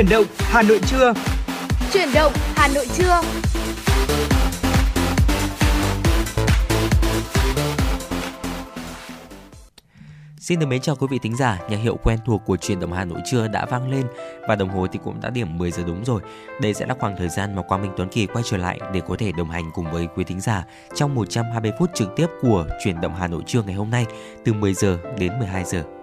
[0.00, 1.12] Chuyển động Hà Nội trưa.
[1.92, 3.20] Chuyển động Hà Nội trưa.
[10.38, 12.92] Xin được mến chào quý vị thính giả, nhạc hiệu quen thuộc của truyền động
[12.92, 14.06] Hà Nội trưa đã vang lên
[14.48, 16.20] và đồng hồ thì cũng đã điểm 10 giờ đúng rồi.
[16.60, 19.00] Đây sẽ là khoảng thời gian mà Quang Minh Tuấn Kỳ quay trở lại để
[19.08, 20.64] có thể đồng hành cùng với quý thính giả
[20.94, 24.06] trong 120 phút trực tiếp của truyền động Hà Nội trưa ngày hôm nay
[24.44, 25.99] từ 10 giờ đến 12 giờ.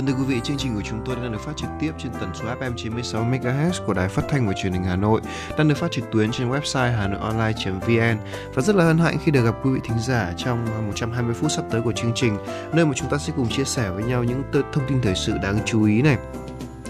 [0.00, 2.12] Vâng thưa quý vị, chương trình của chúng tôi đang được phát trực tiếp trên
[2.12, 5.20] tần số FM 96 MHz của Đài Phát thanh và Truyền hình Hà Nội,
[5.58, 8.18] đang được phát trực tuyến trên website hanoionline.vn
[8.54, 11.50] và rất là hân hạnh khi được gặp quý vị thính giả trong 120 phút
[11.50, 12.36] sắp tới của chương trình,
[12.72, 15.32] nơi mà chúng ta sẽ cùng chia sẻ với nhau những thông tin thời sự
[15.42, 16.16] đáng chú ý này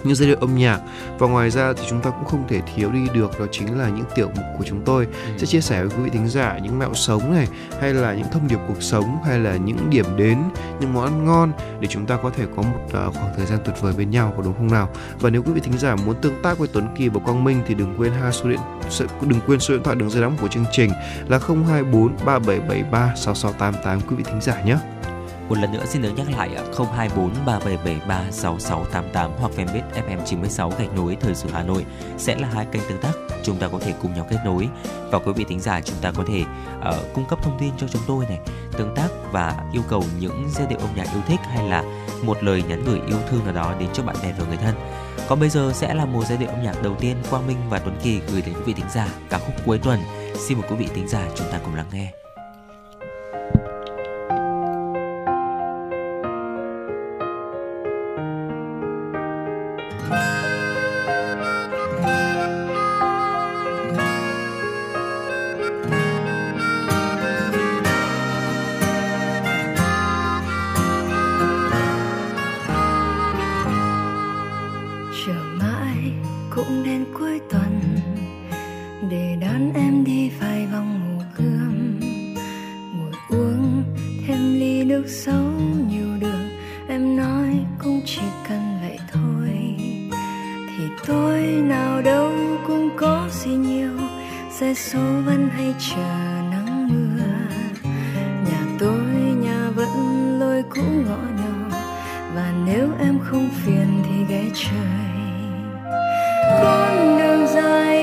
[0.04, 0.80] những giai điệu âm nhạc
[1.18, 3.88] và ngoài ra thì chúng ta cũng không thể thiếu đi được đó chính là
[3.88, 5.32] những tiểu mục của chúng tôi ừ.
[5.38, 7.46] sẽ chia sẻ với quý vị thính giả những mẹo sống này
[7.80, 10.38] hay là những thông điệp cuộc sống hay là những điểm đến
[10.80, 13.59] những món ăn ngon để chúng ta có thể có một uh, khoảng thời gian
[13.64, 14.88] tuyệt vời bên nhau có đúng không nào
[15.20, 17.62] và nếu quý vị thính giả muốn tương tác với Tuấn Kỳ và Quang Minh
[17.66, 18.60] thì đừng quên hai số điện
[19.26, 20.90] đừng quên số điện thoại đường dây nóng của chương trình
[21.29, 24.76] là 024 3773 6688 quý vị thính giả nhé.
[25.51, 26.51] Một lần nữa xin được nhắc lại
[26.96, 31.87] 024 3773 6688 hoặc fanpage FM96 gạch nối thời sự Hà Nội
[32.18, 34.68] sẽ là hai kênh tương tác chúng ta có thể cùng nhau kết nối
[35.10, 36.40] và quý vị thính giả chúng ta có thể
[36.79, 38.38] uh, cung cấp thông tin cho chúng tôi này
[38.79, 41.85] tương tác và yêu cầu những giai điệu âm nhạc yêu thích hay là
[42.23, 44.74] một lời nhắn gửi yêu thương nào đó đến cho bạn bè và người thân.
[45.29, 47.79] Còn bây giờ sẽ là một giai điệu âm nhạc đầu tiên Quang Minh và
[47.79, 50.01] Tuấn Kỳ gửi đến quý vị thính giả ca khúc cuối tuần.
[50.35, 52.20] Xin mời quý vị thính giả chúng ta cùng lắng nghe.
[94.60, 97.25] sẽ số vẫn hay chờ nắng mưa.
[98.50, 99.04] Nhà tôi,
[99.43, 99.88] nhà vẫn
[100.41, 101.78] lôi cũ ngõ nhỏ
[102.34, 105.10] và nếu em không phiền thì ghé chơi.
[106.62, 108.00] Con đường dài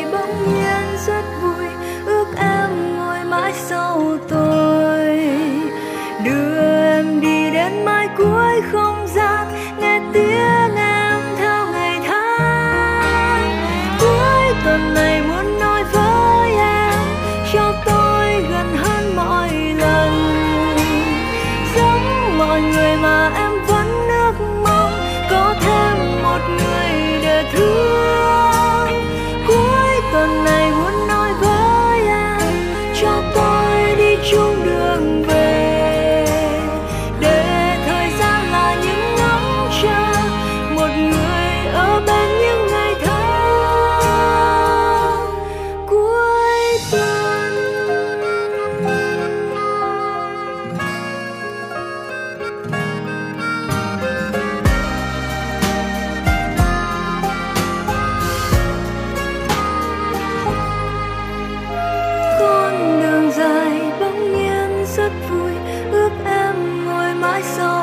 [67.41, 67.76] cho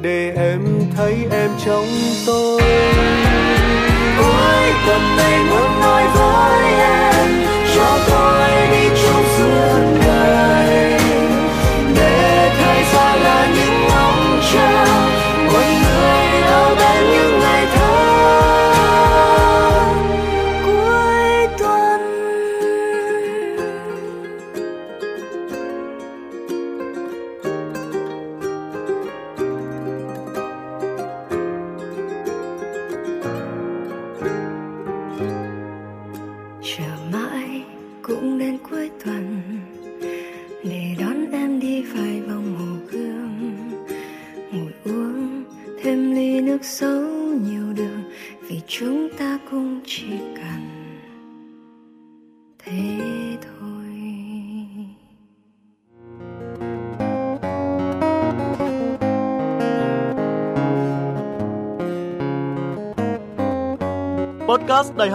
[0.00, 0.64] để em
[0.96, 1.86] thấy em trong
[2.26, 2.62] tôi.
[4.18, 7.28] Cuối tuần này muốn nói với em,
[7.76, 11.00] cho tôi đi chung sương ngày.
[11.96, 14.89] Để thay ra là những mong chờ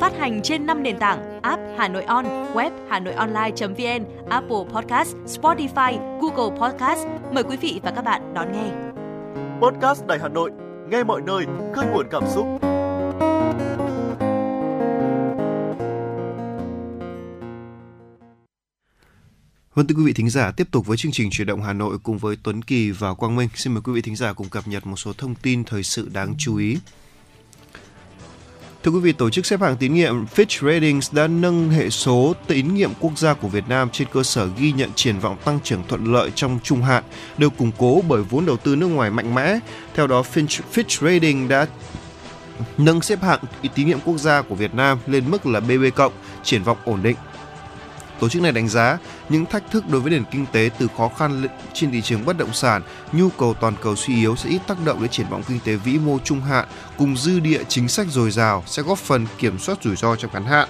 [0.00, 2.24] Phát hành trên 5 nền tảng app Hà Nội On,
[2.54, 7.06] web Hà Nội Online.vn, Apple Podcast, Spotify, Google Podcast.
[7.32, 8.70] Mời quý vị và các bạn đón nghe.
[9.60, 10.50] Podcast Đài Hà Nội,
[10.90, 11.44] nghe mọi nơi,
[11.74, 12.46] khơi nguồn cảm xúc.
[19.74, 21.98] Vâng thưa quý vị thính giả, tiếp tục với chương trình chuyển động Hà Nội
[22.02, 23.48] cùng với Tuấn Kỳ và Quang Minh.
[23.54, 26.08] Xin mời quý vị thính giả cùng cập nhật một số thông tin thời sự
[26.12, 26.78] đáng chú ý.
[28.82, 32.34] Thưa quý vị, tổ chức xếp hạng tín nhiệm Fitch Ratings đã nâng hệ số
[32.46, 35.58] tín nhiệm quốc gia của Việt Nam trên cơ sở ghi nhận triển vọng tăng
[35.64, 37.04] trưởng thuận lợi trong trung hạn,
[37.38, 39.58] được củng cố bởi vốn đầu tư nước ngoài mạnh mẽ.
[39.94, 41.66] Theo đó, Fitch, Fitch Ratings đã
[42.78, 43.40] nâng xếp hạng
[43.74, 46.12] tín nhiệm quốc gia của Việt Nam lên mức là BB+, cộng
[46.42, 47.16] triển vọng ổn định.
[48.22, 48.98] Tổ chức này đánh giá
[49.28, 52.38] những thách thức đối với nền kinh tế từ khó khăn trên thị trường bất
[52.38, 52.82] động sản,
[53.12, 55.76] nhu cầu toàn cầu suy yếu sẽ ít tác động đến triển vọng kinh tế
[55.76, 59.58] vĩ mô trung hạn cùng dư địa chính sách dồi dào sẽ góp phần kiểm
[59.58, 60.68] soát rủi ro trong ngắn hạn.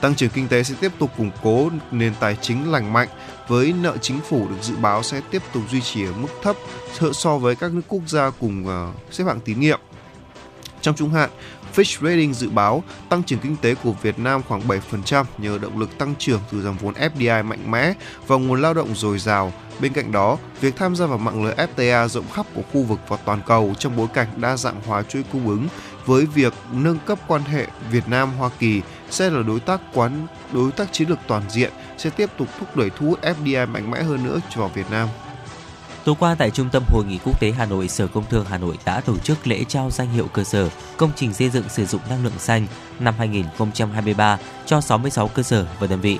[0.00, 3.08] Tăng trưởng kinh tế sẽ tiếp tục củng cố nền tài chính lành mạnh
[3.48, 6.56] với nợ chính phủ được dự báo sẽ tiếp tục duy trì ở mức thấp
[7.12, 9.80] so với các nước quốc gia cùng ờ, xếp hạng tín nhiệm.
[10.80, 11.30] Trong trung hạn,
[11.78, 15.78] Fitch Ratings dự báo tăng trưởng kinh tế của Việt Nam khoảng 7% nhờ động
[15.78, 17.92] lực tăng trưởng từ dòng vốn FDI mạnh mẽ
[18.26, 19.52] và nguồn lao động dồi dào.
[19.80, 23.00] Bên cạnh đó, việc tham gia vào mạng lưới FTA rộng khắp của khu vực
[23.08, 25.68] và toàn cầu trong bối cảnh đa dạng hóa chuỗi cung ứng
[26.06, 30.26] với việc nâng cấp quan hệ Việt Nam Hoa Kỳ sẽ là đối tác quán
[30.52, 33.90] đối tác chiến lược toàn diện sẽ tiếp tục thúc đẩy thu hút FDI mạnh
[33.90, 35.08] mẽ hơn nữa vào Việt Nam.
[36.08, 38.58] Tối qua tại Trung tâm Hội nghị Quốc tế Hà Nội, Sở Công Thương Hà
[38.58, 41.86] Nội đã tổ chức lễ trao danh hiệu cơ sở công trình xây dựng sử
[41.86, 42.66] dụng năng lượng xanh
[42.98, 46.18] năm 2023 cho 66 cơ sở và đơn vị.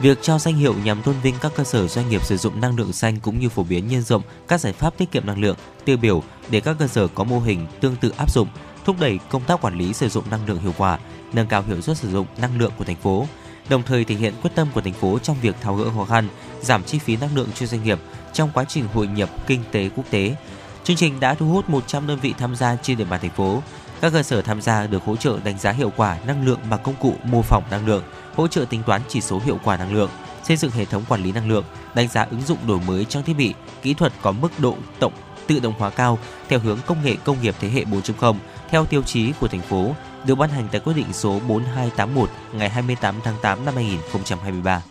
[0.00, 2.76] Việc trao danh hiệu nhằm tôn vinh các cơ sở doanh nghiệp sử dụng năng
[2.76, 5.56] lượng xanh cũng như phổ biến nhân rộng các giải pháp tiết kiệm năng lượng,
[5.84, 8.48] tiêu biểu để các cơ sở có mô hình tương tự áp dụng,
[8.84, 10.98] thúc đẩy công tác quản lý sử dụng năng lượng hiệu quả,
[11.32, 13.26] nâng cao hiệu suất sử dụng năng lượng của thành phố,
[13.68, 16.28] đồng thời thể hiện quyết tâm của thành phố trong việc tháo gỡ khó khăn,
[16.60, 17.98] giảm chi phí năng lượng cho doanh nghiệp
[18.32, 20.36] trong quá trình hội nhập kinh tế quốc tế.
[20.84, 23.62] Chương trình đã thu hút 100 đơn vị tham gia trên địa bàn thành phố.
[24.00, 26.80] Các cơ sở tham gia được hỗ trợ đánh giá hiệu quả năng lượng bằng
[26.82, 28.02] công cụ mô phỏng năng lượng,
[28.34, 30.10] hỗ trợ tính toán chỉ số hiệu quả năng lượng,
[30.44, 33.22] xây dựng hệ thống quản lý năng lượng, đánh giá ứng dụng đổi mới trang
[33.22, 35.12] thiết bị, kỹ thuật có mức độ tổng
[35.46, 38.36] tự động hóa cao theo hướng công nghệ công nghiệp thế hệ 4.0
[38.70, 39.94] theo tiêu chí của thành phố
[40.26, 44.82] được ban hành tại quyết định số 4281 ngày 28 tháng 8 năm 2023.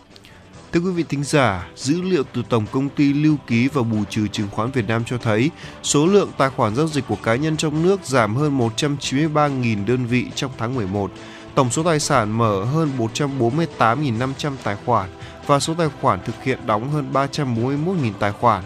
[0.72, 4.04] Thưa quý vị thính giả, dữ liệu từ Tổng công ty Lưu ký và bù
[4.10, 5.50] trừ chứng khoán Việt Nam cho thấy
[5.82, 10.06] số lượng tài khoản giao dịch của cá nhân trong nước giảm hơn 193.000 đơn
[10.06, 11.10] vị trong tháng 11.
[11.54, 15.10] Tổng số tài sản mở hơn 148.500 tài khoản
[15.46, 18.64] và số tài khoản thực hiện đóng hơn 341.000 tài khoản.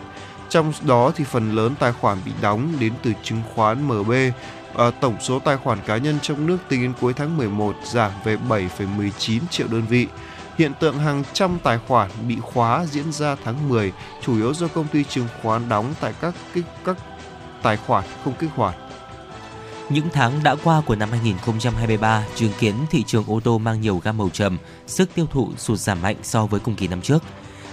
[0.48, 4.12] Trong đó thì phần lớn tài khoản bị đóng đến từ chứng khoán MB.
[4.76, 8.10] À, tổng số tài khoản cá nhân trong nước tính đến cuối tháng 11 giảm
[8.24, 10.06] về 7,19 triệu đơn vị.
[10.58, 14.68] Hiện tượng hàng trăm tài khoản bị khóa diễn ra tháng 10 chủ yếu do
[14.68, 16.96] công ty chứng khoán đóng tại các kích các
[17.62, 18.74] tài khoản không kích hoạt.
[19.88, 24.00] Những tháng đã qua của năm 2023 chứng kiến thị trường ô tô mang nhiều
[24.04, 27.22] gam màu trầm, sức tiêu thụ sụt giảm mạnh so với cùng kỳ năm trước.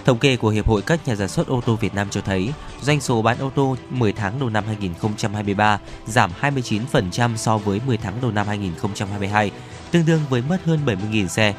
[0.06, 2.54] Thống kê của Hiệp hội các nhà sản xuất ô tô Việt Nam cho thấy,
[2.82, 7.98] doanh số bán ô tô 10 tháng đầu năm 2023 giảm 29% so với 10
[7.98, 9.52] tháng đầu năm 2022,
[9.92, 11.54] tương đương với mất hơn 70.000 xe.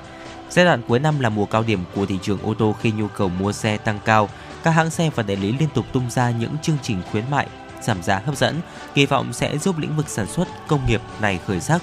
[0.51, 3.09] Giai đoạn cuối năm là mùa cao điểm của thị trường ô tô khi nhu
[3.09, 4.29] cầu mua xe tăng cao,
[4.63, 7.47] các hãng xe và đại lý liên tục tung ra những chương trình khuyến mại
[7.83, 8.61] giảm giá hấp dẫn,
[8.95, 11.83] kỳ vọng sẽ giúp lĩnh vực sản xuất công nghiệp này khởi sắc.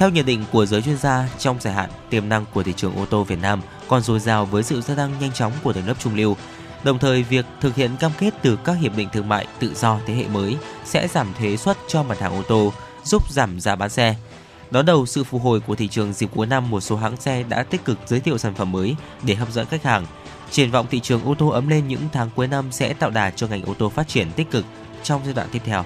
[0.00, 2.96] Theo nhận định của giới chuyên gia, trong dài hạn, tiềm năng của thị trường
[2.96, 5.86] ô tô Việt Nam còn dồi dào với sự gia tăng nhanh chóng của tầng
[5.86, 6.36] lớp trung lưu.
[6.84, 9.98] Đồng thời, việc thực hiện cam kết từ các hiệp định thương mại tự do
[10.06, 12.72] thế hệ mới sẽ giảm thuế suất cho mặt hàng ô tô,
[13.04, 14.14] giúp giảm giá bán xe.
[14.70, 17.42] Đón đầu sự phục hồi của thị trường dịp cuối năm, một số hãng xe
[17.42, 20.06] đã tích cực giới thiệu sản phẩm mới để hấp dẫn khách hàng.
[20.50, 23.30] Triển vọng thị trường ô tô ấm lên những tháng cuối năm sẽ tạo đà
[23.30, 24.64] cho ngành ô tô phát triển tích cực
[25.02, 25.84] trong giai đoạn tiếp theo.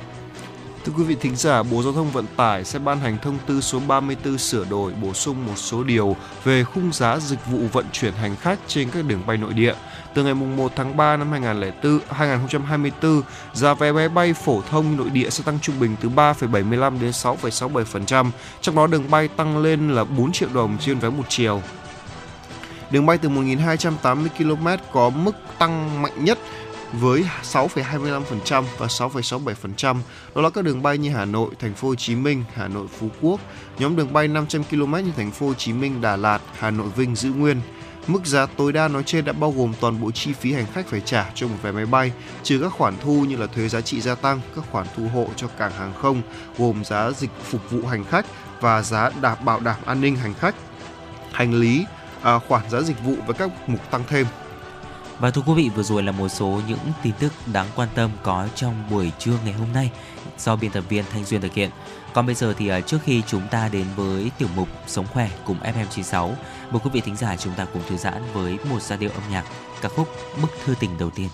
[0.85, 3.61] Thưa quý vị thính giả, Bộ Giao thông Vận tải sẽ ban hành thông tư
[3.61, 7.87] số 34 sửa đổi bổ sung một số điều về khung giá dịch vụ vận
[7.93, 9.75] chuyển hành khách trên các đường bay nội địa.
[10.15, 13.23] Từ ngày 1 tháng 3 năm 2004, 2024,
[13.53, 17.11] giá vé máy bay phổ thông nội địa sẽ tăng trung bình từ 3,75 đến
[17.11, 21.63] 6,67%, trong đó đường bay tăng lên là 4 triệu đồng trên vé một chiều.
[22.91, 26.39] Đường bay từ 1.280 km có mức tăng mạnh nhất
[27.01, 29.97] với 6,25% và 6,67%.
[30.35, 32.87] Đó là các đường bay như Hà Nội, Thành phố Hồ Chí Minh, Hà Nội
[32.99, 33.41] Phú Quốc.
[33.79, 36.89] Nhóm đường bay 500 km như Thành phố Hồ Chí Minh, Đà Lạt, Hà Nội
[36.97, 37.61] Vinh giữ nguyên.
[38.07, 40.87] Mức giá tối đa nói trên đã bao gồm toàn bộ chi phí hành khách
[40.87, 43.81] phải trả cho một vé máy bay, trừ các khoản thu như là thuế giá
[43.81, 46.23] trị gia tăng, các khoản thu hộ cho cảng hàng không,
[46.59, 48.27] gồm giá dịch phục vụ hành khách
[48.61, 50.55] và giá đảm bảo đảm an ninh hành khách,
[51.33, 51.85] hành lý,
[52.23, 54.27] à, khoản giá dịch vụ và các mục tăng thêm.
[55.19, 58.11] Và thưa quý vị, vừa rồi là một số những tin tức đáng quan tâm
[58.23, 59.91] có trong buổi trưa ngày hôm nay
[60.39, 61.71] do biên tập viên Thanh Duyên thực hiện.
[62.13, 65.31] Còn bây giờ thì à, trước khi chúng ta đến với tiểu mục Sống khỏe
[65.45, 66.31] cùng FM96,
[66.71, 69.23] mời quý vị thính giả chúng ta cùng thư giãn với một giai điệu âm
[69.31, 69.45] nhạc
[69.81, 70.09] ca khúc
[70.43, 71.29] Bức thư tình đầu tiên.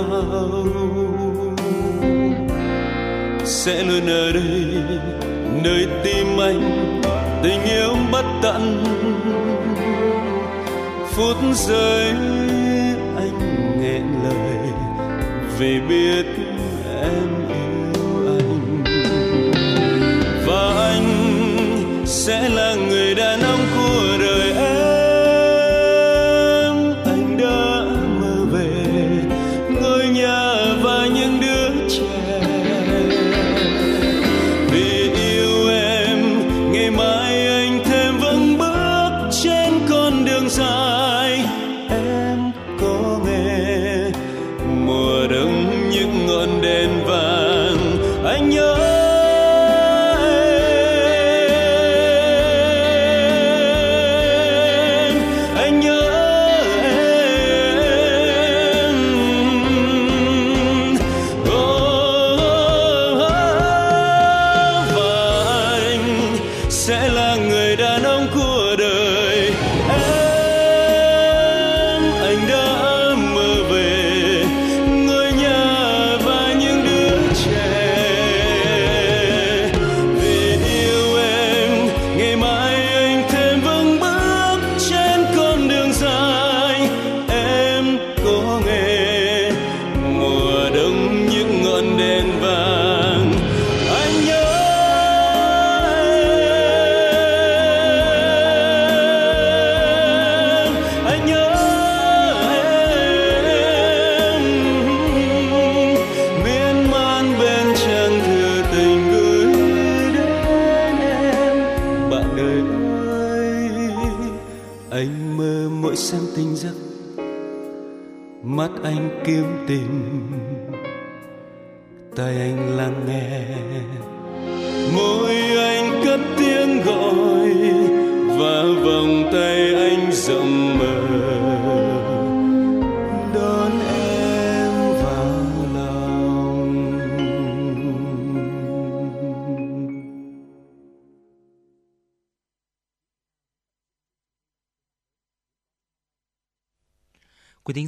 [0.00, 0.66] lao
[3.44, 4.66] sẽ luôn ở đây,
[5.64, 7.00] nơi tim anh,
[7.42, 8.84] tình yêu bất tận.
[11.06, 12.08] Phút giây
[13.16, 13.38] anh
[13.80, 14.72] nghẹn lời,
[15.58, 16.25] vì biết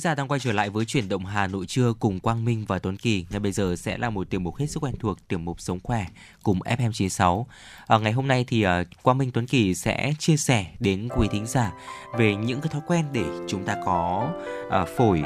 [0.08, 2.78] giả đang quay trở lại với chuyển động Hà Nội trưa cùng Quang Minh và
[2.78, 3.26] Tuấn Kỳ.
[3.30, 5.78] Ngay bây giờ sẽ là một tiểu mục hết sức quen thuộc, tiểu mục sống
[5.82, 6.06] khỏe
[6.42, 7.44] cùng FM96.
[7.86, 8.70] À, ngày hôm nay thì uh,
[9.02, 11.72] Quang Minh Tuấn Kỳ sẽ chia sẻ đến quý thính giả
[12.18, 14.30] về những cái thói quen để chúng ta có
[14.66, 15.22] uh, phổi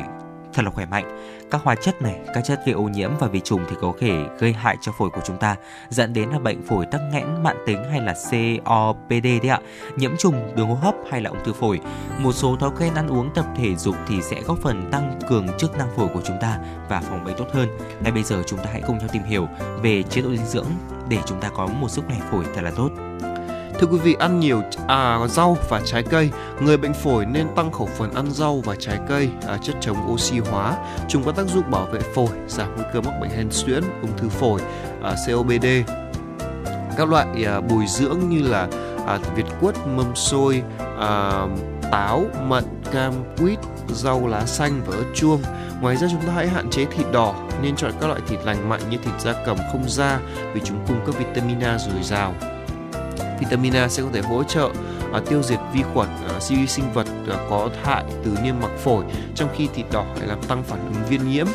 [0.55, 1.19] thật là khỏe mạnh.
[1.51, 4.25] Các hóa chất này, các chất gây ô nhiễm và vi trùng thì có thể
[4.39, 5.57] gây hại cho phổi của chúng ta,
[5.89, 9.61] dẫn đến là bệnh phổi tắc nghẽn mạng tính hay là COPD đấy ạ,
[9.97, 11.81] nhiễm trùng đường hô hấp hay là ung thư phổi.
[12.19, 15.47] Một số thói quen ăn uống tập thể dục thì sẽ góp phần tăng cường
[15.59, 17.69] chức năng phổi của chúng ta và phòng bệnh tốt hơn.
[18.03, 19.49] Ngay bây giờ chúng ta hãy cùng nhau tìm hiểu
[19.83, 20.71] về chế độ dinh dưỡng
[21.09, 22.91] để chúng ta có một sức khỏe phổi thật là tốt.
[23.83, 26.31] Thưa quý vị, ăn nhiều à, rau và trái cây.
[26.61, 30.13] Người bệnh phổi nên tăng khẩu phần ăn rau và trái cây, à, chất chống
[30.13, 30.77] oxy hóa.
[31.09, 34.17] Chúng có tác dụng bảo vệ phổi, giảm nguy cơ mắc bệnh hen suyễn, ung
[34.17, 34.61] thư phổi,
[35.03, 35.67] à, COPD.
[36.97, 38.69] Các loại à, bồi dưỡng như là
[39.07, 40.63] à, việt quất, mâm xôi,
[40.99, 41.43] à,
[41.93, 45.43] táo, mận, cam, quýt, rau lá xanh và ớt chuông.
[45.81, 48.69] Ngoài ra chúng ta hãy hạn chế thịt đỏ, nên chọn các loại thịt lành
[48.69, 50.21] mạnh như thịt da cầm không da
[50.55, 52.35] vì chúng cung cấp vitamin A dồi dào
[53.45, 54.71] vitamin A sẽ có thể hỗ trợ
[55.13, 58.79] à, tiêu diệt vi khuẩn, uh, vi sinh vật à, có hại từ niêm mạc
[58.79, 61.47] phổi, trong khi thịt đỏ lại làm tăng phản ứng viêm nhiễm.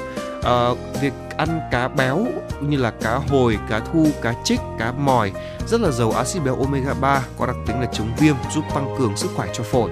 [0.43, 0.69] à,
[1.01, 2.25] việc ăn cá béo
[2.61, 5.31] như là cá hồi, cá thu, cá trích, cá mòi
[5.67, 8.95] rất là giàu axit béo omega 3 có đặc tính là chống viêm, giúp tăng
[8.99, 9.89] cường sức khỏe cho phổi.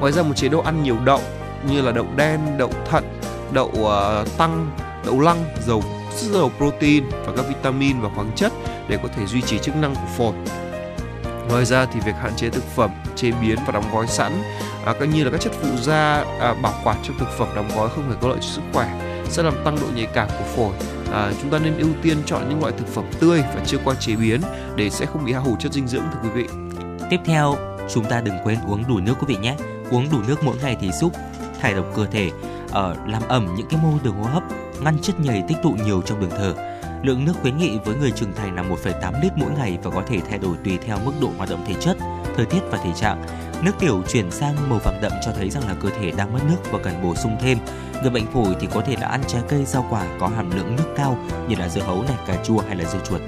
[0.00, 1.20] Ngoài ra một chế độ ăn nhiều đậu
[1.70, 3.04] như là đậu đen, đậu thận,
[3.52, 4.70] đậu uh, tăng,
[5.06, 5.82] đậu lăng giàu
[6.16, 8.52] rất giàu protein và các vitamin và khoáng chất
[8.88, 10.34] để có thể duy trì chức năng của phổi.
[11.48, 14.32] Ngoài ra thì việc hạn chế thực phẩm chế biến và đóng gói sẵn,
[14.84, 17.68] à, cũng như là các chất phụ gia à, bảo quản trong thực phẩm đóng
[17.76, 20.44] gói không hề có lợi cho sức khỏe sẽ làm tăng độ nhạy cảm của
[20.56, 20.72] phổi.
[21.12, 23.94] À, chúng ta nên ưu tiên chọn những loại thực phẩm tươi và chưa qua
[23.94, 24.40] chế biến
[24.76, 26.48] để sẽ không bị hao hụt chất dinh dưỡng thưa quý vị.
[27.10, 27.56] Tiếp theo,
[27.94, 29.56] chúng ta đừng quên uống đủ nước quý vị nhé.
[29.90, 31.12] Uống đủ nước mỗi ngày thì giúp
[31.60, 32.30] thải độc cơ thể,
[32.70, 34.42] ở làm ẩm những cái mô đường hô hấp,
[34.84, 36.54] ngăn chất nhầy tích tụ nhiều trong đường thở.
[37.02, 40.02] Lượng nước khuyến nghị với người trưởng thành là 1,8 lít mỗi ngày và có
[40.08, 41.96] thể thay đổi tùy theo mức độ hoạt động thể chất,
[42.36, 43.24] thời tiết và thể trạng.
[43.64, 46.40] Nước tiểu chuyển sang màu vàng đậm cho thấy rằng là cơ thể đang mất
[46.48, 47.58] nước và cần bổ sung thêm.
[48.02, 50.76] Người bệnh phổi thì có thể là ăn trái cây rau quả có hàm lượng
[50.76, 51.18] nước cao
[51.48, 53.20] như là dưa hấu này, cà chua hay là dưa chuột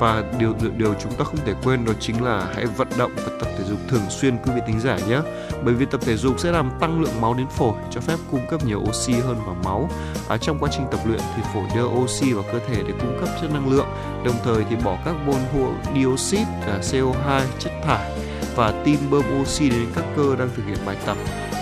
[0.00, 3.32] và điều điều chúng ta không thể quên đó chính là hãy vận động và
[3.40, 5.20] tập thể dục thường xuyên quý vị tính giả nhé
[5.64, 8.46] bởi vì tập thể dục sẽ làm tăng lượng máu đến phổi cho phép cung
[8.50, 9.90] cấp nhiều oxy hơn vào máu.
[10.28, 13.16] À, trong quá trình tập luyện thì phổi đưa oxy vào cơ thể để cung
[13.20, 13.88] cấp chất năng lượng
[14.24, 15.40] đồng thời thì bỏ carbon
[15.94, 18.12] dioxide à, CO2 chất thải
[18.56, 21.16] và tim bơm oxy đến các cơ đang thực hiện bài tập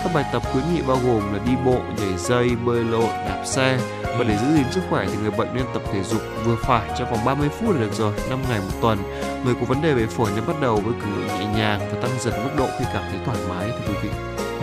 [0.05, 3.43] các bài tập khuyến nghị bao gồm là đi bộ, nhảy dây, bơi lội, đạp
[3.45, 6.55] xe và để giữ gìn sức khỏe thì người bệnh nên tập thể dục vừa
[6.55, 8.99] phải trong vòng 30 phút là được rồi, 5 ngày một tuần.
[9.45, 12.01] Người có vấn đề về phổi nên bắt đầu với cường độ nhẹ nhàng và
[12.01, 14.09] tăng dần mức độ khi cảm thấy thoải mái thưa quý vị.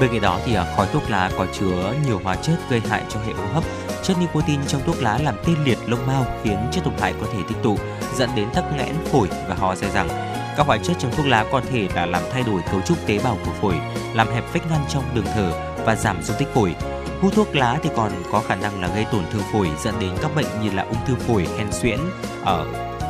[0.00, 3.02] Bên cạnh đó thì à, khói thuốc lá có chứa nhiều hóa chất gây hại
[3.08, 3.64] cho hệ hô hấp.
[4.02, 7.26] Chất nicotine trong thuốc lá làm tê liệt lông mao khiến chất độc hại có
[7.32, 7.76] thể tích tụ,
[8.16, 10.31] dẫn đến tắc nghẽn phổi và ho dài dẳng.
[10.56, 13.18] Các hóa chất trong thuốc lá có thể là làm thay đổi cấu trúc tế
[13.24, 13.74] bào của phổi,
[14.14, 15.52] làm hẹp vách ngăn trong đường thở
[15.84, 16.74] và giảm dung tích phổi.
[17.20, 20.10] Hút thuốc lá thì còn có khả năng là gây tổn thương phổi dẫn đến
[20.22, 21.98] các bệnh như là ung thư phổi, hen suyễn,
[22.44, 22.66] ở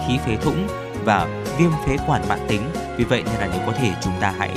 [0.08, 0.68] khí phế thủng
[1.04, 2.62] và viêm phế quản mãn tính.
[2.96, 4.50] Vì vậy nên là nếu có thể chúng ta hãy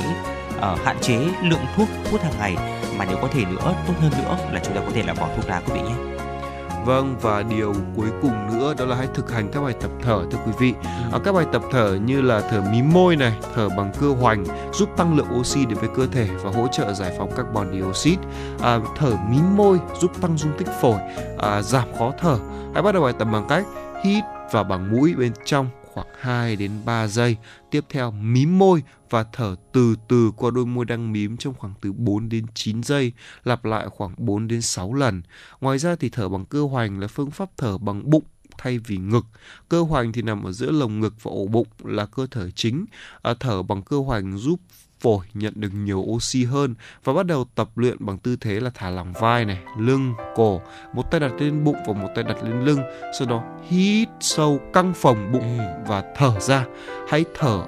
[0.58, 2.56] uh, hạn chế lượng thuốc hút hàng ngày
[2.98, 5.28] mà nếu có thể nữa tốt hơn nữa là chúng ta có thể là bỏ
[5.36, 6.15] thuốc lá quý vị nhé.
[6.86, 10.26] Vâng và điều cuối cùng nữa đó là hãy thực hành các bài tập thở
[10.32, 10.74] thưa quý vị.
[11.12, 11.20] Ừ.
[11.24, 14.90] Các bài tập thở như là thở mím môi này, thở bằng cơ hoành giúp
[14.98, 18.24] tăng lượng oxy đến với cơ thể và hỗ trợ giải phóng carbon dioxide.
[18.62, 21.00] À, thở mím môi giúp tăng dung tích phổi,
[21.38, 22.38] à, giảm khó thở.
[22.74, 23.66] Hãy bắt đầu bài tập bằng cách
[24.04, 27.38] hít vào bằng mũi bên trong khoảng 2 đến 3 giây.
[27.72, 31.74] Tiếp theo mím môi và thở từ từ qua đôi môi đang mím trong khoảng
[31.82, 33.12] từ 4 đến 9 giây,
[33.44, 35.22] lặp lại khoảng 4 đến 6 lần.
[35.62, 38.24] Ngoài ra thì thở bằng cơ hoành là phương pháp thở bằng bụng
[38.58, 39.26] thay vì ngực.
[39.70, 42.86] Cơ hoành thì nằm ở giữa lồng ngực và ổ bụng là cơ thở chính.
[43.22, 44.60] À, thở bằng cơ hoành giúp
[45.06, 48.70] phổi nhận được nhiều oxy hơn và bắt đầu tập luyện bằng tư thế là
[48.74, 50.62] thả lỏng vai này, lưng, cổ,
[50.94, 52.80] một tay đặt lên bụng và một tay đặt lên lưng,
[53.20, 55.64] sau đó hít sâu căng phồng bụng ừ.
[55.88, 56.66] và thở ra.
[57.10, 57.64] Hãy thở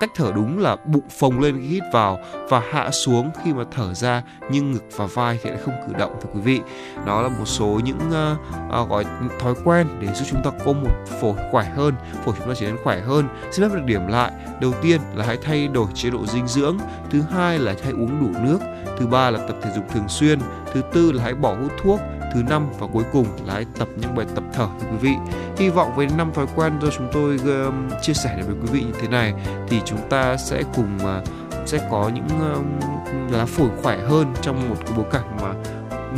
[0.00, 3.64] cách thở đúng là bụng phồng lên khi hít vào và hạ xuống khi mà
[3.70, 6.60] thở ra nhưng ngực và vai thì lại không cử động thưa quý vị.
[7.06, 9.04] Đó là một số những uh, uh, gọi
[9.40, 12.66] thói quen để giúp chúng ta có một phổi khỏe hơn phổi chúng ta trở
[12.66, 13.28] nên khỏe hơn.
[13.52, 14.32] Xin phép được điểm lại.
[14.60, 16.78] Đầu tiên là hãy thay đổi chế độ dinh dưỡng
[17.10, 18.58] thứ hai là hãy uống đủ nước
[18.98, 20.38] thứ ba là tập thể dục thường xuyên
[20.72, 22.00] thứ tư là hãy bỏ hút thuốc
[22.34, 25.14] thứ năm và cuối cùng là hãy tập những bài tập thở thưa quý vị
[25.56, 28.80] hy vọng với năm thói quen do chúng tôi uh, chia sẻ với quý vị
[28.80, 29.34] như thế này
[29.68, 31.28] thì chúng ta sẽ cùng uh,
[31.66, 35.54] sẽ có những uh, lá phổi khỏe hơn trong một cái bối cảnh mà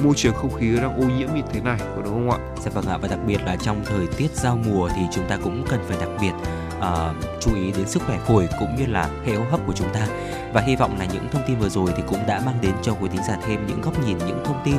[0.04, 2.38] môi trường không khí đang ô nhiễm như thế này có đúng không ạ?
[2.64, 5.38] Dạ vâng ạ và đặc biệt là trong thời tiết giao mùa thì chúng ta
[5.44, 6.32] cũng cần phải đặc biệt
[6.78, 9.88] uh, chú ý đến sức khỏe phổi cũng như là hệ hô hấp của chúng
[9.94, 10.06] ta.
[10.52, 12.94] Và hy vọng là những thông tin vừa rồi thì cũng đã mang đến cho
[13.00, 14.76] quý thính giả thêm những góc nhìn những thông tin.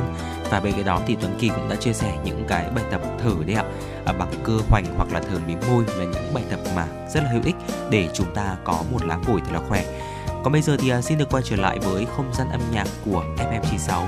[0.50, 3.00] Và bên cạnh đó thì Tuấn Kỳ cũng đã chia sẻ những cái bài tập
[3.18, 3.64] thở đấy ạ.
[4.04, 7.22] À, bằng cơ hoành hoặc là thở mím môi là những bài tập mà rất
[7.24, 7.56] là hữu ích
[7.90, 9.84] để chúng ta có một lá phổi thật là khỏe.
[10.44, 12.86] Còn bây giờ thì ờ, xin được quay trở lại với không gian âm nhạc
[13.04, 14.04] của FM96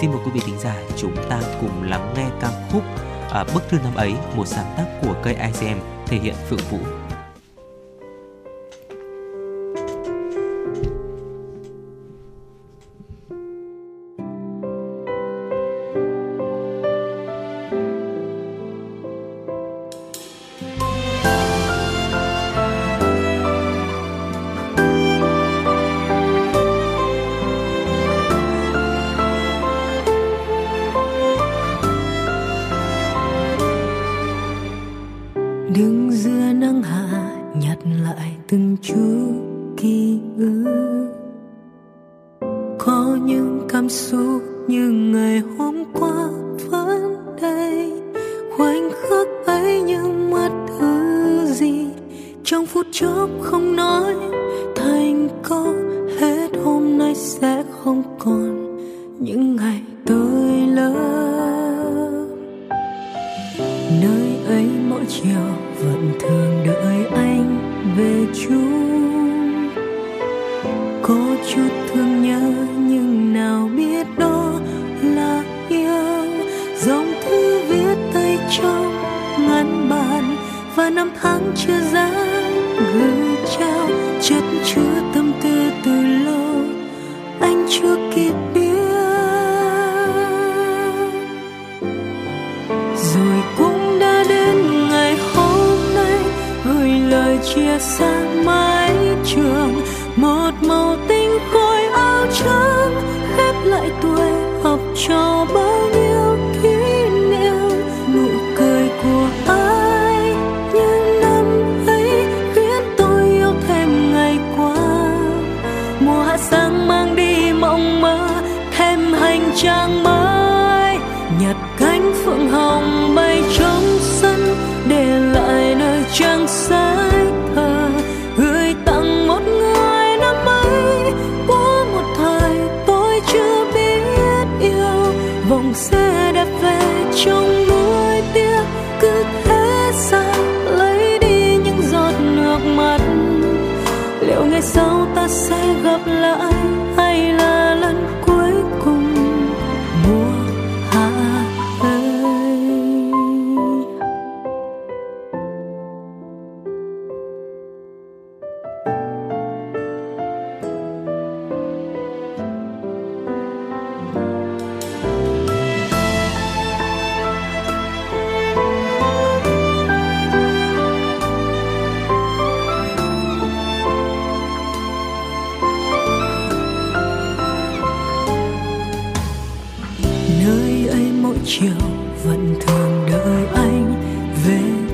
[0.00, 2.82] xin mời quý vị thính giả chúng ta cùng lắng nghe ca khúc
[3.30, 7.05] à, bức thư năm ấy một sáng tác của cây ICM thể hiện Phượng Vũ.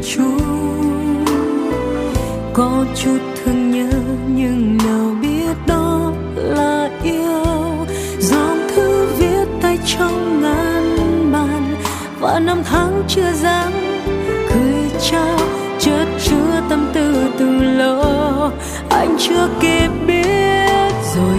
[0.02, 1.24] chung
[2.52, 3.90] có chút thương nhớ
[4.28, 7.44] nhưng nào biết đó là yêu.
[8.18, 11.74] Dòng thư viết tay trong ngàn bàn
[12.20, 13.72] và năm tháng chưa dám
[14.54, 15.38] cười trao,
[15.78, 18.50] chợt chứa tâm tư từ lâu.
[18.90, 21.38] Anh chưa kịp biết rồi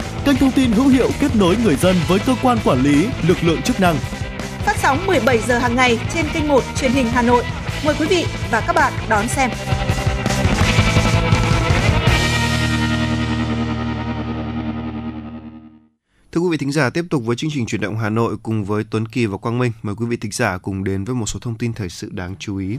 [0.25, 3.37] kênh thông tin hữu hiệu kết nối người dân với cơ quan quản lý, lực
[3.43, 3.95] lượng chức năng.
[4.65, 7.43] Phát sóng 17 giờ hàng ngày trên kênh 1 truyền hình Hà Nội.
[7.85, 9.49] Mời quý vị và các bạn đón xem.
[16.31, 18.65] Thưa quý vị thính giả, tiếp tục với chương trình chuyển động Hà Nội cùng
[18.65, 19.71] với Tuấn Kỳ và Quang Minh.
[19.81, 22.35] Mời quý vị thính giả cùng đến với một số thông tin thời sự đáng
[22.39, 22.77] chú ý.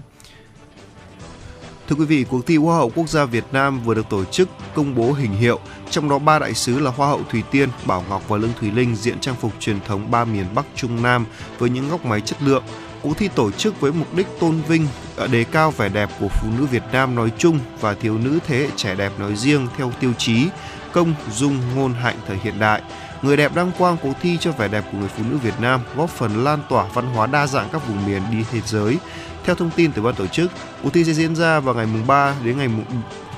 [1.93, 4.49] Thưa quý vị, cuộc thi Hoa hậu Quốc gia Việt Nam vừa được tổ chức
[4.75, 5.59] công bố hình hiệu,
[5.91, 8.71] trong đó ba đại sứ là Hoa hậu Thùy Tiên, Bảo Ngọc và Lương Thùy
[8.71, 11.27] Linh diện trang phục truyền thống ba miền Bắc Trung Nam
[11.59, 12.63] với những góc máy chất lượng.
[13.03, 16.29] Cuộc thi tổ chức với mục đích tôn vinh, à, đề cao vẻ đẹp của
[16.29, 19.67] phụ nữ Việt Nam nói chung và thiếu nữ thế hệ trẻ đẹp nói riêng
[19.77, 20.47] theo tiêu chí
[20.93, 22.83] công, dung, ngôn hạnh thời hiện đại.
[23.23, 25.81] Người đẹp đăng quang cuộc thi cho vẻ đẹp của người phụ nữ Việt Nam,
[25.97, 28.97] góp phần lan tỏa văn hóa đa dạng các vùng miền đi thế giới,
[29.45, 30.51] theo thông tin từ ban tổ chức,
[30.83, 32.85] cuộc thi sẽ diễn ra vào ngày mùng 3 đến ngày mùng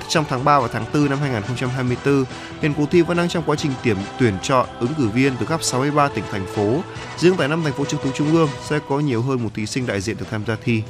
[0.09, 2.25] trong tháng 3 và tháng 4 năm 2024.
[2.61, 5.45] Hiện cuộc thi vẫn đang trong quá trình điểm tuyển chọn ứng cử viên từ
[5.45, 6.81] khắp 63 tỉnh thành phố.
[7.17, 9.65] Riêng tại năm thành phố trực thuộc trung ương sẽ có nhiều hơn một thí
[9.65, 10.83] sinh đại diện được tham gia thi.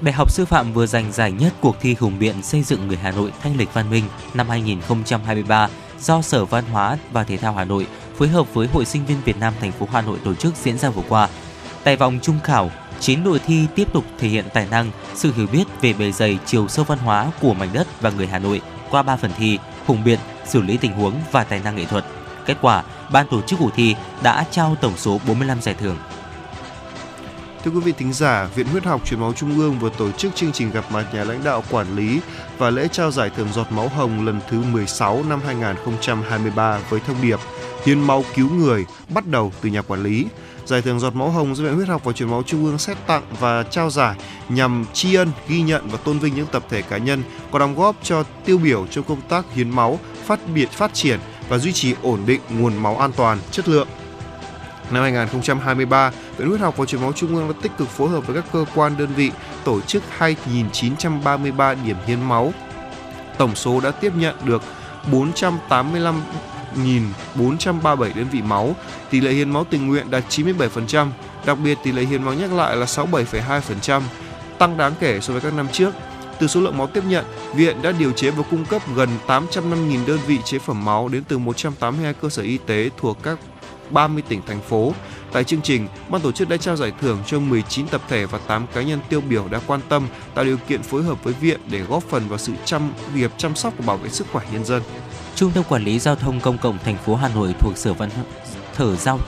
[0.00, 2.96] Đại học Sư phạm vừa giành giải nhất cuộc thi hùng biện xây dựng người
[2.96, 5.68] Hà Nội thanh lịch văn minh năm 2023
[6.00, 7.86] do Sở Văn hóa và Thể thao Hà Nội
[8.18, 10.78] phối hợp với Hội Sinh viên Việt Nam thành phố Hà Nội tổ chức diễn
[10.78, 11.28] ra vừa qua.
[11.84, 12.70] Tại vòng trung khảo,
[13.04, 16.38] 9 đội thi tiếp tục thể hiện tài năng, sự hiểu biết về bề dày
[16.46, 19.58] chiều sâu văn hóa của mảnh đất và người Hà Nội qua 3 phần thi,
[19.86, 22.04] hùng biện, xử lý tình huống và tài năng nghệ thuật.
[22.46, 25.96] Kết quả, ban tổ chức cuộc thi đã trao tổng số 45 giải thưởng.
[27.64, 30.34] Thưa quý vị thính giả, Viện Huyết học Truyền máu Trung ương vừa tổ chức
[30.34, 32.20] chương trình gặp mặt nhà lãnh đạo quản lý
[32.58, 37.22] và lễ trao giải thưởng giọt máu hồng lần thứ 16 năm 2023 với thông
[37.22, 37.38] điệp
[37.84, 40.26] Hiến máu cứu người bắt đầu từ nhà quản lý.
[40.66, 42.96] Giải thưởng giọt máu hồng do Viện Huyết học và Truyền máu Trung ương xét
[43.06, 44.16] tặng và trao giải
[44.48, 47.74] nhằm tri ân, ghi nhận và tôn vinh những tập thể cá nhân có đóng
[47.74, 51.72] góp cho tiêu biểu trong công tác hiến máu, phát biệt phát triển và duy
[51.72, 53.88] trì ổn định nguồn máu an toàn, chất lượng.
[54.90, 58.26] Năm 2023, Viện Huyết học và Truyền máu Trung ương đã tích cực phối hợp
[58.26, 59.30] với các cơ quan đơn vị
[59.64, 62.52] tổ chức 2.933 điểm hiến máu.
[63.38, 64.62] Tổng số đã tiếp nhận được
[65.12, 66.22] 485
[67.36, 68.76] 1.437 đơn vị máu,
[69.10, 71.08] tỷ lệ hiến máu tình nguyện đạt 97%,
[71.46, 74.02] đặc biệt tỷ lệ hiến máu nhắc lại là 67,2%,
[74.58, 75.94] tăng đáng kể so với các năm trước.
[76.38, 80.06] Từ số lượng máu tiếp nhận, viện đã điều chế và cung cấp gần 805.000
[80.06, 83.38] đơn vị chế phẩm máu đến từ 182 cơ sở y tế thuộc các
[83.90, 84.92] 30 tỉnh thành phố.
[85.32, 88.38] Tại chương trình, ban tổ chức đã trao giải thưởng cho 19 tập thể và
[88.38, 91.60] 8 cá nhân tiêu biểu đã quan tâm, tạo điều kiện phối hợp với viện
[91.70, 94.64] để góp phần vào sự chăm việc chăm sóc và bảo vệ sức khỏe nhân
[94.64, 94.82] dân.
[95.36, 98.10] Trung tâm Quản lý Giao thông Công cộng thành phố Hà Nội thuộc Sở Văn
[98.74, 99.18] Thở Giao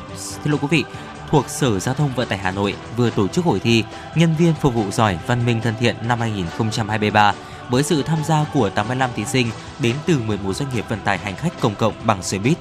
[0.44, 0.84] Thưa quý vị,
[1.30, 4.54] thuộc Sở Giao thông Vận tải Hà Nội vừa tổ chức hội thi Nhân viên
[4.54, 7.34] phục vụ giỏi văn minh thân thiện năm 2023
[7.70, 11.18] với sự tham gia của 85 thí sinh đến từ 11 doanh nghiệp vận tải
[11.18, 12.58] hành khách công cộng bằng xe buýt.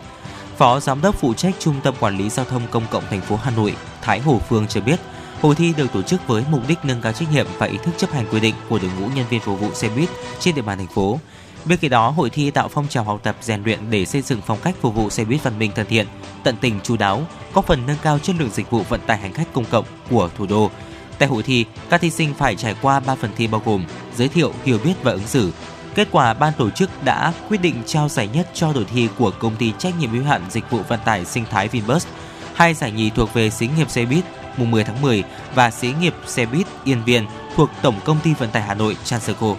[0.58, 3.36] Phó Giám đốc phụ trách Trung tâm Quản lý Giao thông Công cộng thành phố
[3.36, 5.00] Hà Nội Thái Hồ Phương cho biết,
[5.42, 7.92] hội thi được tổ chức với mục đích nâng cao trách nhiệm và ý thức
[7.98, 10.62] chấp hành quy định của đội ngũ nhân viên phục vụ xe buýt trên địa
[10.62, 11.20] bàn thành phố,
[11.66, 14.42] Bên cạnh đó, hội thi tạo phong trào học tập rèn luyện để xây dựng
[14.46, 16.08] phong cách phục vụ xe buýt văn minh thân thiện,
[16.44, 19.34] tận tình chú đáo, góp phần nâng cao chất lượng dịch vụ vận tải hành
[19.34, 20.72] khách công cộng của thủ đô.
[21.18, 24.28] Tại hội thi, các thí sinh phải trải qua 3 phần thi bao gồm giới
[24.28, 25.52] thiệu, hiểu biết và ứng xử.
[25.96, 29.32] Kết quả ban tổ chức đã quyết định trao giải nhất cho đội thi của
[29.32, 32.08] công ty trách nhiệm hữu hạn dịch vụ vận tải sinh thái Vinbus.
[32.54, 34.24] Hai giải nhì thuộc về xí nghiệp xe buýt
[34.58, 35.24] mùng 10 tháng 10
[35.56, 37.26] và xí nghiệp xe buýt Yên Viên
[37.56, 39.56] thuộc Tổng công ty vận tải Hà Nội Transco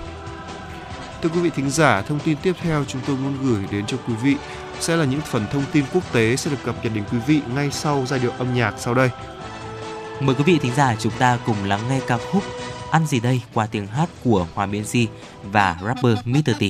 [1.22, 3.96] Thưa quý vị thính giả, thông tin tiếp theo chúng tôi muốn gửi đến cho
[4.08, 4.36] quý vị
[4.80, 7.40] sẽ là những phần thông tin quốc tế sẽ được cập nhật đến quý vị
[7.54, 9.10] ngay sau giai điệu âm nhạc sau đây.
[10.20, 12.42] Mời quý vị thính giả chúng ta cùng lắng nghe ca khúc
[12.90, 15.08] Ăn gì đây qua tiếng hát của Hòa Miên Di
[15.42, 16.50] và rapper Mr.
[16.58, 16.62] T.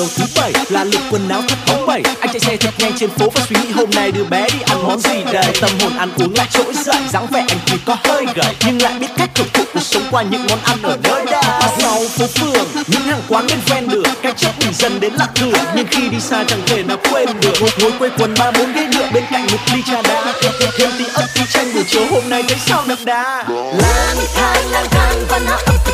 [0.00, 2.92] Chiều thứ bảy là lực quần áo thật bóng bẩy anh chạy xe thật nhanh
[2.98, 5.44] trên phố và suy nghĩ hôm nay đưa bé đi ăn món gì đây?
[5.60, 8.54] Tâm hồn ăn uống lại trỗi dậy, dáng vẻ anh thì có hơi gầy.
[8.66, 11.42] Nhưng lại biết cách thưởng thụ cuộc sống qua những món ăn ở nơi đây.
[11.78, 15.28] Sau phố phường, những hàng quán bên ven đường, cái chấp mình dần đến lạc
[15.34, 15.52] thường.
[15.76, 18.72] Nhưng khi đi xa chẳng thể nào quên được một ngồi quê quần ba bốn
[18.72, 20.34] ghế nhựa bên cạnh một ly trà đá.
[20.78, 23.44] Thêm tí ớt tí chanh buổi chiều hôm nay thấy sao đậm đà?
[23.78, 25.89] Lang thang lang thang văn hóa ẩm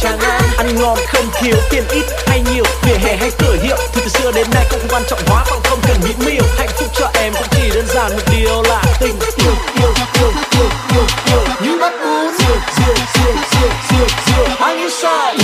[0.00, 2.64] tràng an ăn ngon không thiếu tiền ít hay nhiều.
[2.82, 5.60] Vỉa hè hay cửa hiệu thì từ xưa đến nay cũng quan trọng hóa bằng
[5.64, 8.82] không cần mỹ miều hạnh phúc cho em cũng chỉ đơn giản một điều là
[9.00, 11.42] tình yêu yêu yêu yêu yêu yêu.
[11.62, 15.36] Như bắt uống rượu rượu rượu rượu rượu rượu bao nhiêu sai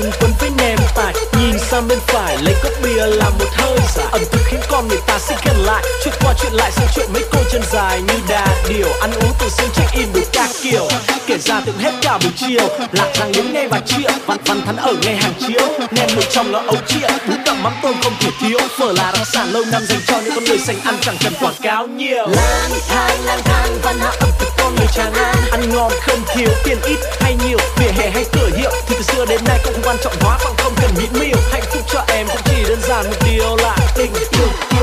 [0.00, 3.78] lấy quấn với nem tài Nhìn sang bên phải, lấy cốc bia làm một hơi
[3.94, 6.86] giả Ẩm thực khiến con người ta xích gần lại Chuyện qua chuyện lại sang
[6.94, 10.20] chuyện mấy cô chân dài như đà điểu Ăn uống từ sớm check in đủ
[10.32, 10.88] các kiểu
[11.26, 14.08] Kể ra tưởng hết cả buổi chiều, Lạc rằng những ngay và chia.
[14.26, 17.62] Văn văn thắn ở ngay hàng chiếu Nem nội trong nó ấu chia Bún đậm
[17.62, 20.44] mắm tôm không thể thiếu, Phở là đặc sản lâu năm dành cho những con
[20.44, 22.26] người sành ăn chẳng cần quảng cáo nhiều.
[22.26, 24.43] Lang thang lang thang, văn hóa ẩm thực
[24.76, 27.58] người tràng an Ăn ngon không thiếu tiền ít hay nhiều.
[27.76, 30.54] Vỉa hè hay cửa hiệu, thì từ xưa đến nay cũng quan trọng hóa bằng
[30.58, 33.76] không cần mỹ miều Hạnh phúc cho em cũng chỉ đơn giản một điều là
[33.96, 34.73] tình yêu.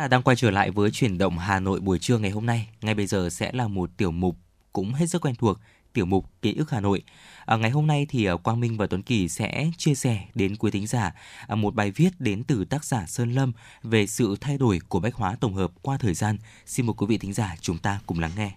[0.00, 2.68] Giả đang quay trở lại với chuyển động Hà Nội buổi trưa ngày hôm nay.
[2.80, 4.36] Ngay bây giờ sẽ là một tiểu mục
[4.72, 5.58] cũng hết sức quen thuộc,
[5.92, 7.02] tiểu mục ký ức Hà Nội.
[7.46, 10.56] À, ngày hôm nay thì à, Quang Minh và Tuấn Kỳ sẽ chia sẻ đến
[10.56, 11.14] quý thính giả
[11.46, 15.00] à, một bài viết đến từ tác giả Sơn Lâm về sự thay đổi của
[15.00, 16.38] bách hóa tổng hợp qua thời gian.
[16.66, 18.52] Xin mời quý vị thính giả chúng ta cùng lắng nghe.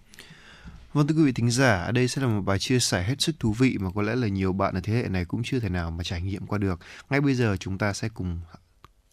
[0.93, 3.39] Vâng thưa quý vị thính giả, đây sẽ là một bài chia sẻ hết sức
[3.39, 5.69] thú vị mà có lẽ là nhiều bạn ở thế hệ này cũng chưa thể
[5.69, 6.79] nào mà trải nghiệm qua được.
[7.09, 8.39] Ngay bây giờ chúng ta sẽ cùng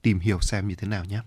[0.03, 1.21] tìm hiểu xem như thế nào nhé.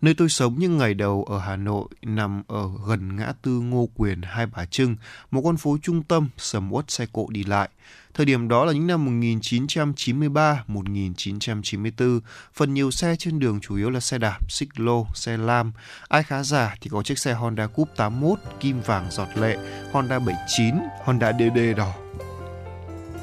[0.00, 3.88] Nơi tôi sống những ngày đầu ở Hà Nội nằm ở gần ngã tư Ngô
[3.96, 4.96] Quyền Hai Bà Trưng,
[5.30, 7.68] một con phố trung tâm sầm uất xe cộ đi lại.
[8.14, 12.20] Thời điểm đó là những năm 1993-1994,
[12.54, 15.72] phần nhiều xe trên đường chủ yếu là xe đạp, xích lô, xe lam.
[16.08, 19.58] Ai khá giả thì có chiếc xe Honda Coupe 81, kim vàng giọt lệ,
[19.92, 20.74] Honda 79,
[21.04, 21.94] Honda DD đỏ.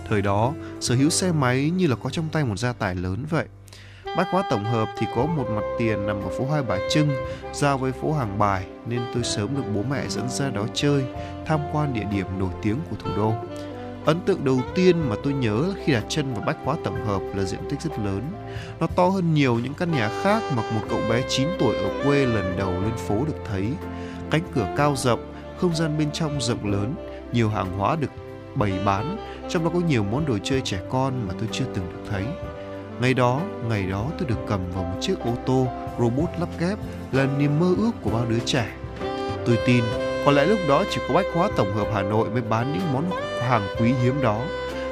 [0.09, 3.25] Thời đó, sở hữu xe máy như là có trong tay một gia tài lớn
[3.29, 3.45] vậy–
[4.15, 7.09] Bách hóa tổng hợp thì có một mặt tiền nằm ở phố Hai Bà Trưng,
[7.53, 11.03] giao với phố Hàng Bài nên tôi sớm được bố mẹ dẫn ra đó chơi,
[11.45, 13.33] tham quan địa điểm nổi tiếng của thủ đô.
[14.05, 17.21] Ấn tượng đầu tiên mà tôi nhớ khi đặt chân vào Bách hóa tổng hợp
[17.35, 18.21] là diện tích rất lớn.
[18.79, 22.03] Nó to hơn nhiều những căn nhà khác mà một cậu bé 9 tuổi ở
[22.03, 23.67] quê lần đầu lên phố được thấy.
[24.31, 26.95] Cánh cửa cao rộng, không gian bên trong rộng lớn,
[27.31, 28.11] nhiều hàng hóa được
[28.55, 29.17] bày bán,
[29.49, 32.23] trong đó có nhiều món đồ chơi trẻ con mà tôi chưa từng được thấy.
[33.01, 35.67] Ngày đó, ngày đó tôi được cầm vào một chiếc ô tô
[35.99, 36.77] robot lắp ghép
[37.11, 38.65] là niềm mơ ước của bao đứa trẻ.
[39.45, 39.83] Tôi tin,
[40.25, 42.93] có lẽ lúc đó chỉ có Bách Hóa Tổng hợp Hà Nội mới bán những
[42.93, 43.09] món
[43.41, 44.39] hàng quý hiếm đó.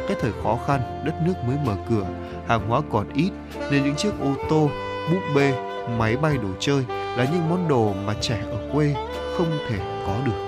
[0.07, 2.05] Cái thời khó khăn, đất nước mới mở cửa,
[2.47, 3.31] hàng hóa còn ít
[3.71, 4.69] nên những chiếc ô tô,
[5.11, 5.53] búp bê,
[5.97, 8.93] máy bay đồ chơi là những món đồ mà trẻ ở quê
[9.37, 9.77] không thể
[10.07, 10.45] có được.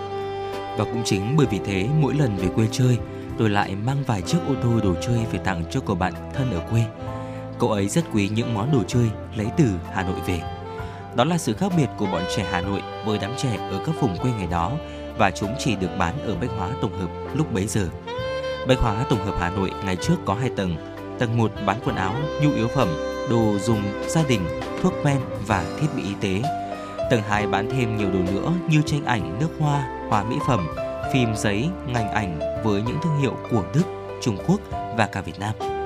[0.77, 2.97] Và cũng chính bởi vì thế, mỗi lần về quê chơi,
[3.37, 6.51] tôi lại mang vài chiếc ô tô đồ chơi về tặng cho cậu bạn thân
[6.51, 6.83] ở quê.
[7.59, 10.41] Cậu ấy rất quý những món đồ chơi lấy từ Hà Nội về.
[11.15, 13.95] Đó là sự khác biệt của bọn trẻ Hà Nội với đám trẻ ở các
[14.01, 14.71] vùng quê ngày đó
[15.17, 17.87] và chúng chỉ được bán ở Bách Hóa Tổng hợp lúc bấy giờ.
[18.67, 20.75] Bách Hóa Tổng hợp Hà Nội ngày trước có hai tầng.
[21.19, 22.87] Tầng 1 bán quần áo, nhu yếu phẩm,
[23.29, 24.41] đồ dùng gia đình,
[24.83, 26.49] thuốc men và thiết bị y tế.
[27.09, 30.67] Tầng 2 bán thêm nhiều đồ nữa như tranh ảnh, nước hoa, hoa mỹ phẩm,
[31.13, 33.83] phim giấy, ngành ảnh với những thương hiệu của Đức,
[34.21, 34.59] Trung Quốc
[34.97, 35.76] và cả Việt Nam.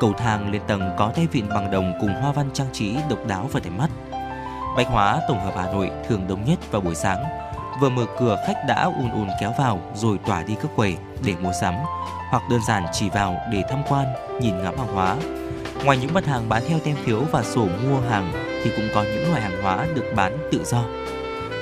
[0.00, 3.18] Cầu thang lên tầng có tay vịn bằng đồng cùng hoa văn trang trí độc
[3.26, 3.90] đáo và đẹp mắt.
[4.76, 7.24] Bách hóa tổng hợp Hà Nội thường đông nhất vào buổi sáng.
[7.80, 11.34] Vừa mở cửa khách đã ùn ùn kéo vào rồi tỏa đi các quầy để
[11.40, 11.74] mua sắm
[12.30, 14.06] hoặc đơn giản chỉ vào để tham quan,
[14.40, 15.16] nhìn ngắm hàng hóa.
[15.84, 18.32] Ngoài những mặt hàng bán theo tem phiếu và sổ mua hàng
[18.64, 20.82] thì cũng có những loại hàng hóa được bán tự do.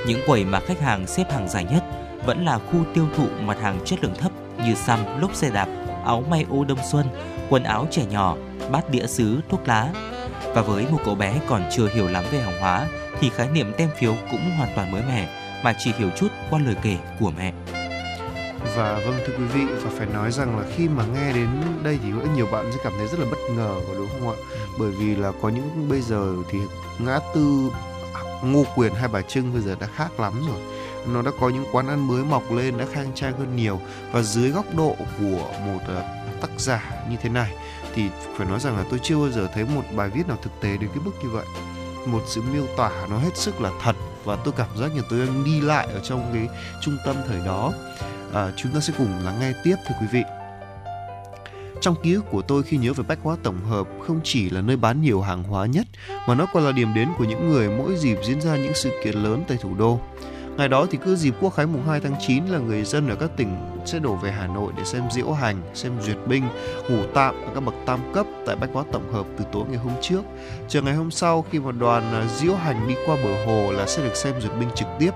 [0.07, 1.83] Những quầy mà khách hàng xếp hàng dài nhất
[2.25, 4.31] vẫn là khu tiêu thụ mặt hàng chất lượng thấp
[4.65, 5.67] như xăm, lốp xe đạp,
[6.05, 7.05] áo may ô đông xuân,
[7.49, 8.35] quần áo trẻ nhỏ,
[8.71, 9.89] bát đĩa sứ, thuốc lá.
[10.53, 12.87] Và với một cậu bé còn chưa hiểu lắm về hàng hóa
[13.19, 15.29] thì khái niệm tem phiếu cũng hoàn toàn mới mẻ
[15.63, 17.53] mà chỉ hiểu chút qua lời kể của mẹ.
[18.75, 21.47] Và vâng thưa quý vị và phải nói rằng là khi mà nghe đến
[21.83, 24.29] đây thì rất nhiều bạn sẽ cảm thấy rất là bất ngờ có đúng không
[24.29, 24.35] ạ?
[24.79, 26.59] Bởi vì là có những bây giờ thì
[26.99, 27.69] ngã tư
[28.43, 30.59] Ngô Quyền hay Bà Trưng bây giờ đã khác lắm rồi
[31.13, 33.79] nó đã có những quán ăn mới mọc lên đã khang trang hơn nhiều
[34.11, 36.05] và dưới góc độ của một uh,
[36.41, 37.53] tác giả như thế này.
[37.93, 38.03] Thì
[38.37, 40.69] phải nói rằng là tôi chưa bao giờ thấy một bài viết nào thực tế
[40.77, 41.45] đến cái mức như vậy.
[42.05, 45.19] Một sự miêu tả nó hết sức là thật và tôi cảm giác như tôi
[45.19, 46.47] đang đi lại ở trong cái
[46.81, 47.73] trung tâm thời đó.
[48.33, 50.23] À, chúng ta sẽ cùng lắng nghe tiếp thưa quý vị.
[51.81, 54.61] Trong ký ức của tôi khi nhớ về Bách Hóa Tổng Hợp không chỉ là
[54.61, 55.87] nơi bán nhiều hàng hóa nhất
[56.27, 58.91] mà nó còn là điểm đến của những người mỗi dịp diễn ra những sự
[59.03, 59.99] kiện lớn tại thủ đô.
[60.57, 63.15] Ngày đó thì cứ dịp quốc khánh mùng 2 tháng 9 là người dân ở
[63.15, 66.43] các tỉnh sẽ đổ về Hà Nội để xem diễu hành, xem duyệt binh,
[66.89, 69.77] ngủ tạm ở các bậc tam cấp tại Bách Hóa Tổng Hợp từ tối ngày
[69.77, 70.21] hôm trước.
[70.67, 73.87] Chờ ngày hôm sau khi mà đoàn à, diễu hành đi qua bờ hồ là
[73.87, 75.11] sẽ được xem duyệt binh trực tiếp.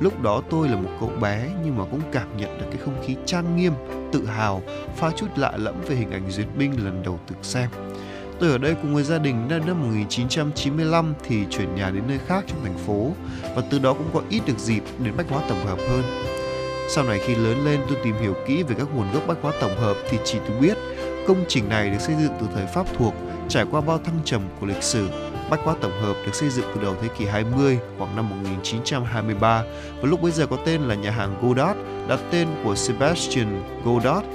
[0.00, 3.02] Lúc đó tôi là một cậu bé nhưng mà cũng cảm nhận được cái không
[3.06, 3.72] khí trang nghiêm,
[4.12, 4.62] tự hào,
[4.96, 7.68] pha chút lạ lẫm về hình ảnh duyệt binh lần đầu được xem.
[8.40, 12.18] Tôi ở đây cùng người gia đình đến năm 1995 thì chuyển nhà đến nơi
[12.26, 13.10] khác trong thành phố
[13.54, 16.02] và từ đó cũng có ít được dịp đến bách hóa tổng hợp hơn.
[16.88, 19.52] Sau này khi lớn lên tôi tìm hiểu kỹ về các nguồn gốc bách hóa
[19.60, 20.78] tổng hợp thì chỉ tôi biết
[21.26, 23.14] công trình này được xây dựng từ thời Pháp thuộc,
[23.48, 25.08] trải qua bao thăng trầm của lịch sử.
[25.50, 29.62] Bách hóa tổng hợp được xây dựng từ đầu thế kỷ 20, khoảng năm 1923
[30.00, 31.78] và lúc bấy giờ có tên là nhà hàng Godard,
[32.08, 34.26] đặt tên của Sebastian Godard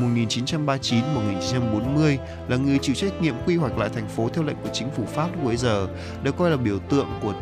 [0.00, 2.16] 1939-1940
[2.48, 5.04] là người chịu trách nhiệm quy hoạch lại thành phố theo lệnh của chính phủ
[5.04, 5.88] Pháp lúc bấy giờ,
[6.22, 7.34] được coi là biểu tượng của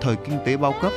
[0.00, 0.92] thời kinh tế bao cấp.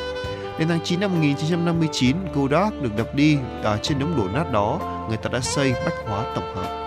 [0.59, 4.79] Đến tháng 9 năm 1959, Godard được đập đi ở trên đống đổ nát đó,
[5.07, 6.83] người ta đã xây Bách Hóa Tổng hợp.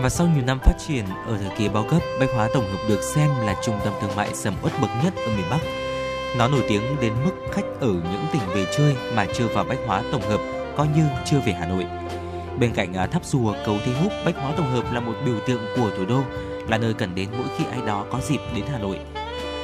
[0.00, 2.78] Và sau nhiều năm phát triển ở thời kỳ bao cấp, Bách Hóa Tổng hợp
[2.88, 5.60] được xem là trung tâm thương mại sầm uất bậc nhất ở miền Bắc.
[6.36, 9.78] Nó nổi tiếng đến mức khách ở những tỉnh về chơi mà chưa vào Bách
[9.86, 10.40] Hóa Tổng hợp
[10.76, 11.86] coi như chưa về Hà Nội.
[12.60, 15.36] Bên cạnh à, tháp rùa, cầu Thi Húc, Bách Hóa Tổng hợp là một biểu
[15.46, 16.22] tượng của thủ đô,
[16.68, 18.98] là nơi cần đến mỗi khi ai đó có dịp đến Hà Nội.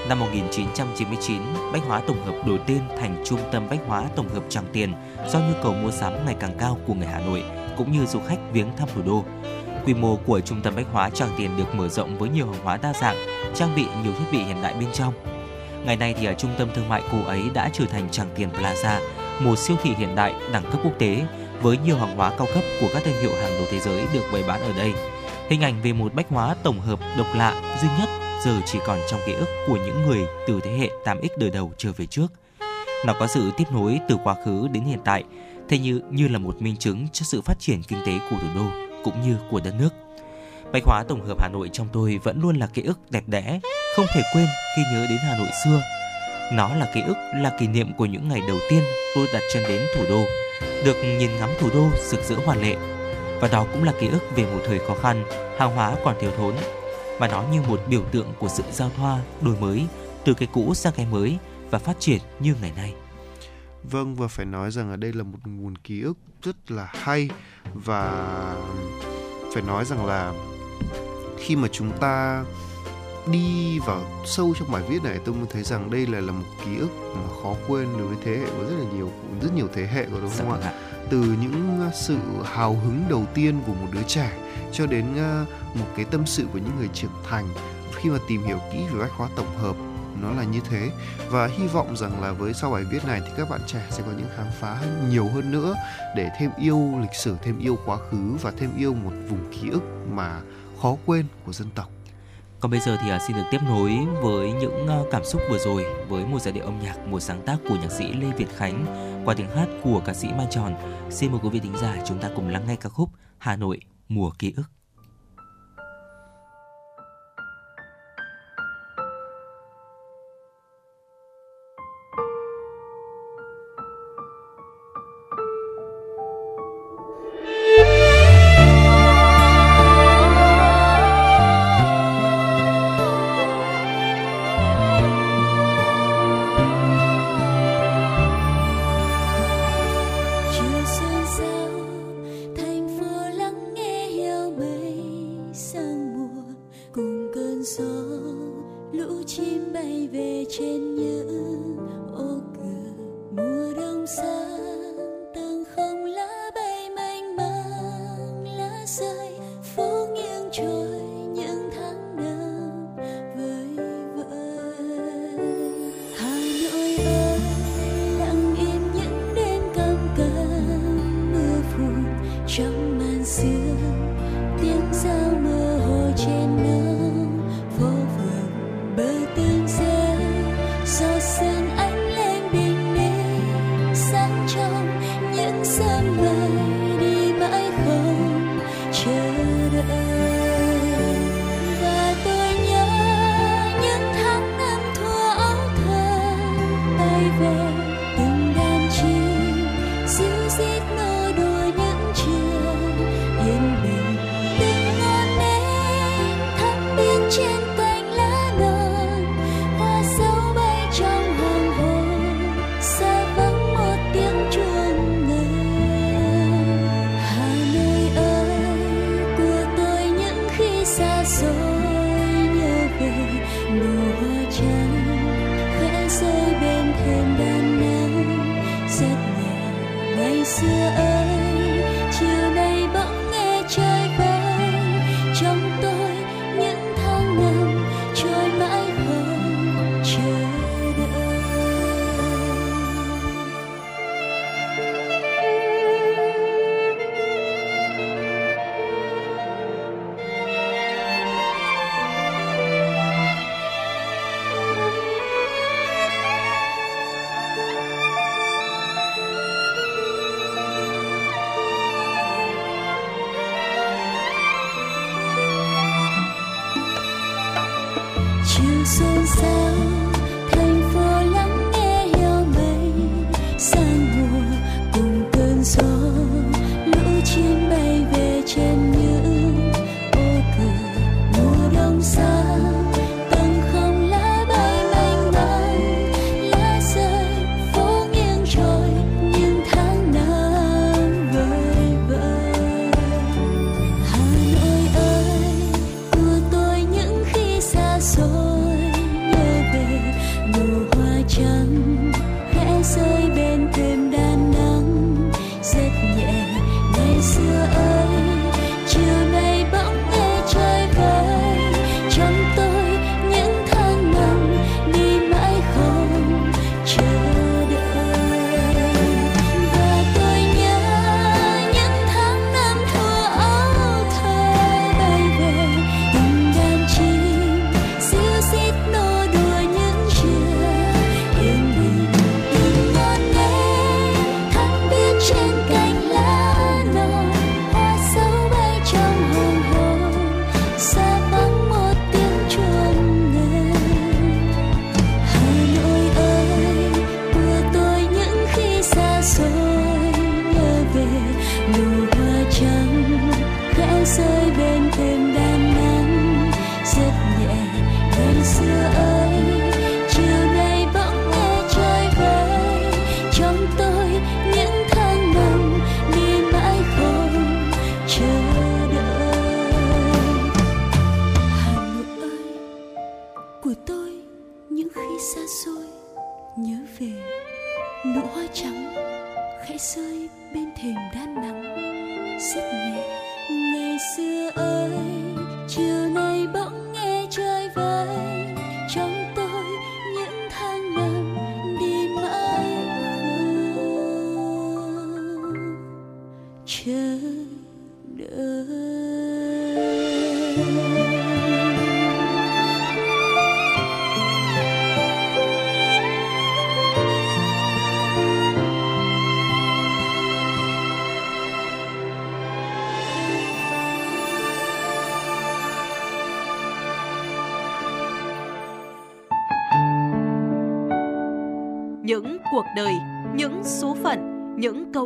[0.09, 1.43] Năm 1999,
[1.73, 4.93] Bách Hóa Tổng hợp đổi tên thành Trung tâm Bách Hóa Tổng hợp Tràng Tiền
[5.29, 7.43] do nhu cầu mua sắm ngày càng cao của người Hà Nội
[7.77, 9.25] cũng như du khách viếng thăm thủ đô.
[9.85, 12.65] Quy mô của Trung tâm Bách Hóa Tràng Tiền được mở rộng với nhiều hàng
[12.65, 13.17] hóa đa dạng,
[13.55, 15.15] trang bị nhiều thiết bị hiện đại bên trong.
[15.85, 18.49] Ngày nay thì ở trung tâm thương mại cũ ấy đã trở thành Tràng Tiền
[18.53, 19.01] Plaza,
[19.41, 21.27] một siêu thị hiện đại đẳng cấp quốc tế
[21.65, 24.23] với nhiều hàng hóa cao cấp của các thương hiệu hàng đầu thế giới được
[24.33, 24.93] bày bán ở đây.
[25.49, 28.09] Hình ảnh về một bách hóa tổng hợp độc lạ, duy nhất
[28.45, 31.73] giờ chỉ còn trong ký ức của những người từ thế hệ 8X đời đầu
[31.79, 32.27] trở về trước.
[33.07, 35.25] Nó có sự tiếp nối từ quá khứ đến hiện tại,
[35.69, 38.49] thế như như là một minh chứng cho sự phát triển kinh tế của thủ
[38.55, 38.65] đô
[39.05, 39.91] cũng như của đất nước.
[40.73, 43.61] Bách hóa tổng hợp Hà Nội trong tôi vẫn luôn là ký ức đẹp đẽ,
[43.97, 44.47] không thể quên
[44.77, 45.83] khi nhớ đến Hà Nội xưa.
[46.53, 48.83] Nó là ký ức, là kỷ niệm của những ngày đầu tiên
[49.15, 50.25] tôi đặt chân đến thủ đô,
[50.61, 52.77] được nhìn ngắm thủ đô rực rỡ hoàn lệ.
[53.41, 55.25] Và đó cũng là ký ức về một thời khó khăn,
[55.59, 56.55] hàng hóa còn thiếu thốn.
[57.19, 59.87] Và nó như một biểu tượng của sự giao thoa, đổi mới,
[60.25, 61.39] từ cái cũ sang cái mới
[61.71, 62.95] và phát triển như ngày nay.
[63.83, 67.29] Vâng và phải nói rằng ở đây là một nguồn ký ức rất là hay
[67.75, 68.29] và
[69.55, 70.33] phải nói rằng là
[71.39, 72.45] khi mà chúng ta
[73.27, 76.45] đi vào sâu trong bài viết này tôi mới thấy rằng đây là là một
[76.65, 79.11] ký ức mà khó quên đối với thế hệ của rất là nhiều
[79.43, 80.73] rất nhiều thế hệ của đúng không ạ?
[81.11, 84.33] Từ những sự hào hứng đầu tiên của một đứa trẻ
[84.73, 85.05] cho đến
[85.75, 87.49] một cái tâm sự của những người trưởng thành
[87.95, 89.77] khi mà tìm hiểu kỹ về bách khóa tổng hợp
[90.23, 90.91] nó là như thế.
[91.31, 94.03] Và hy vọng rằng là với sau bài viết này thì các bạn trẻ sẽ
[94.07, 95.75] có những khám phá nhiều hơn nữa
[96.17, 99.69] để thêm yêu lịch sử thêm yêu quá khứ và thêm yêu một vùng ký
[99.71, 100.41] ức mà
[100.83, 101.91] khó quên của dân tộc
[102.65, 105.59] còn bây giờ thì à, xin được tiếp nối với những ờ, cảm xúc vừa
[105.59, 108.57] rồi với một giai điệu âm nhạc, một sáng tác của nhạc sĩ Lê Việt
[108.57, 108.87] Khánh
[109.25, 110.75] qua tiếng hát của ca sĩ Mai Tròn.
[111.11, 113.81] Xin mời quý vị thính giả chúng ta cùng lắng nghe ca khúc Hà Nội
[114.09, 114.74] mùa ký ức.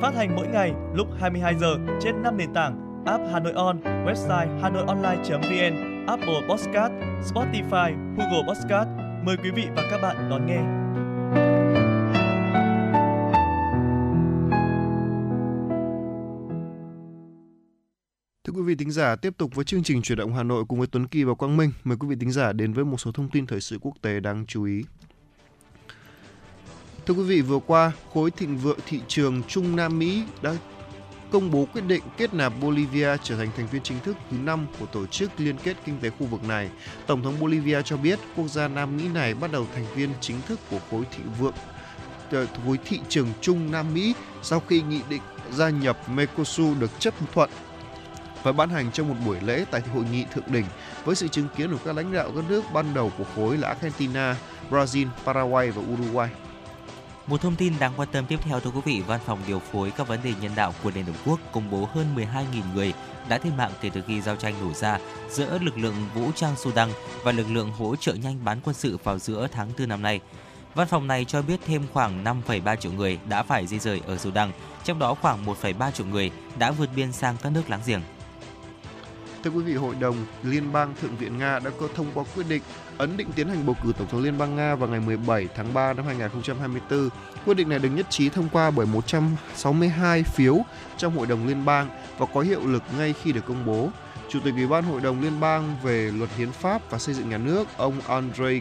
[0.00, 3.80] Phát hành mỗi ngày lúc 22 giờ trên 5 nền tảng app Hà Nội On,
[3.80, 6.92] website hanoionline.vn, Apple Podcast,
[7.32, 8.88] Spotify, Google Podcast.
[9.24, 10.60] Mời quý vị và các bạn đón nghe.
[18.44, 20.78] Thưa quý vị thính giả, tiếp tục với chương trình chuyển động Hà Nội cùng
[20.78, 21.70] với Tuấn Kỳ và Quang Minh.
[21.84, 24.20] Mời quý vị thính giả đến với một số thông tin thời sự quốc tế
[24.20, 24.82] đáng chú ý.
[27.06, 30.54] Thưa quý vị, vừa qua, khối thịnh vượng thị trường Trung Nam Mỹ đã
[31.30, 34.66] công bố quyết định kết nạp Bolivia trở thành thành viên chính thức thứ 5
[34.80, 36.70] của Tổ chức Liên kết Kinh tế khu vực này.
[37.06, 40.36] Tổng thống Bolivia cho biết quốc gia Nam Mỹ này bắt đầu thành viên chính
[40.48, 41.54] thức của khối thị vượng
[42.30, 46.90] ờ, khối thị trường Trung Nam Mỹ sau khi nghị định gia nhập Mercosur được
[46.98, 47.50] chấp thuận
[48.42, 50.66] và ban hành trong một buổi lễ tại hội nghị thượng đỉnh
[51.04, 53.68] với sự chứng kiến của các lãnh đạo các nước ban đầu của khối là
[53.68, 54.36] Argentina,
[54.70, 56.30] Brazil, Paraguay và Uruguay.
[57.26, 59.90] Một thông tin đáng quan tâm tiếp theo thưa quý vị, Văn phòng điều phối
[59.90, 62.92] các vấn đề nhân đạo của Liên Hợp Quốc công bố hơn 12.000 người
[63.28, 64.98] đã thiệt mạng kể từ khi giao tranh nổ ra
[65.30, 66.88] giữa lực lượng vũ trang Sudan
[67.22, 70.20] và lực lượng hỗ trợ nhanh bán quân sự vào giữa tháng 4 năm nay.
[70.74, 74.18] Văn phòng này cho biết thêm khoảng 5,3 triệu người đã phải di rời ở
[74.18, 74.50] Sudan,
[74.84, 78.00] trong đó khoảng 1,3 triệu người đã vượt biên sang các nước láng giềng.
[79.44, 82.44] Thưa quý vị, Hội đồng Liên bang Thượng viện Nga đã có thông qua quyết
[82.48, 82.62] định
[82.98, 85.74] ấn định tiến hành bầu cử Tổng thống Liên bang Nga vào ngày 17 tháng
[85.74, 87.08] 3 năm 2024.
[87.44, 90.58] Quyết định này được nhất trí thông qua bởi 162 phiếu
[90.96, 91.88] trong Hội đồng Liên bang
[92.18, 93.88] và có hiệu lực ngay khi được công bố.
[94.28, 97.30] Chủ tịch Ủy ban Hội đồng Liên bang về luật hiến pháp và xây dựng
[97.30, 98.60] nhà nước, ông Andrei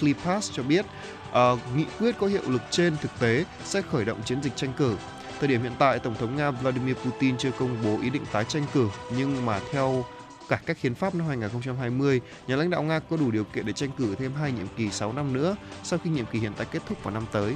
[0.00, 0.86] Klipas cho biết,
[1.30, 4.72] uh, nghị quyết có hiệu lực trên thực tế sẽ khởi động chiến dịch tranh
[4.76, 4.96] cử.
[5.40, 8.44] Thời điểm hiện tại, Tổng thống Nga Vladimir Putin chưa công bố ý định tái
[8.44, 10.04] tranh cử, nhưng mà theo
[10.48, 13.72] cải cách hiến pháp năm 2020, nhà lãnh đạo Nga có đủ điều kiện để
[13.72, 16.66] tranh cử thêm hai nhiệm kỳ 6 năm nữa sau khi nhiệm kỳ hiện tại
[16.70, 17.54] kết thúc vào năm tới.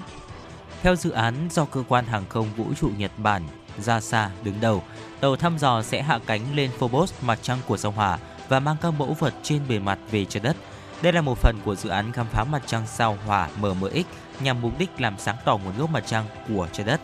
[0.82, 3.42] Theo dự án do cơ quan hàng không vũ trụ Nhật Bản
[3.84, 4.82] JAXA đứng đầu,
[5.20, 8.18] tàu thăm dò sẽ hạ cánh lên Phobos, mặt trăng của sao Hỏa
[8.48, 10.56] và mang các mẫu vật trên bề mặt về trái đất.
[11.02, 14.04] Đây là một phần của dự án khám phá mặt trăng sao Hỏa MMX
[14.40, 17.00] nhằm mục đích làm sáng tỏ nguồn gốc mặt trăng của trái đất.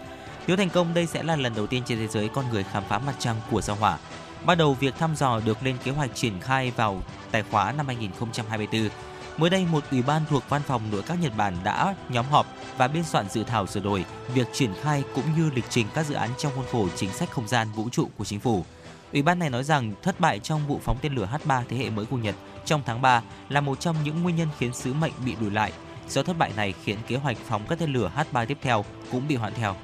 [0.46, 2.82] Nếu thành công, đây sẽ là lần đầu tiên trên thế giới con người khám
[2.88, 3.98] phá mặt trăng của sao Hỏa.
[4.46, 7.86] Bắt đầu việc thăm dò được lên kế hoạch triển khai vào tài khóa năm
[7.86, 8.88] 2024.
[9.36, 12.46] Mới đây, một ủy ban thuộc Văn phòng Nội các Nhật Bản đã nhóm họp
[12.76, 16.06] và biên soạn dự thảo sửa đổi việc triển khai cũng như lịch trình các
[16.06, 18.64] dự án trong khuôn khổ chính sách không gian vũ trụ của chính phủ.
[19.12, 21.90] Ủy ban này nói rằng thất bại trong vụ phóng tên lửa H3 thế hệ
[21.90, 22.34] mới của Nhật
[22.64, 25.72] trong tháng 3 là một trong những nguyên nhân khiến sứ mệnh bị lùi lại.
[26.08, 29.28] Do thất bại này khiến kế hoạch phóng các tên lửa H3 tiếp theo cũng
[29.28, 29.76] bị hoãn theo.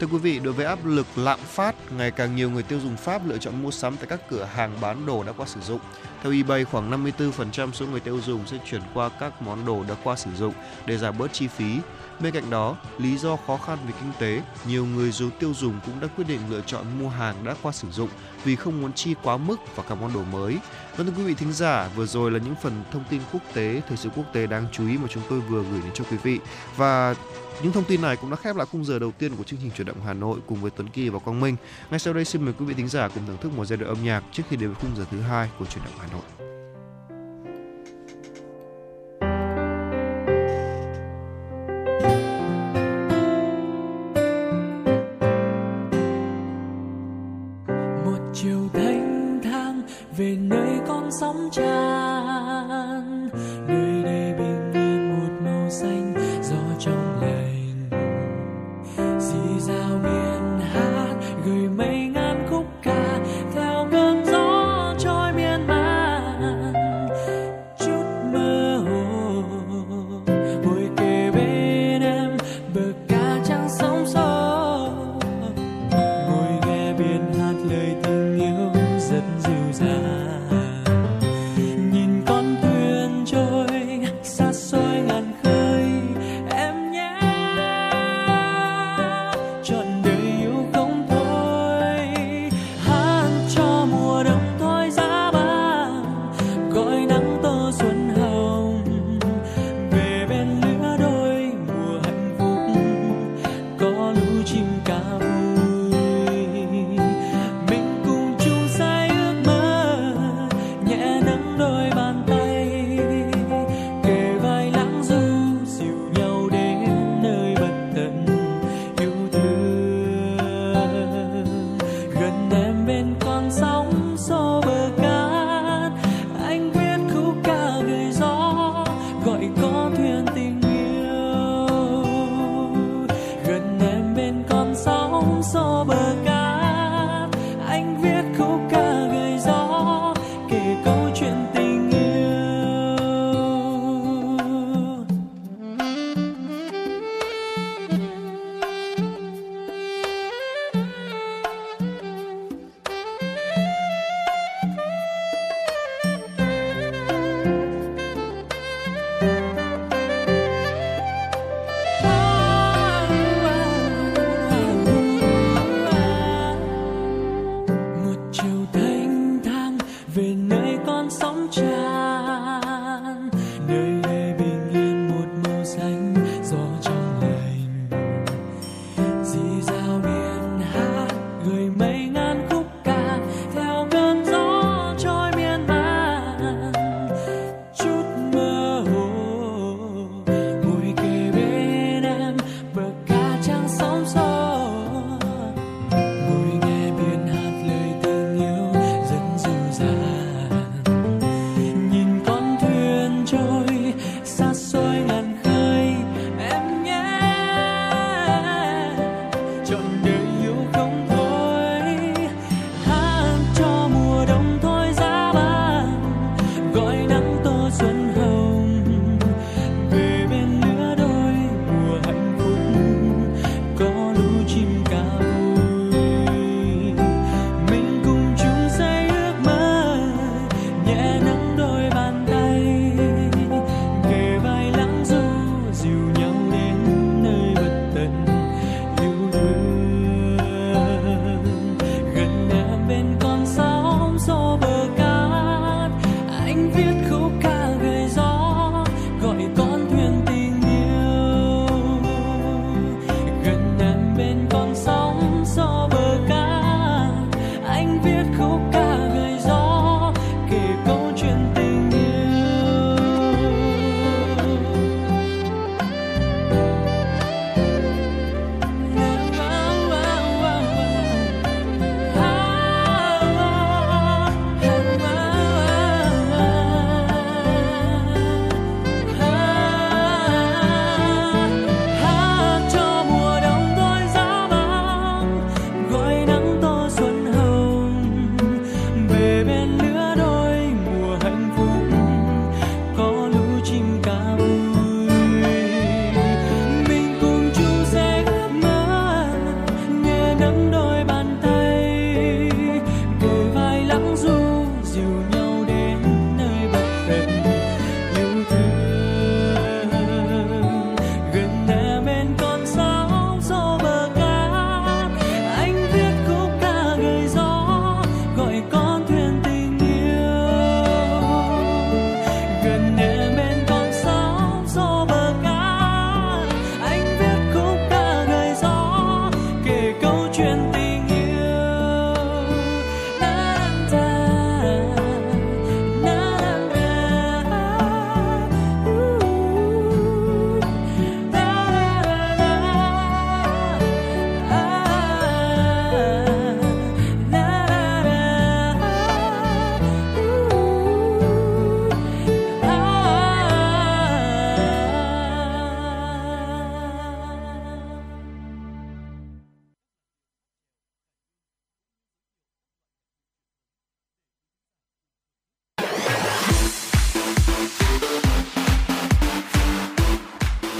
[0.00, 2.96] Thưa quý vị, đối với áp lực lạm phát, ngày càng nhiều người tiêu dùng
[2.96, 5.80] Pháp lựa chọn mua sắm tại các cửa hàng bán đồ đã qua sử dụng.
[6.22, 9.94] Theo eBay, khoảng 54% số người tiêu dùng sẽ chuyển qua các món đồ đã
[10.04, 10.54] qua sử dụng
[10.86, 11.78] để giảm bớt chi phí.
[12.20, 15.80] Bên cạnh đó, lý do khó khăn về kinh tế, nhiều người dù tiêu dùng
[15.84, 18.08] cũng đã quyết định lựa chọn mua hàng đã qua sử dụng
[18.44, 20.58] vì không muốn chi quá mức vào các món đồ mới.
[20.96, 23.82] Vâng thưa quý vị thính giả, vừa rồi là những phần thông tin quốc tế,
[23.88, 26.16] thời sự quốc tế đáng chú ý mà chúng tôi vừa gửi đến cho quý
[26.22, 26.38] vị.
[26.76, 27.14] Và
[27.62, 29.70] những thông tin này cũng đã khép lại khung giờ đầu tiên của chương trình
[29.76, 31.56] chuyển động Hà Nội cùng với Tuấn Kỳ và Quang Minh.
[31.90, 33.88] Ngay sau đây, xin mời quý vị thính giả cùng thưởng thức một giai đoạn
[33.94, 36.43] âm nhạc trước khi đến với khung giờ thứ hai của chuyển động Hà Nội.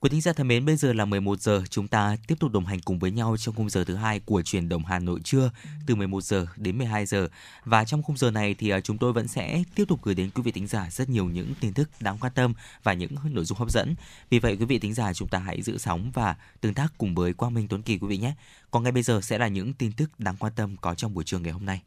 [0.00, 2.66] Quý thính giả thân mến, bây giờ là 11 giờ, chúng ta tiếp tục đồng
[2.66, 5.50] hành cùng với nhau trong khung giờ thứ hai của truyền động Hà Nội trưa
[5.86, 7.28] từ 11 giờ đến 12 giờ.
[7.64, 10.30] Và trong khung giờ này thì à, chúng tôi vẫn sẽ tiếp tục gửi đến
[10.34, 13.44] quý vị thính giả rất nhiều những tin tức đáng quan tâm và những nội
[13.44, 13.94] dung hấp dẫn.
[14.30, 17.14] Vì vậy quý vị thính giả chúng ta hãy giữ sóng và tương tác cùng
[17.14, 18.34] với Quang Minh Tuấn Kỳ quý vị nhé.
[18.70, 21.24] Còn ngay bây giờ sẽ là những tin tức đáng quan tâm có trong buổi
[21.24, 21.80] trường ngày hôm nay.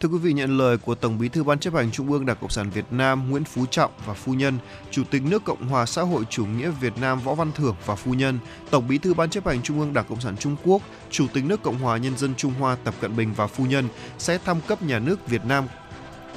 [0.00, 2.36] Thưa quý vị, nhận lời của Tổng Bí thư Ban chấp hành Trung ương Đảng
[2.40, 4.58] Cộng sản Việt Nam Nguyễn Phú Trọng và phu nhân,
[4.90, 7.94] Chủ tịch nước Cộng hòa xã hội chủ nghĩa Việt Nam Võ Văn Thưởng và
[7.94, 8.38] phu nhân,
[8.70, 11.44] Tổng Bí thư Ban chấp hành Trung ương Đảng Cộng sản Trung Quốc, Chủ tịch
[11.44, 13.88] nước Cộng hòa Nhân dân Trung Hoa Tập Cận Bình và phu nhân
[14.18, 15.64] sẽ thăm cấp nhà nước Việt Nam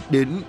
[0.10, 0.42] đến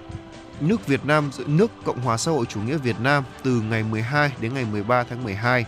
[0.61, 4.33] nước Việt Nam nước Cộng hòa xã hội chủ nghĩa Việt Nam từ ngày 12
[4.41, 5.65] đến ngày 13 tháng 12.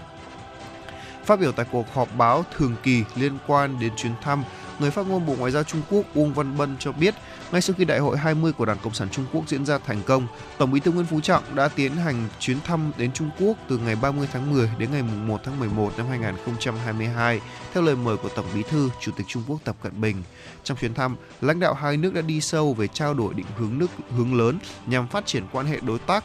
[1.24, 4.44] Phát biểu tại cuộc họp báo thường kỳ liên quan đến chuyến thăm,
[4.80, 7.14] người phát ngôn Bộ Ngoại giao Trung Quốc Uông Văn Bân cho biết
[7.52, 10.02] ngay sau khi Đại hội 20 của Đảng Cộng sản Trung Quốc diễn ra thành
[10.06, 10.26] công,
[10.58, 13.78] Tổng Bí thư Nguyễn Phú Trọng đã tiến hành chuyến thăm đến Trung Quốc từ
[13.78, 17.40] ngày 30 tháng 10 đến ngày 1 tháng 11 năm 2022
[17.74, 20.22] theo lời mời của Tổng Bí thư Chủ tịch Trung Quốc Tập Cận Bình.
[20.64, 23.78] Trong chuyến thăm, lãnh đạo hai nước đã đi sâu về trao đổi định hướng
[23.78, 26.24] nước hướng lớn nhằm phát triển quan hệ đối tác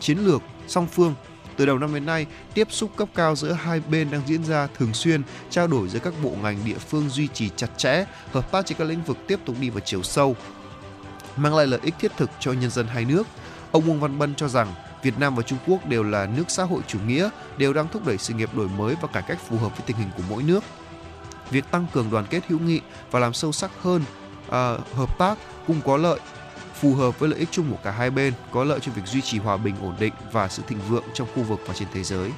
[0.00, 1.14] chiến lược song phương
[1.56, 4.68] từ đầu năm đến nay, tiếp xúc cấp cao giữa hai bên đang diễn ra
[4.78, 8.52] thường xuyên, trao đổi giữa các bộ ngành địa phương duy trì chặt chẽ, hợp
[8.52, 10.36] tác trên các lĩnh vực tiếp tục đi vào chiều sâu,
[11.36, 13.26] mang lại lợi ích thiết thực cho nhân dân hai nước.
[13.72, 16.64] Ông Uông Văn Bân cho rằng Việt Nam và Trung Quốc đều là nước xã
[16.64, 19.56] hội chủ nghĩa, đều đang thúc đẩy sự nghiệp đổi mới và cải cách phù
[19.56, 20.64] hợp với tình hình của mỗi nước.
[21.50, 22.80] Việc tăng cường đoàn kết hữu nghị
[23.10, 24.02] và làm sâu sắc hơn
[24.46, 24.52] uh,
[24.94, 26.20] hợp tác cùng có lợi
[26.82, 29.20] phù hợp với lợi ích chung của cả hai bên, có lợi cho việc duy
[29.20, 32.02] trì hòa bình ổn định và sự thịnh vượng trong khu vực và trên thế
[32.02, 32.30] giới.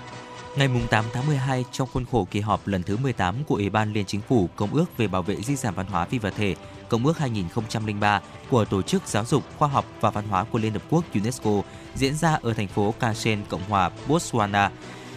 [0.56, 3.92] Ngày 8 tháng 12, trong khuôn khổ kỳ họp lần thứ 18 của Ủy ban
[3.92, 6.56] Liên Chính phủ Công ước về bảo vệ di sản văn hóa phi vật thể,
[6.88, 8.20] Công ước 2003
[8.50, 11.50] của Tổ chức Giáo dục, Khoa học và Văn hóa của Liên Hợp Quốc UNESCO
[11.94, 14.70] diễn ra ở thành phố Kasen, Cộng hòa Botswana.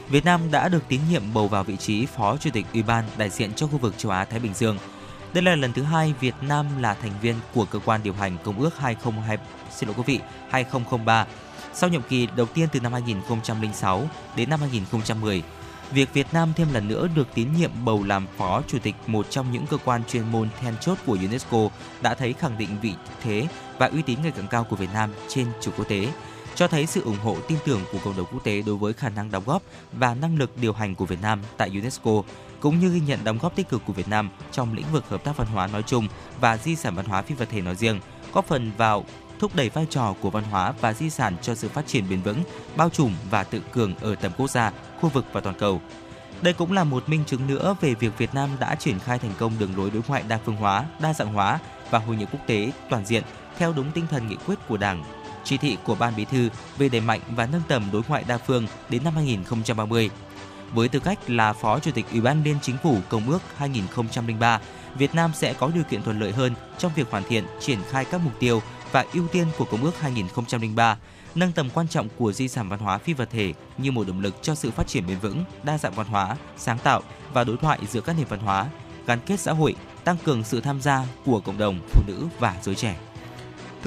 [0.10, 3.04] Việt Nam đã được tín nhiệm bầu vào vị trí Phó Chủ tịch Ủy ban
[3.18, 4.78] đại diện cho khu vực châu Á-Thái Bình Dương–
[5.34, 8.38] đây là lần thứ hai Việt Nam là thành viên của cơ quan điều hành
[8.44, 9.38] Công ước 2002
[9.72, 10.20] xin lỗi quý vị
[10.50, 11.26] 2003
[11.74, 15.44] sau nhiệm kỳ đầu tiên từ năm 2006 đến năm 2010.
[15.92, 19.30] Việc Việt Nam thêm lần nữa được tín nhiệm bầu làm phó chủ tịch một
[19.30, 21.70] trong những cơ quan chuyên môn then chốt của UNESCO
[22.02, 23.48] đã thấy khẳng định vị thế
[23.80, 26.08] và uy tín ngày càng cao của Việt Nam trên trường quốc tế,
[26.56, 29.10] cho thấy sự ủng hộ tin tưởng của cộng đồng quốc tế đối với khả
[29.10, 29.62] năng đóng góp
[29.94, 32.24] và năng lực điều hành của Việt Nam tại UNESCO
[32.60, 35.24] cũng như ghi nhận đóng góp tích cực của Việt Nam trong lĩnh vực hợp
[35.24, 36.08] tác văn hóa nói chung
[36.42, 38.00] và di sản văn hóa phi vật thể nói riêng,
[38.34, 39.06] góp phần vào
[39.40, 42.22] thúc đẩy vai trò của văn hóa và di sản cho sự phát triển bền
[42.22, 42.44] vững,
[42.76, 45.82] bao trùm và tự cường ở tầm quốc gia, khu vực và toàn cầu.
[46.42, 49.34] Đây cũng là một minh chứng nữa về việc Việt Nam đã triển khai thành
[49.40, 52.42] công đường lối đối ngoại đa phương hóa, đa dạng hóa và hội nhập quốc
[52.48, 53.24] tế toàn diện
[53.58, 55.04] theo đúng tinh thần nghị quyết của Đảng,
[55.44, 58.38] chỉ thị của Ban Bí thư về đẩy mạnh và nâng tầm đối ngoại đa
[58.38, 60.10] phương đến năm 2030
[60.74, 64.60] với tư cách là Phó Chủ tịch Ủy ban Liên Chính phủ Công ước 2003,
[64.98, 68.06] Việt Nam sẽ có điều kiện thuận lợi hơn trong việc hoàn thiện, triển khai
[68.06, 68.62] các mục tiêu
[68.92, 70.98] và ưu tiên của Công ước 2003,
[71.36, 74.22] nâng tầm quan trọng của di sản văn hóa phi vật thể như một động
[74.22, 77.02] lực cho sự phát triển bền vững, đa dạng văn hóa, sáng tạo
[77.34, 78.66] và đối thoại giữa các nền văn hóa,
[79.08, 82.56] gắn kết xã hội, tăng cường sự tham gia của cộng đồng phụ nữ và
[82.62, 82.96] giới trẻ.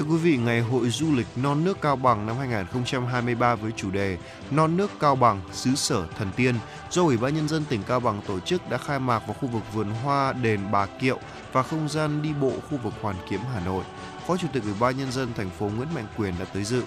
[0.01, 3.91] Thưa quý vị, Ngày hội du lịch non nước Cao Bằng năm 2023 với chủ
[3.91, 4.17] đề
[4.51, 6.55] Non nước Cao Bằng, xứ sở thần tiên
[6.91, 9.47] do Ủy ban Nhân dân tỉnh Cao Bằng tổ chức đã khai mạc vào khu
[9.47, 11.19] vực vườn hoa đền Bà Kiệu
[11.51, 13.83] và không gian đi bộ khu vực Hoàn Kiếm, Hà Nội.
[14.27, 16.81] Phó Chủ tịch Ủy ban Nhân dân thành phố Nguyễn Mạnh Quyền đã tới dự.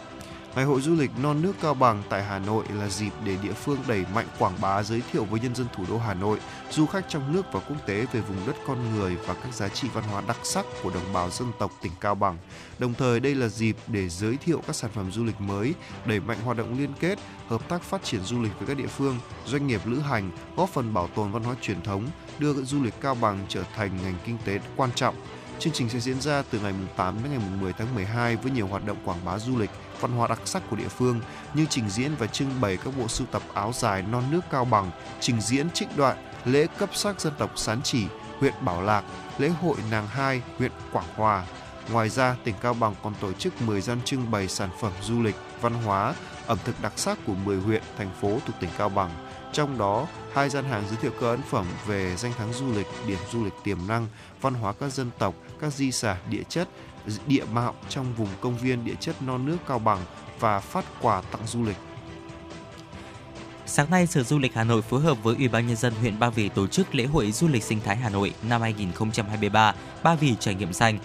[0.57, 3.52] Ngày hội du lịch non nước Cao Bằng tại Hà Nội là dịp để địa
[3.52, 6.38] phương đẩy mạnh quảng bá giới thiệu với nhân dân thủ đô Hà Nội,
[6.70, 9.68] du khách trong nước và quốc tế về vùng đất con người và các giá
[9.68, 12.38] trị văn hóa đặc sắc của đồng bào dân tộc tỉnh Cao Bằng.
[12.78, 15.74] Đồng thời đây là dịp để giới thiệu các sản phẩm du lịch mới,
[16.07, 18.86] đẩy mạnh hoạt động liên kết, hợp tác phát triển du lịch với các địa
[18.86, 22.07] phương, doanh nghiệp lữ hành, góp phần bảo tồn văn hóa truyền thống,
[22.38, 25.14] đưa du lịch Cao Bằng trở thành ngành kinh tế quan trọng.
[25.59, 28.66] Chương trình sẽ diễn ra từ ngày 8 đến ngày 10 tháng 12 với nhiều
[28.66, 29.70] hoạt động quảng bá du lịch,
[30.01, 31.20] văn hóa đặc sắc của địa phương
[31.55, 34.64] như trình diễn và trưng bày các bộ sưu tập áo dài non nước cao
[34.64, 34.90] bằng,
[35.20, 38.07] trình diễn trích đoạn lễ cấp sắc dân tộc Sán Chỉ,
[38.40, 39.05] huyện Bảo Lạc,
[39.38, 41.45] lễ hội Nàng Hai, huyện Quảng Hòa.
[41.92, 45.22] Ngoài ra, tỉnh Cao Bằng còn tổ chức 10 gian trưng bày sản phẩm du
[45.22, 46.14] lịch, văn hóa,
[46.47, 49.11] ẩm thực đặc sắc của 10 huyện, thành phố thuộc tỉnh Cao Bằng.
[49.53, 52.86] Trong đó, hai gian hàng giới thiệu các ấn phẩm về danh thắng du lịch,
[53.07, 54.07] điểm du lịch tiềm năng,
[54.40, 56.68] văn hóa các dân tộc, các di sản địa chất,
[57.26, 60.00] địa mạo trong vùng công viên địa chất non nước Cao Bằng
[60.40, 61.76] và phát quà tặng du lịch.
[63.66, 66.18] Sáng nay, Sở Du lịch Hà Nội phối hợp với Ủy ban nhân dân huyện
[66.18, 70.14] Ba Vì tổ chức lễ hội du lịch sinh thái Hà Nội năm 2023 Ba
[70.14, 70.98] Vì trải nghiệm xanh.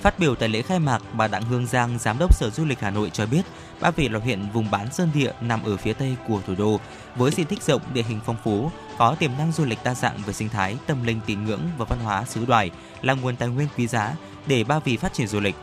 [0.00, 2.80] Phát biểu tại lễ khai mạc, bà Đặng Hương Giang, Giám đốc Sở Du lịch
[2.80, 3.42] Hà Nội cho biết,
[3.80, 6.80] Ba Vì là huyện vùng bán sơn địa nằm ở phía tây của thủ đô,
[7.16, 10.18] với diện tích rộng, địa hình phong phú, có tiềm năng du lịch đa dạng
[10.26, 12.70] về sinh thái, tâm linh tín ngưỡng và văn hóa xứ đoài,
[13.02, 14.14] là nguồn tài nguyên quý giá
[14.46, 15.54] để Ba Vì phát triển du lịch.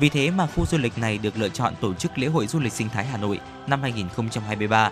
[0.00, 2.60] Vì thế mà khu du lịch này được lựa chọn tổ chức lễ hội du
[2.60, 4.90] lịch sinh thái Hà Nội năm 2023.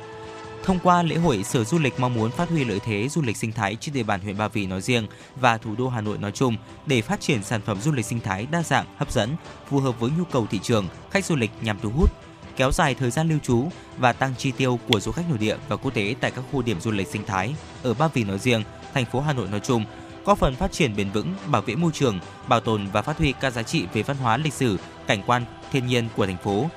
[0.64, 3.36] Thông qua lễ hội, Sở Du lịch mong muốn phát huy lợi thế du lịch
[3.36, 6.18] sinh thái trên địa bàn huyện Ba Vì nói riêng và thủ đô Hà Nội
[6.18, 9.36] nói chung để phát triển sản phẩm du lịch sinh thái đa dạng, hấp dẫn,
[9.68, 12.10] phù hợp với nhu cầu thị trường, khách du lịch nhằm thu hút,
[12.56, 13.68] kéo dài thời gian lưu trú
[13.98, 16.62] và tăng chi tiêu của du khách nội địa và quốc tế tại các khu
[16.62, 18.62] điểm du lịch sinh thái ở Ba Vì nói riêng,
[18.94, 19.84] thành phố Hà Nội nói chung,
[20.26, 23.34] góp phần phát triển bền vững, bảo vệ môi trường, bảo tồn và phát huy
[23.40, 26.68] các giá trị về văn hóa lịch sử, cảnh quan, thiên nhiên của thành phố.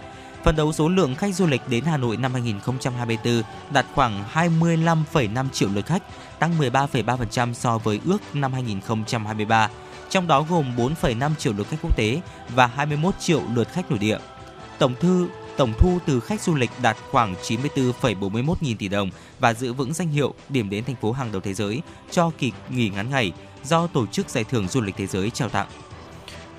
[0.44, 5.50] Phần đấu số lượng khách du lịch đến Hà Nội năm 2024 đạt khoảng 25,5
[5.50, 6.04] triệu lượt khách,
[6.40, 9.70] tăng 13,3% so với ước năm 2023,
[10.10, 14.00] trong đó gồm 4,5 triệu lượt khách quốc tế và 21 triệu lượt khách nội
[14.00, 14.18] địa.
[14.80, 15.28] Tổng thư
[15.60, 19.94] tổng thu từ khách du lịch đạt khoảng 94,41 nghìn tỷ đồng và giữ vững
[19.94, 21.82] danh hiệu điểm đến thành phố hàng đầu thế giới
[22.12, 23.32] cho kỳ nghỉ ngắn ngày
[23.64, 25.68] do Tổ chức Giải thưởng Du lịch Thế giới trao tặng.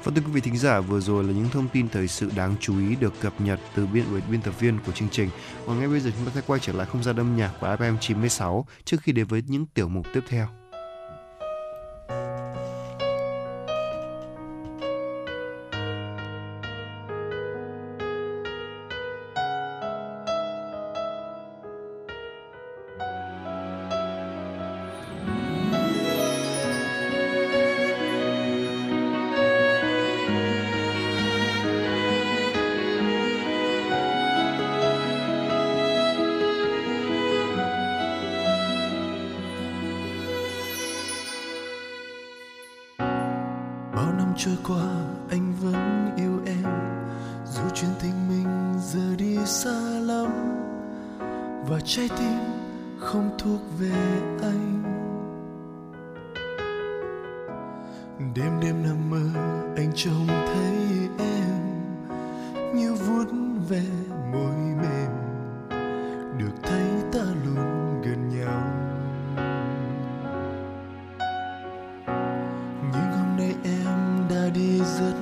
[0.05, 2.55] Và thưa quý vị thính giả, vừa rồi là những thông tin thời sự đáng
[2.61, 5.29] chú ý được cập nhật từ biên buổi biên tập viên của chương trình.
[5.65, 7.67] Và ngay bây giờ chúng ta sẽ quay trở lại không gian âm nhạc của
[7.67, 10.60] FM 96 trước khi đến với những tiểu mục tiếp theo.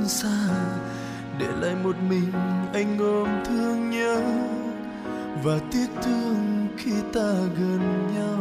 [0.08, 0.48] Xa,
[1.38, 2.32] để lại một mình
[2.74, 4.20] anh ôm thương nhớ
[5.44, 8.38] và tiếc thương khi ta gần nhau.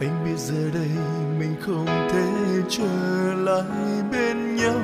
[0.00, 0.90] Anh biết giờ đây
[1.38, 2.28] mình không thể
[2.68, 4.80] trở lại bên nhau,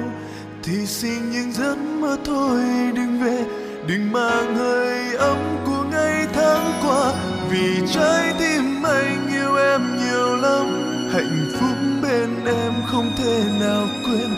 [0.62, 2.62] thì xin những giấc mơ thôi,
[2.94, 3.44] đừng về,
[3.86, 7.12] đừng mang hơi ấm của ngày tháng qua.
[7.51, 10.66] Vì trái tim anh yêu em nhiều lắm,
[11.12, 14.30] hạnh phúc bên em không thể nào quên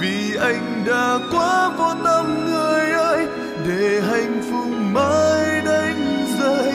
[0.00, 3.26] vì anh đã quá vô tâm người ơi.
[3.68, 6.72] Để hạnh phúc mãi đánh rơi,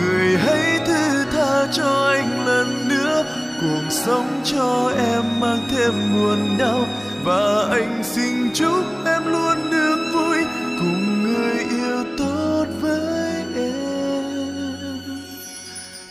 [0.00, 3.24] người hãy thứ tha cho anh lần nữa.
[3.60, 6.86] Cuộc sống cho em mang thêm nguồn đau,
[7.24, 10.38] và anh xin chúc em luôn được vui,
[10.78, 14.98] cùng người yêu tốt với em.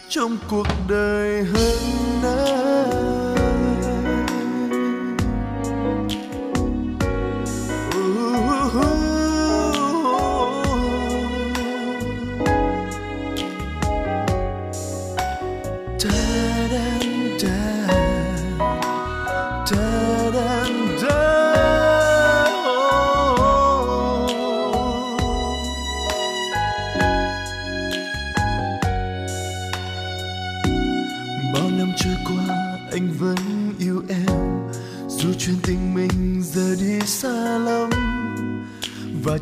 [0.09, 1.77] Trong cuộc đời hơn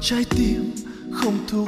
[0.05, 0.71] trái tim
[1.11, 1.67] không thuộc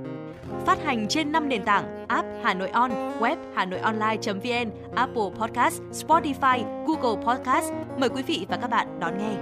[0.65, 5.29] Phát hành trên 5 nền tảng app Hà Nội On, web Hà Nội Online.vn, Apple
[5.39, 7.71] Podcast, Spotify, Google Podcast.
[7.97, 9.33] Mời quý vị và các bạn đón nghe.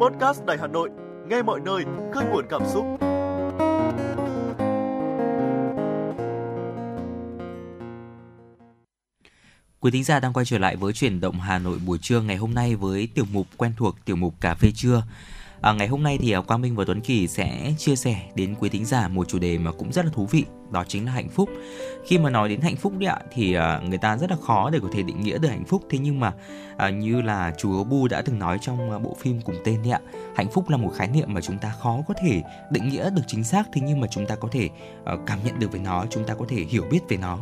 [0.00, 0.90] Podcast Đài Hà Nội,
[1.28, 2.84] nghe mọi nơi, khơi nguồn cảm xúc.
[9.80, 12.36] Quý thính giả đang quay trở lại với chuyển động Hà Nội buổi trưa ngày
[12.36, 15.02] hôm nay với tiểu mục quen thuộc tiểu mục cà phê trưa.
[15.64, 18.54] À, ngày hôm nay thì à, Quang Minh và Tuấn Kỳ sẽ chia sẻ đến
[18.60, 21.12] quý thính giả một chủ đề mà cũng rất là thú vị, đó chính là
[21.12, 21.48] hạnh phúc.
[22.06, 24.70] Khi mà nói đến hạnh phúc đấy ạ, thì à, người ta rất là khó
[24.70, 25.82] để có thể định nghĩa được hạnh phúc.
[25.90, 26.32] Thế nhưng mà
[26.76, 29.92] à, như là chú Bu đã từng nói trong à, bộ phim cùng tên đấy
[29.92, 30.00] ạ,
[30.36, 33.22] hạnh phúc là một khái niệm mà chúng ta khó có thể định nghĩa được
[33.26, 33.68] chính xác.
[33.72, 34.68] Thế nhưng mà chúng ta có thể
[35.04, 37.38] à, cảm nhận được về nó, chúng ta có thể hiểu biết về nó.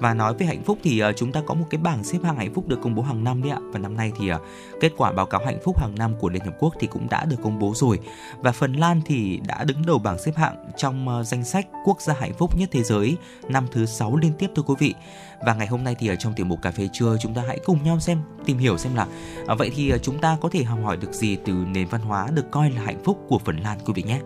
[0.00, 2.36] Và nói về hạnh phúc thì uh, chúng ta có một cái bảng xếp hạng
[2.36, 3.58] hạnh phúc được công bố hàng năm đấy ạ.
[3.62, 4.40] Và năm nay thì uh,
[4.80, 7.24] kết quả báo cáo hạnh phúc hàng năm của Liên Hợp Quốc thì cũng đã
[7.24, 7.98] được công bố rồi.
[8.38, 12.00] Và Phần Lan thì đã đứng đầu bảng xếp hạng trong uh, danh sách quốc
[12.00, 13.16] gia hạnh phúc nhất thế giới
[13.48, 14.94] năm thứ 6 liên tiếp thưa quý vị.
[15.46, 17.58] Và ngày hôm nay thì ở trong tiểu mục cà phê trưa chúng ta hãy
[17.64, 19.06] cùng nhau xem tìm hiểu xem là
[19.52, 22.00] uh, vậy thì uh, chúng ta có thể học hỏi được gì từ nền văn
[22.00, 24.20] hóa được coi là hạnh phúc của Phần Lan quý vị nhé.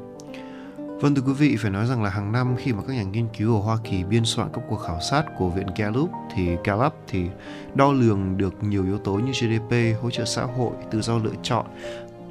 [1.02, 3.28] Vâng thưa quý vị, phải nói rằng là hàng năm khi mà các nhà nghiên
[3.38, 6.94] cứu ở Hoa Kỳ biên soạn các cuộc khảo sát của viện Gallup thì Gallup
[7.08, 7.26] thì
[7.74, 11.32] đo lường được nhiều yếu tố như GDP, hỗ trợ xã hội, tự do lựa
[11.42, 11.66] chọn,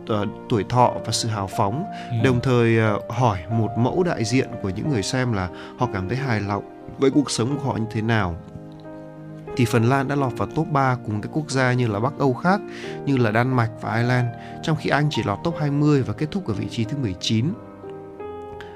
[0.04, 1.86] uh, tuổi thọ và sự hào phóng.
[2.10, 2.16] Ừ.
[2.24, 6.10] Đồng thời uh, hỏi một mẫu đại diện của những người xem là họ cảm
[6.10, 8.36] thấy hài lòng với cuộc sống của họ như thế nào
[9.58, 12.14] thì Phần Lan đã lọt vào top 3 cùng các quốc gia như là Bắc
[12.20, 12.62] Âu khác
[13.06, 14.28] như là Đan Mạch và Ireland,
[14.64, 17.54] trong khi Anh chỉ lọt top 20 và kết thúc ở vị trí thứ 19.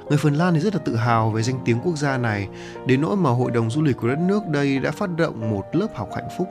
[0.09, 2.47] Người Phần Lan thì rất là tự hào về danh tiếng quốc gia này,
[2.85, 5.63] đến nỗi mà Hội đồng Du lịch của đất nước đây đã phát động một
[5.73, 6.47] lớp học hạnh phúc,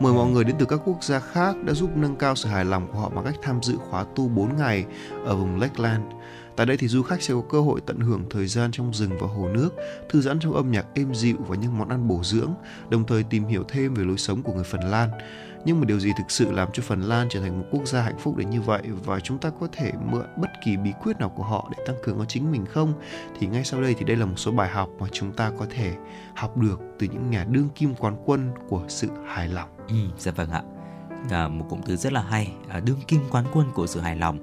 [0.00, 2.64] mời mọi người đến từ các quốc gia khác đã giúp nâng cao sự hài
[2.64, 4.84] lòng của họ bằng cách tham dự khóa tu 4 ngày
[5.26, 6.02] ở vùng Lakeland.
[6.56, 9.10] Tại đây thì du khách sẽ có cơ hội tận hưởng thời gian trong rừng
[9.20, 9.70] và hồ nước,
[10.08, 12.50] thư giãn trong âm nhạc êm dịu và những món ăn bổ dưỡng,
[12.90, 15.08] đồng thời tìm hiểu thêm về lối sống của người Phần Lan.
[15.64, 18.02] Nhưng mà điều gì thực sự làm cho Phần Lan trở thành một quốc gia
[18.02, 21.18] hạnh phúc đến như vậy và chúng ta có thể mượn bất kỳ bí quyết
[21.18, 22.92] nào của họ để tăng cường ở chính mình không?
[23.38, 25.66] Thì ngay sau đây thì đây là một số bài học mà chúng ta có
[25.70, 25.92] thể
[26.34, 29.68] học được từ những nhà đương kim quán quân của sự hài lòng.
[29.88, 30.62] Ừ, dạ vâng ạ
[31.30, 34.16] à, một cụm từ rất là hay à, đương kim quán quân của sự hài
[34.16, 34.38] lòng.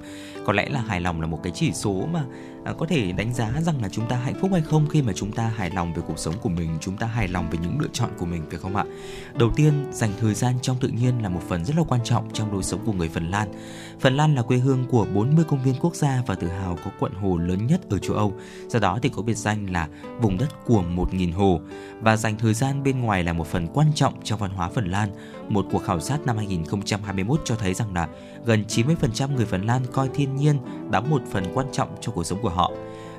[0.45, 2.23] Có lẽ là hài lòng là một cái chỉ số mà
[2.64, 5.14] à, có thể đánh giá rằng là chúng ta hạnh phúc hay không khi mà
[5.14, 7.80] chúng ta hài lòng về cuộc sống của mình chúng ta hài lòng về những
[7.80, 8.85] lựa chọn của mình phải không ạ?
[9.34, 12.30] Đầu tiên dành thời gian trong tự nhiên là một phần rất là quan trọng
[12.34, 13.52] trong đời sống của người Phần Lan.
[13.99, 16.91] Phần Lan là quê hương của 40 công viên quốc gia và tự hào có
[16.99, 18.34] quận hồ lớn nhất ở châu Âu.
[18.68, 19.88] Do đó thì có biệt danh là
[20.22, 21.60] vùng đất của 1.000 hồ.
[22.02, 24.91] Và dành thời gian bên ngoài là một phần quan trọng trong văn hóa Phần
[24.91, 25.10] Lan.
[25.49, 28.08] Một cuộc khảo sát năm 2021 cho thấy rằng là
[28.46, 30.58] gần 90% người Phần Lan coi thiên nhiên
[30.92, 32.72] đóng một phần quan trọng cho cuộc sống của họ.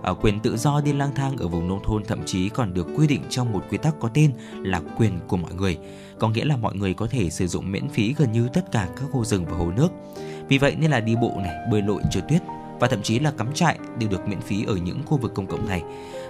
[0.02, 2.86] Ở quyền tự do đi lang thang ở vùng nông thôn thậm chí còn được
[2.96, 5.78] quy định trong một quy tắc có tên là quyền của mọi người,
[6.18, 8.88] có nghĩa là mọi người có thể sử dụng miễn phí gần như tất cả
[8.96, 9.88] các khu rừng và hồ nước.
[10.48, 12.42] Vì vậy nên là đi bộ này, bơi lội trượt tuyết
[12.80, 15.46] và thậm chí là cắm trại đều được miễn phí ở những khu vực công
[15.46, 15.82] cộng này.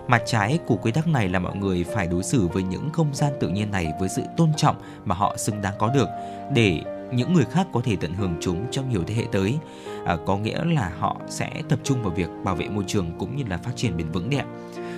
[0.09, 3.15] Mặt trái của quy tắc này là mọi người phải đối xử với những không
[3.15, 6.09] gian tự nhiên này với sự tôn trọng mà họ xứng đáng có được
[6.55, 9.59] để những người khác có thể tận hưởng chúng trong nhiều thế hệ tới.
[10.05, 13.37] À, có nghĩa là họ sẽ tập trung vào việc bảo vệ môi trường cũng
[13.37, 14.45] như là phát triển bền vững đẹp.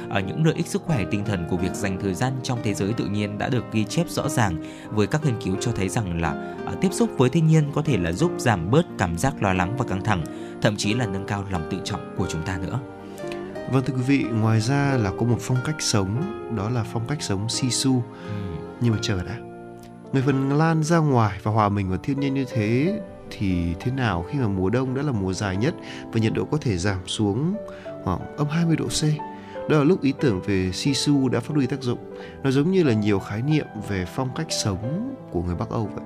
[0.09, 2.75] Ở những lợi ích sức khỏe tinh thần của việc dành thời gian trong thế
[2.75, 4.57] giới tự nhiên đã được ghi chép rõ ràng
[4.91, 7.83] với các nghiên cứu cho thấy rằng là à, tiếp xúc với thiên nhiên có
[7.83, 10.25] thể là giúp giảm bớt cảm giác lo lắng và căng thẳng,
[10.63, 12.81] thậm chí là nâng cao lòng tự trọng của chúng ta nữa.
[13.73, 16.23] Vâng thưa quý vị, ngoài ra là có một phong cách sống,
[16.57, 18.03] đó là phong cách sống sisu.
[18.29, 18.33] Ừ.
[18.81, 19.48] Nhưng mà chờ đã.
[20.13, 23.93] Người Phần Lan ra ngoài và hòa mình vào thiên nhiên như thế thì thế
[23.93, 25.75] nào khi mà mùa đông đã là mùa dài nhất
[26.13, 27.55] và nhiệt độ có thể giảm xuống
[28.05, 29.03] khoảng âm 20 độ C.
[29.71, 31.99] Đó là lúc ý tưởng về Sisu đã phát huy tác dụng.
[32.43, 35.91] Nó giống như là nhiều khái niệm về phong cách sống của người Bắc Âu
[35.95, 36.05] vậy.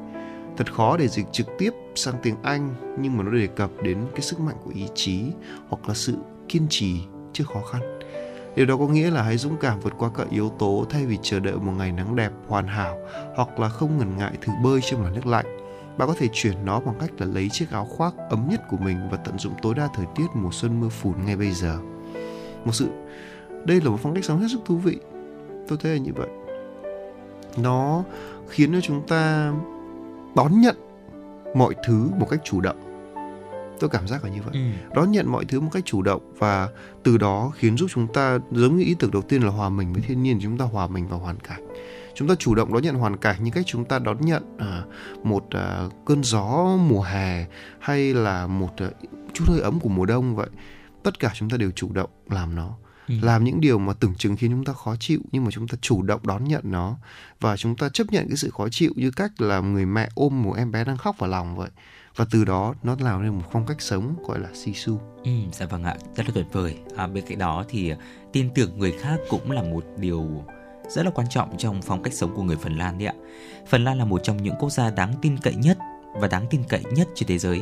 [0.57, 3.99] Thật khó để dịch trực tiếp sang tiếng Anh, nhưng mà nó đề cập đến
[4.12, 5.23] cái sức mạnh của ý chí
[5.69, 6.16] hoặc là sự
[6.49, 7.01] kiên trì
[7.33, 7.99] trước khó khăn.
[8.57, 11.19] Điều đó có nghĩa là hãy dũng cảm vượt qua các yếu tố thay vì
[11.23, 12.99] chờ đợi một ngày nắng đẹp, hoàn hảo
[13.35, 15.47] hoặc là không ngần ngại thử bơi trong làn nước lạnh.
[15.99, 18.77] Bạn có thể chuyển nó bằng cách là lấy chiếc áo khoác ấm nhất của
[18.77, 21.79] mình và tận dụng tối đa thời tiết mùa xuân mưa phùn ngay bây giờ.
[22.65, 22.89] Một sự
[23.65, 24.99] đây là một phong cách sống hết sức thú vị.
[25.69, 26.29] Tôi thấy là như vậy.
[27.57, 28.05] Nó
[28.49, 29.53] khiến cho chúng ta
[30.37, 30.77] đón nhận
[31.55, 32.91] mọi thứ một cách chủ động
[33.81, 34.53] tôi cảm giác là như vậy.
[34.55, 34.61] Ừ.
[34.94, 36.69] đón nhận mọi thứ một cách chủ động và
[37.03, 39.93] từ đó khiến giúp chúng ta giống như ý tưởng đầu tiên là hòa mình
[39.93, 41.69] với thiên nhiên chúng ta hòa mình vào hoàn cảnh.
[42.15, 44.82] Chúng ta chủ động đón nhận hoàn cảnh như cách chúng ta đón nhận à,
[45.23, 47.47] một à, cơn gió mùa hè
[47.81, 48.86] hay là một à,
[49.32, 50.49] chút hơi ấm của mùa đông vậy.
[51.03, 52.74] Tất cả chúng ta đều chủ động làm nó.
[53.09, 53.15] Ừ.
[53.23, 55.78] làm những điều mà tưởng chừng khiến chúng ta khó chịu nhưng mà chúng ta
[55.81, 56.97] chủ động đón nhận nó.
[57.40, 60.43] Và chúng ta chấp nhận cái sự khó chịu như cách là người mẹ ôm
[60.43, 61.70] một em bé đang khóc vào lòng vậy
[62.17, 64.99] và từ đó nó làm nên một phong cách sống gọi là sisu.
[65.25, 66.79] Ừ, dạ vâng ạ, rất là tuyệt vời.
[66.97, 67.97] À, bên cạnh đó thì à,
[68.33, 70.45] tin tưởng người khác cũng là một điều
[70.89, 73.15] rất là quan trọng trong phong cách sống của người Phần Lan đấy ạ.
[73.67, 75.79] Phần Lan là một trong những quốc gia đáng tin cậy nhất
[76.15, 77.61] và đáng tin cậy nhất trên thế giới.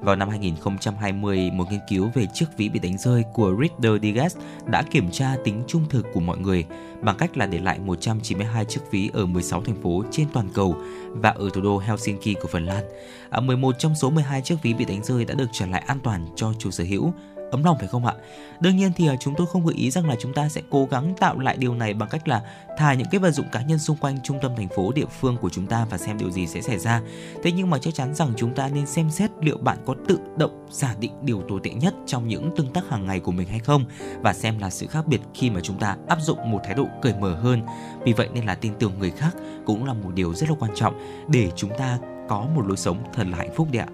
[0.00, 4.38] Vào năm 2020, một nghiên cứu về chiếc ví bị đánh rơi của Reader Digest
[4.66, 6.64] đã kiểm tra tính trung thực của mọi người
[7.00, 10.76] bằng cách là để lại 192 chiếc ví ở 16 thành phố trên toàn cầu
[11.10, 12.84] và ở thủ đô Helsinki của Phần Lan.
[13.30, 15.98] À, 11 trong số 12 chiếc ví bị đánh rơi đã được trả lại an
[16.02, 17.12] toàn cho chủ sở hữu
[17.50, 18.14] ấm lòng, phải không ạ?
[18.60, 20.88] Đương nhiên thì à, chúng tôi không gợi ý rằng là chúng ta sẽ cố
[20.90, 22.42] gắng tạo lại điều này bằng cách là
[22.76, 25.36] thả những cái vật dụng cá nhân xung quanh trung tâm thành phố, địa phương
[25.36, 27.00] của chúng ta và xem điều gì sẽ xảy ra.
[27.42, 30.18] Thế nhưng mà chắc chắn rằng chúng ta nên xem xét liệu bạn có tự
[30.36, 33.48] động giả định điều tồi tệ nhất trong những tương tác hàng ngày của mình
[33.48, 33.84] hay không
[34.20, 36.86] và xem là sự khác biệt khi mà chúng ta áp dụng một thái độ
[37.02, 37.62] cởi mở hơn.
[38.04, 40.72] Vì vậy nên là tin tưởng người khác cũng là một điều rất là quan
[40.74, 40.94] trọng
[41.28, 41.98] để chúng ta
[42.28, 43.88] có một lối sống thật là hạnh phúc đấy ạ.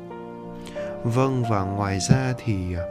[1.05, 2.83] Vâng và ngoài ra thì à,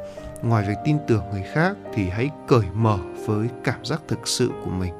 [0.44, 4.50] ngoài việc tin tưởng người khác thì hãy cởi mở với cảm giác thực sự
[4.66, 4.94] của mình.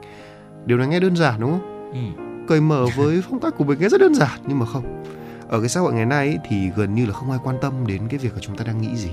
[0.66, 1.92] Điều này nghe đơn giản đúng không?
[1.94, 2.24] Ừ.
[2.48, 5.04] cởi mở với phong cách của mình nghe rất đơn giản nhưng mà không.
[5.48, 7.88] Ở cái xã hội ngày nay ấy, thì gần như là không ai quan tâm
[7.88, 9.12] đến cái việc của chúng ta đang nghĩ gì.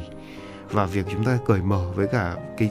[0.70, 2.70] Và việc chúng ta cởi mở với cả cái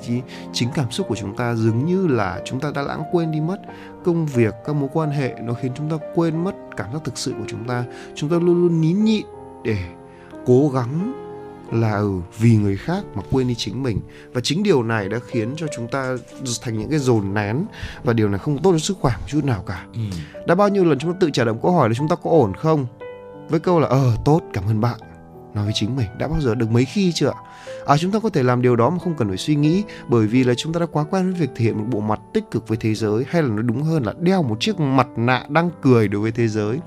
[0.53, 3.41] chính cảm xúc của chúng ta dường như là chúng ta đã lãng quên đi
[3.41, 3.57] mất.
[4.05, 7.17] Công việc các mối quan hệ nó khiến chúng ta quên mất cảm giác thực
[7.17, 7.83] sự của chúng ta.
[8.15, 9.25] Chúng ta luôn luôn nín nhịn
[9.63, 9.77] để
[10.45, 11.13] cố gắng
[11.71, 13.99] là ừ, vì người khác mà quên đi chính mình.
[14.33, 16.15] Và chính điều này đã khiến cho chúng ta
[16.61, 17.65] thành những cái dồn nén
[18.03, 19.85] và điều này không tốt cho sức khỏe một chút nào cả.
[19.93, 20.01] Ừ.
[20.47, 22.29] đã bao nhiêu lần chúng ta tự trả lời câu hỏi là chúng ta có
[22.29, 22.85] ổn không?
[23.49, 24.99] Với câu là ờ tốt cảm ơn bạn.
[25.53, 27.33] Nói với chính mình đã bao giờ được mấy khi chưa
[27.85, 30.27] à chúng ta có thể làm điều đó mà không cần phải suy nghĩ bởi
[30.27, 32.51] vì là chúng ta đã quá quen với việc thể hiện một bộ mặt tích
[32.51, 35.45] cực với thế giới hay là nói đúng hơn là đeo một chiếc mặt nạ
[35.49, 36.79] đang cười đối với thế giới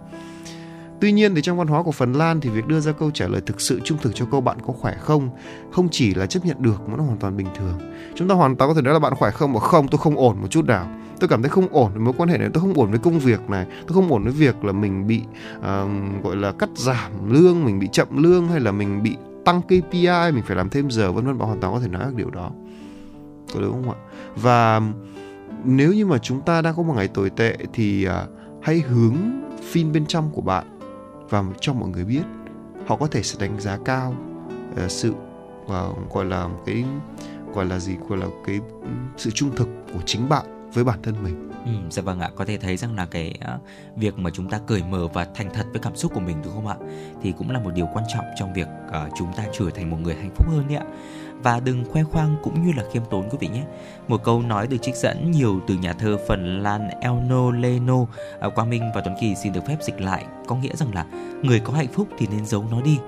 [1.03, 3.29] Tuy nhiên thì trong văn hóa của Phần Lan thì việc đưa ra câu trả
[3.29, 5.31] lời thực sự trung thực cho câu bạn có khỏe không
[5.73, 7.79] không chỉ là chấp nhận được mà nó hoàn toàn bình thường.
[8.15, 10.17] Chúng ta hoàn toàn có thể nói là bạn khỏe không mà không tôi không
[10.17, 10.87] ổn một chút nào.
[11.21, 13.19] tôi cảm thấy không ổn với mối quan hệ này tôi không ổn với công
[13.19, 15.23] việc này tôi không ổn với việc là mình bị
[15.59, 15.65] uh,
[16.25, 20.33] gọi là cắt giảm lương mình bị chậm lương hay là mình bị tăng KPI
[20.33, 22.31] mình phải làm thêm giờ vân vân bạn hoàn toàn có thể nói được điều
[22.31, 22.51] đó
[23.55, 23.99] có đúng không ạ
[24.37, 24.81] và
[25.65, 28.13] nếu như mà chúng ta đang có một ngày tồi tệ thì uh,
[28.63, 29.17] hãy hướng
[29.63, 30.65] phim bên trong của bạn
[31.33, 32.23] và cho mọi người biết
[32.87, 34.15] họ có thể sẽ đánh giá cao
[34.85, 35.15] uh, sự
[35.67, 36.85] và gọi là cái
[37.55, 38.61] gọi là gì gọi là cái
[39.17, 42.45] sự trung thực của chính bạn với bản thân mình Ừ, dạ vâng ạ, có
[42.45, 43.61] thể thấy rằng là cái uh,
[43.97, 46.55] việc mà chúng ta cởi mở và thành thật với cảm xúc của mình đúng
[46.55, 46.77] không ạ?
[47.23, 49.97] Thì cũng là một điều quan trọng trong việc uh, chúng ta trở thành một
[50.01, 50.85] người hạnh phúc hơn đấy ạ.
[51.43, 53.63] Và đừng khoe khoang cũng như là khiêm tốn quý vị nhé.
[54.09, 58.07] Một câu nói được trích dẫn nhiều từ nhà thơ Phần Lan Elno Leno,
[58.41, 61.07] à, Quang Minh và Tuấn Kỳ xin được phép dịch lại, có nghĩa rằng là
[61.43, 62.99] người có hạnh phúc thì nên giấu nó đi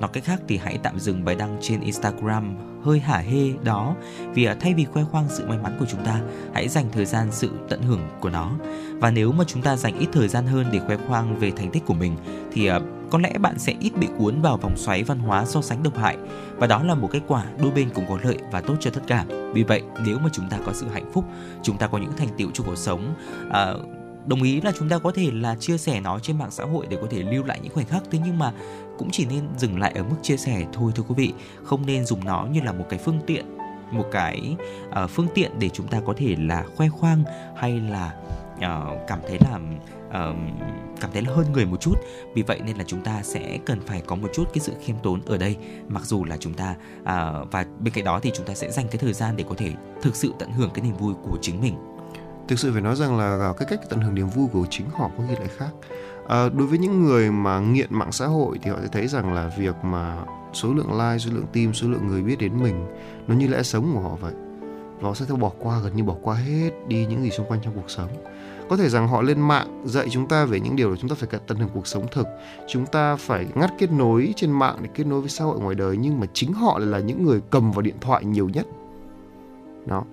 [0.00, 3.94] Nói cách khác thì hãy tạm dừng bài đăng trên Instagram hơi hả hê đó
[4.34, 6.20] vì à, thay vì khoe khoang sự may mắn của chúng ta,
[6.54, 8.50] hãy dành thời gian sự tận hưởng của nó.
[8.92, 11.70] Và nếu mà chúng ta dành ít thời gian hơn để khoe khoang về thành
[11.70, 12.16] tích của mình
[12.52, 15.62] thì à, có lẽ bạn sẽ ít bị cuốn vào vòng xoáy văn hóa so
[15.62, 16.16] sánh độc hại
[16.56, 19.02] và đó là một kết quả đôi bên cùng có lợi và tốt cho tất
[19.06, 19.24] cả.
[19.54, 21.24] Vì vậy, nếu mà chúng ta có sự hạnh phúc,
[21.62, 23.14] chúng ta có những thành tựu trong cuộc sống,
[23.50, 23.74] à,
[24.26, 26.86] đồng ý là chúng ta có thể là chia sẻ nó trên mạng xã hội
[26.90, 28.52] để có thể lưu lại những khoảnh khắc thế nhưng mà
[29.00, 31.32] cũng chỉ nên dừng lại ở mức chia sẻ thôi thưa quý vị.
[31.64, 33.56] Không nên dùng nó như là một cái phương tiện
[33.90, 34.56] một cái
[35.04, 37.24] uh, phương tiện để chúng ta có thể là khoe khoang
[37.56, 38.14] hay là
[38.56, 39.56] uh, cảm thấy là
[40.08, 40.36] uh,
[41.00, 41.94] cảm thấy là hơn người một chút.
[42.34, 44.96] Vì vậy nên là chúng ta sẽ cần phải có một chút cái sự khiêm
[45.02, 45.56] tốn ở đây.
[45.88, 47.06] Mặc dù là chúng ta uh,
[47.50, 49.72] và bên cạnh đó thì chúng ta sẽ dành cái thời gian để có thể
[50.02, 51.74] thực sự tận hưởng cái niềm vui của chính mình.
[52.48, 54.86] Thực sự phải nói rằng là à, cái cách tận hưởng niềm vui của chính
[54.90, 55.70] họ có gì lại khác
[56.30, 59.34] à, đối với những người mà nghiện mạng xã hội thì họ sẽ thấy rằng
[59.34, 62.86] là việc mà số lượng like số lượng tim số lượng người biết đến mình
[63.26, 64.32] nó như lẽ sống của họ vậy.
[65.00, 67.46] Và họ sẽ theo bỏ qua gần như bỏ qua hết đi những gì xung
[67.46, 68.08] quanh trong cuộc sống.
[68.68, 71.16] Có thể rằng họ lên mạng dạy chúng ta về những điều là chúng ta
[71.18, 72.26] phải tận hưởng cuộc sống thực.
[72.68, 75.74] Chúng ta phải ngắt kết nối trên mạng để kết nối với xã hội ngoài
[75.74, 78.66] đời nhưng mà chính họ là những người cầm vào điện thoại nhiều nhất.
[79.86, 80.04] Đó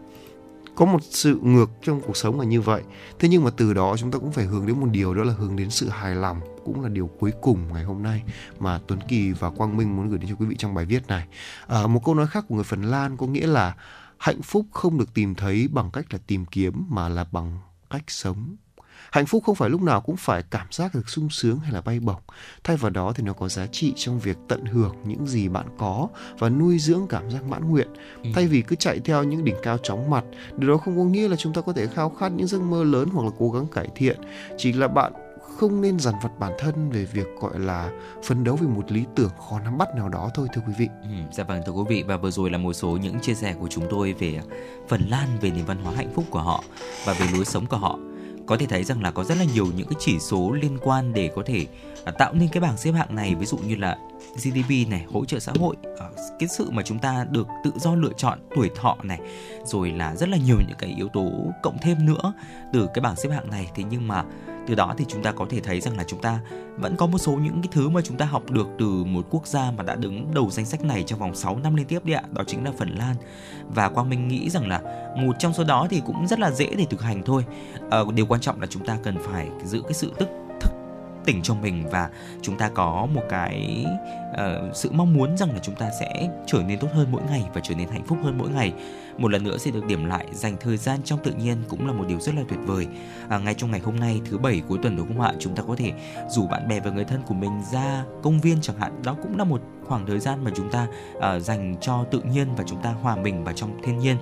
[0.78, 2.84] có một sự ngược trong cuộc sống là như vậy.
[3.20, 5.34] Thế nhưng mà từ đó chúng ta cũng phải hướng đến một điều đó là
[5.34, 8.24] hướng đến sự hài lòng cũng là điều cuối cùng ngày hôm nay
[8.60, 11.08] mà Tuấn Kỳ và Quang Minh muốn gửi đến cho quý vị trong bài viết
[11.08, 11.28] này.
[11.68, 13.76] À, một câu nói khác của người Phần Lan có nghĩa là
[14.18, 17.60] hạnh phúc không được tìm thấy bằng cách là tìm kiếm mà là bằng
[17.90, 18.56] cách sống
[19.12, 21.82] hạnh phúc không phải lúc nào cũng phải cảm giác được sung sướng hay là
[21.82, 22.22] bay bổng.
[22.64, 25.66] Thay vào đó thì nó có giá trị trong việc tận hưởng những gì bạn
[25.78, 26.08] có
[26.40, 27.88] và nuôi dưỡng cảm giác mãn nguyện.
[28.24, 28.30] Ừ.
[28.36, 30.24] thay vì cứ chạy theo những đỉnh cao chóng mặt
[30.58, 32.84] điều đó không có nghĩa là chúng ta có thể khao khát những giấc mơ
[32.84, 34.18] lớn hoặc là cố gắng cải thiện.
[34.58, 35.14] Chỉ là bạn
[35.58, 37.92] không nên dằn vặt bản thân về việc gọi là
[38.24, 40.88] phấn đấu vì một lý tưởng khó nắm bắt nào đó thôi thưa quý vị.
[41.04, 42.04] Ừ, dạ vâng thưa quý vị.
[42.04, 44.40] Và vừa rồi là một số những chia sẻ của chúng tôi về
[44.88, 46.64] Phần Lan về nền văn hóa hạnh phúc của họ
[47.06, 48.00] và về lối sống của họ
[48.48, 51.14] có thể thấy rằng là có rất là nhiều những cái chỉ số liên quan
[51.14, 51.66] để có thể
[52.06, 53.36] à, tạo nên cái bảng xếp hạng này.
[53.36, 53.98] Ví dụ như là
[54.36, 56.06] GDP này, hỗ trợ xã hội à,
[56.40, 59.20] cái sự mà chúng ta được tự do lựa chọn tuổi thọ này,
[59.66, 61.32] rồi là rất là nhiều những cái yếu tố
[61.64, 62.34] cộng thêm nữa
[62.74, 63.70] từ cái bảng xếp hạng này.
[63.76, 64.24] Thế nhưng mà
[64.68, 66.40] từ đó thì chúng ta có thể thấy rằng là chúng ta
[66.78, 69.48] vẫn có một số những cái thứ mà chúng ta học được từ một quốc
[69.48, 72.16] gia mà đã đứng đầu danh sách này trong vòng 6 năm liên tiếp đấy
[72.16, 72.24] ạ.
[72.32, 73.16] Đó chính là Phần Lan.
[73.70, 74.82] Và Quang Minh nghĩ rằng là
[75.18, 77.46] một trong số đó thì cũng rất là dễ để thực hành thôi.
[77.90, 80.30] À, điều quan trọng là chúng ta cần phải giữ cái sự tức
[80.60, 80.72] thức
[81.26, 82.10] tỉnh trong mình và
[82.42, 83.86] chúng ta có một cái
[84.32, 87.44] uh, sự mong muốn rằng là chúng ta sẽ trở nên tốt hơn mỗi ngày
[87.54, 88.74] và trở nên hạnh phúc hơn mỗi ngày.
[89.18, 91.94] Một lần nữa xin được điểm lại dành thời gian trong tự nhiên cũng là
[91.94, 92.88] một điều rất là tuyệt vời.
[93.30, 95.34] À, ngay trong ngày hôm nay thứ bảy cuối tuần đúng không ạ?
[95.40, 95.92] Chúng ta có thể
[96.30, 99.02] rủ bạn bè và người thân của mình ra công viên chẳng hạn.
[99.04, 100.88] Đó cũng là một khoảng thời gian mà chúng ta
[101.18, 104.18] uh, dành cho tự nhiên và chúng ta hòa mình vào trong thiên nhiên.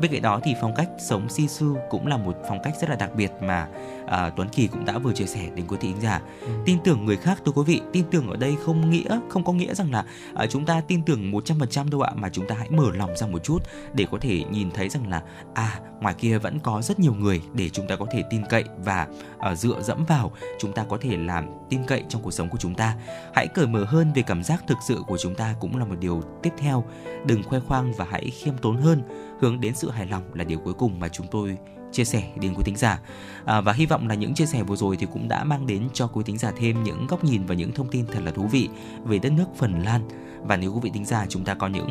[0.00, 2.96] Bên cạnh đó thì phong cách sống sisu cũng là một phong cách rất là
[2.96, 3.68] đặc biệt mà
[4.04, 6.20] uh, Tuấn Kỳ cũng đã vừa chia sẻ đến quý thính giả.
[6.40, 6.48] Ừ.
[6.64, 9.52] tin tưởng người khác thưa quý vị tin tưởng ở đây không nghĩa không có
[9.52, 10.04] nghĩa rằng là
[10.44, 13.26] uh, chúng ta tin tưởng 100% đâu ạ mà chúng ta hãy mở lòng ra
[13.26, 13.58] một chút
[13.94, 15.22] để có thể nhìn thấy rằng là
[15.54, 18.64] à ngoài kia vẫn có rất nhiều người để chúng ta có thể tin cậy
[18.84, 19.06] và
[19.52, 22.58] uh, dựa dẫm vào chúng ta có thể làm tin cậy trong cuộc sống của
[22.58, 22.96] chúng ta.
[23.34, 25.96] Hãy cởi mở hơn về cảm giác thực sự của chúng ta cũng là một
[26.00, 26.84] điều tiếp theo.
[27.26, 29.02] Đừng khoe khoang và hãy khiêm tốn hơn
[29.40, 31.56] hướng đến sự hài lòng là điều cuối cùng mà chúng tôi
[31.92, 33.00] chia sẻ đến quý thính giả
[33.44, 35.88] à, và hy vọng là những chia sẻ vừa rồi thì cũng đã mang đến
[35.92, 38.46] cho quý thính giả thêm những góc nhìn và những thông tin thật là thú
[38.46, 38.68] vị
[39.04, 40.08] về đất nước Phần Lan
[40.42, 41.88] và nếu quý vị thính giả chúng ta có những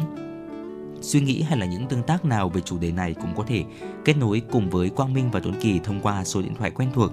[1.01, 3.63] suy nghĩ hay là những tương tác nào về chủ đề này cũng có thể
[4.05, 6.89] kết nối cùng với Quang Minh và Tuấn Kỳ thông qua số điện thoại quen
[6.93, 7.11] thuộc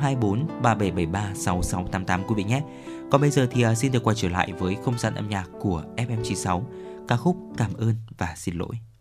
[0.00, 2.62] 024 3773 6688 quý vị nhé.
[3.10, 5.44] Còn bây giờ thì à, xin được quay trở lại với không gian âm nhạc
[5.60, 6.62] của FM96,
[7.08, 8.93] ca khúc Cảm ơn và xin lỗi.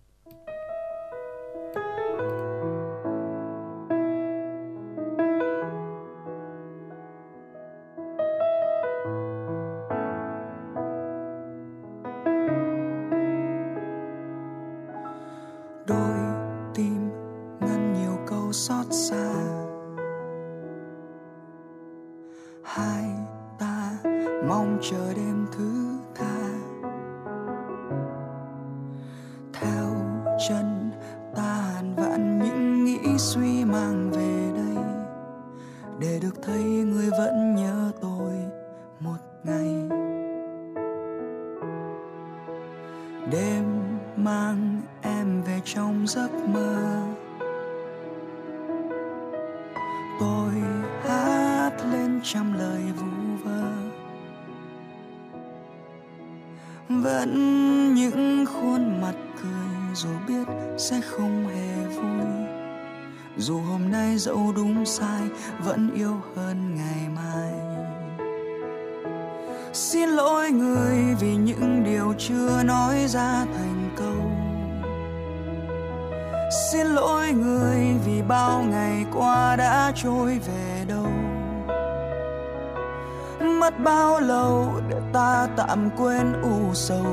[85.44, 87.06] Ta tạm quên u sầu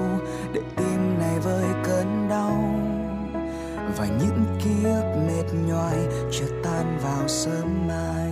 [0.52, 2.52] để tim này vơi cơn đau.
[3.96, 5.96] Và những ký ức mệt nhoài
[6.30, 8.30] chưa tan vào sớm mai.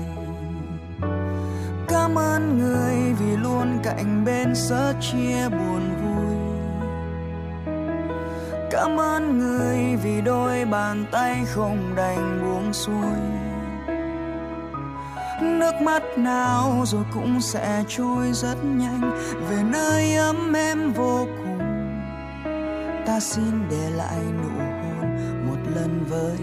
[1.89, 6.37] Cảm ơn người vì luôn cạnh bên sớ chia buồn vui.
[8.71, 13.48] Cảm ơn người vì đôi bàn tay không đành buông xuôi
[15.43, 19.11] nước mắt nào rồi cũng sẽ trôi rất nhanh.
[19.49, 21.59] Về nơi ấm em vô cùng,
[23.07, 25.17] ta xin để lại nụ hôn
[25.47, 26.39] một lần với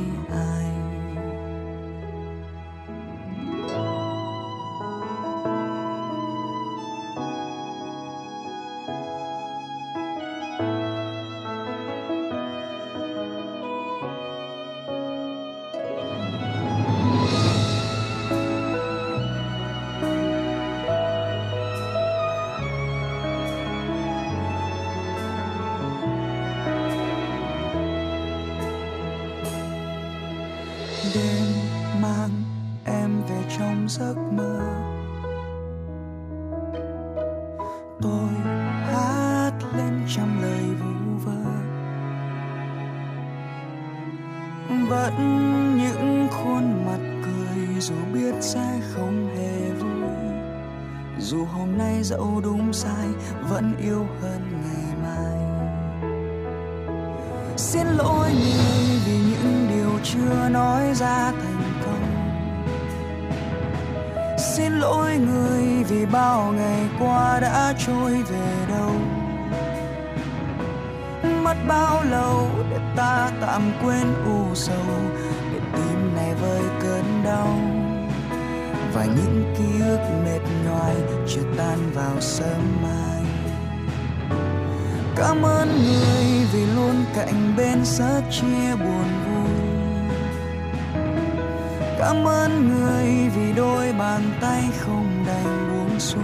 [94.86, 96.22] không đành buông xuôi.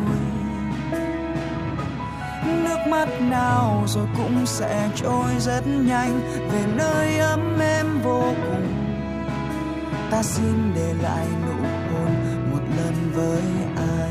[2.63, 6.21] Nước mắt nào rồi cũng sẽ trôi rất nhanh,
[6.51, 8.67] về nơi ấm êm vô cùng.
[10.11, 12.11] Ta xin để lại nụ hôn
[12.51, 13.41] một lần với
[13.97, 14.09] ai.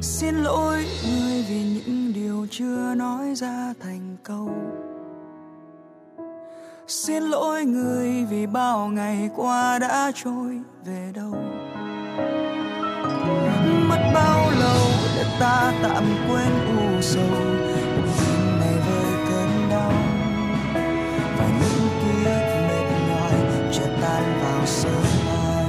[0.00, 4.50] Xin lỗi người vì những điều chưa nói ra thành câu.
[6.86, 11.34] Xin lỗi người vì bao ngày qua đã trôi về đâu
[13.88, 14.86] mất bao lâu
[15.16, 17.22] để ta tạm quên u sầu?
[18.18, 19.92] Tim này với cơn đau.
[21.38, 23.34] Và những ký ức mệt nhoài
[23.72, 25.66] chưa tan vào sớm mai.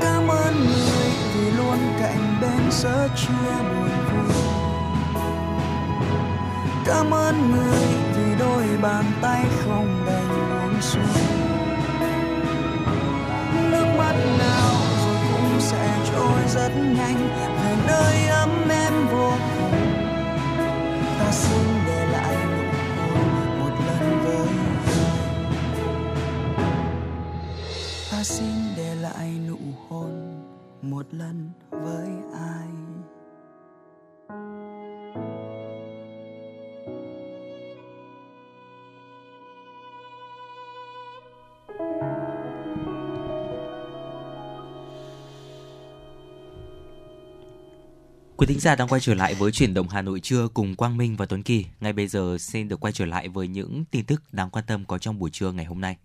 [0.00, 4.34] Cảm ơn người vì luôn cạnh bên sớt chia buồn vui.
[6.86, 7.86] Cảm ơn người
[8.16, 11.33] vì đôi bàn tay không đành buông xuôi
[13.74, 14.74] nước mắt nào
[15.04, 19.72] rồi cũng sẽ trôi rất nhanh về nơi ấm em vô cùng.
[21.18, 22.62] Ta xin để lại nụ
[23.00, 23.30] hôn
[23.60, 25.34] một lần với ai.
[28.10, 30.42] Ta xin để lại nụ hôn,
[30.82, 32.83] một lần với ai.
[48.36, 50.96] Quý thính giả đang quay trở lại với chuyển động Hà Nội trưa cùng Quang
[50.96, 51.66] Minh và Tuấn Kỳ.
[51.80, 54.84] Ngay bây giờ xin được quay trở lại với những tin tức đáng quan tâm
[54.84, 55.96] có trong buổi trưa ngày hôm nay.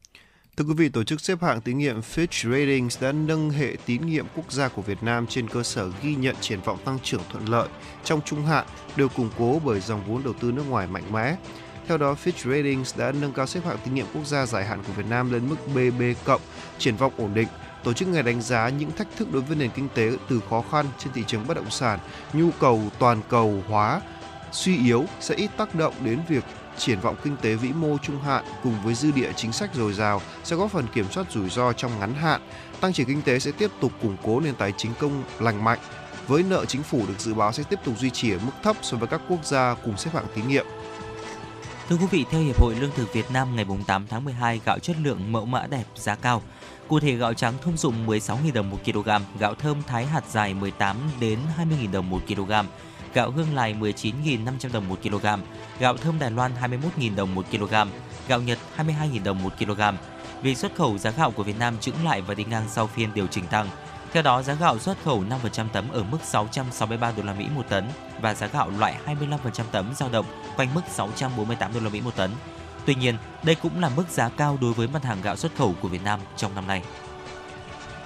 [0.58, 4.08] Thưa quý vị, tổ chức xếp hạng tín nhiệm Fitch Ratings đã nâng hệ tín
[4.08, 7.22] nhiệm quốc gia của Việt Nam trên cơ sở ghi nhận triển vọng tăng trưởng
[7.32, 7.68] thuận lợi
[8.04, 8.66] trong trung hạn
[8.96, 11.36] được củng cố bởi dòng vốn đầu tư nước ngoài mạnh mẽ.
[11.88, 14.84] Theo đó, Fitch Ratings đã nâng cao xếp hạng tín nhiệm quốc gia dài hạn
[14.88, 16.42] của Việt Nam lên mức BB cộng,
[16.78, 17.48] triển vọng ổn định.
[17.84, 20.64] Tổ chức này đánh giá những thách thức đối với nền kinh tế từ khó
[20.72, 22.00] khăn trên thị trường bất động sản,
[22.34, 24.02] nhu cầu toàn cầu hóa
[24.52, 26.44] suy yếu sẽ ít tác động đến việc
[26.78, 29.94] triển vọng kinh tế vĩ mô trung hạn cùng với dư địa chính sách dồi
[29.94, 32.42] dào sẽ góp phần kiểm soát rủi ro trong ngắn hạn.
[32.80, 35.80] Tăng trưởng kinh tế sẽ tiếp tục củng cố nền tài chính công lành mạnh.
[36.28, 38.76] Với nợ chính phủ được dự báo sẽ tiếp tục duy trì ở mức thấp
[38.82, 40.66] so với các quốc gia cùng xếp hạng tín nhiệm.
[41.90, 44.80] Thưa quý vị, theo Hiệp hội Lương thực Việt Nam ngày 8 tháng 12, gạo
[44.80, 46.42] chất lượng mẫu mã đẹp, giá cao.
[46.90, 49.10] Cụ thể gạo trắng thông dụng 16.000 đồng 1 kg,
[49.40, 52.52] gạo thơm thái hạt dài 18 đến 20.000 đồng 1 kg,
[53.14, 55.26] gạo hương lài 19.500 đồng 1 kg,
[55.80, 57.74] gạo thơm Đài Loan 21.000 đồng 1 kg,
[58.28, 59.82] gạo Nhật 22.000 đồng 1 kg.
[60.42, 63.14] Vì xuất khẩu giá gạo của Việt Nam chững lại và đi ngang sau phiên
[63.14, 63.70] điều chỉnh tăng.
[64.14, 67.64] Theo đó, giá gạo xuất khẩu 5% tấm ở mức 663 đô la Mỹ một
[67.70, 67.84] tấn
[68.22, 70.26] và giá gạo loại 25% tấm dao động
[70.56, 72.32] quanh mức 648 đô la Mỹ một tấn.
[72.86, 75.76] Tuy nhiên, đây cũng là mức giá cao đối với mặt hàng gạo xuất khẩu
[75.82, 76.84] của Việt Nam trong năm nay.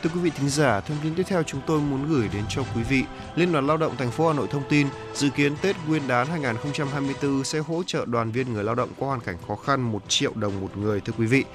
[0.04, 2.64] Thưa quý vị thính giả, thông tin tiếp theo chúng tôi muốn gửi đến cho
[2.76, 3.04] quý vị.
[3.36, 6.28] Liên đoàn Lao động thành phố Hà Nội thông tin, dự kiến Tết Nguyên đán
[6.28, 10.02] 2024 sẽ hỗ trợ đoàn viên người lao động có hoàn cảnh khó khăn 1
[10.08, 11.46] triệu đồng một người thưa quý vị.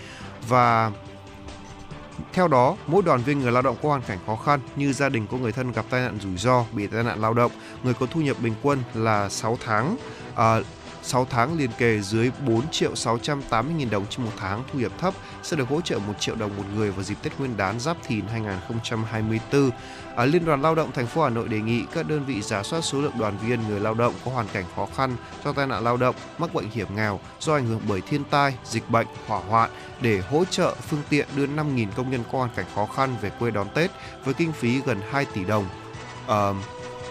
[0.48, 0.92] Và
[2.32, 5.08] theo đó, mỗi đoàn viên người lao động có hoàn cảnh khó khăn như gia
[5.08, 7.94] đình có người thân gặp tai nạn rủi ro, bị tai nạn lao động, người
[7.94, 9.96] có thu nhập bình quân là 6 tháng,
[10.34, 10.60] à,
[11.02, 14.92] 6 tháng liền kề dưới 4 triệu 680 nghìn đồng trên một tháng thu nhập
[14.98, 17.80] thấp sẽ được hỗ trợ 1 triệu đồng một người vào dịp Tết Nguyên đán
[17.80, 19.70] Giáp Thìn 2024.
[20.14, 22.62] ở Liên đoàn Lao động thành phố Hà Nội đề nghị các đơn vị giả
[22.62, 25.66] soát số lượng đoàn viên người lao động có hoàn cảnh khó khăn do tai
[25.66, 29.06] nạn lao động, mắc bệnh hiểm nghèo do ảnh hưởng bởi thiên tai, dịch bệnh,
[29.26, 29.70] hỏa hoạn
[30.00, 33.30] để hỗ trợ phương tiện đưa 5.000 công nhân có hoàn cảnh khó khăn về
[33.38, 33.90] quê đón Tết
[34.24, 35.68] với kinh phí gần 2 tỷ đồng.
[36.28, 36.52] À,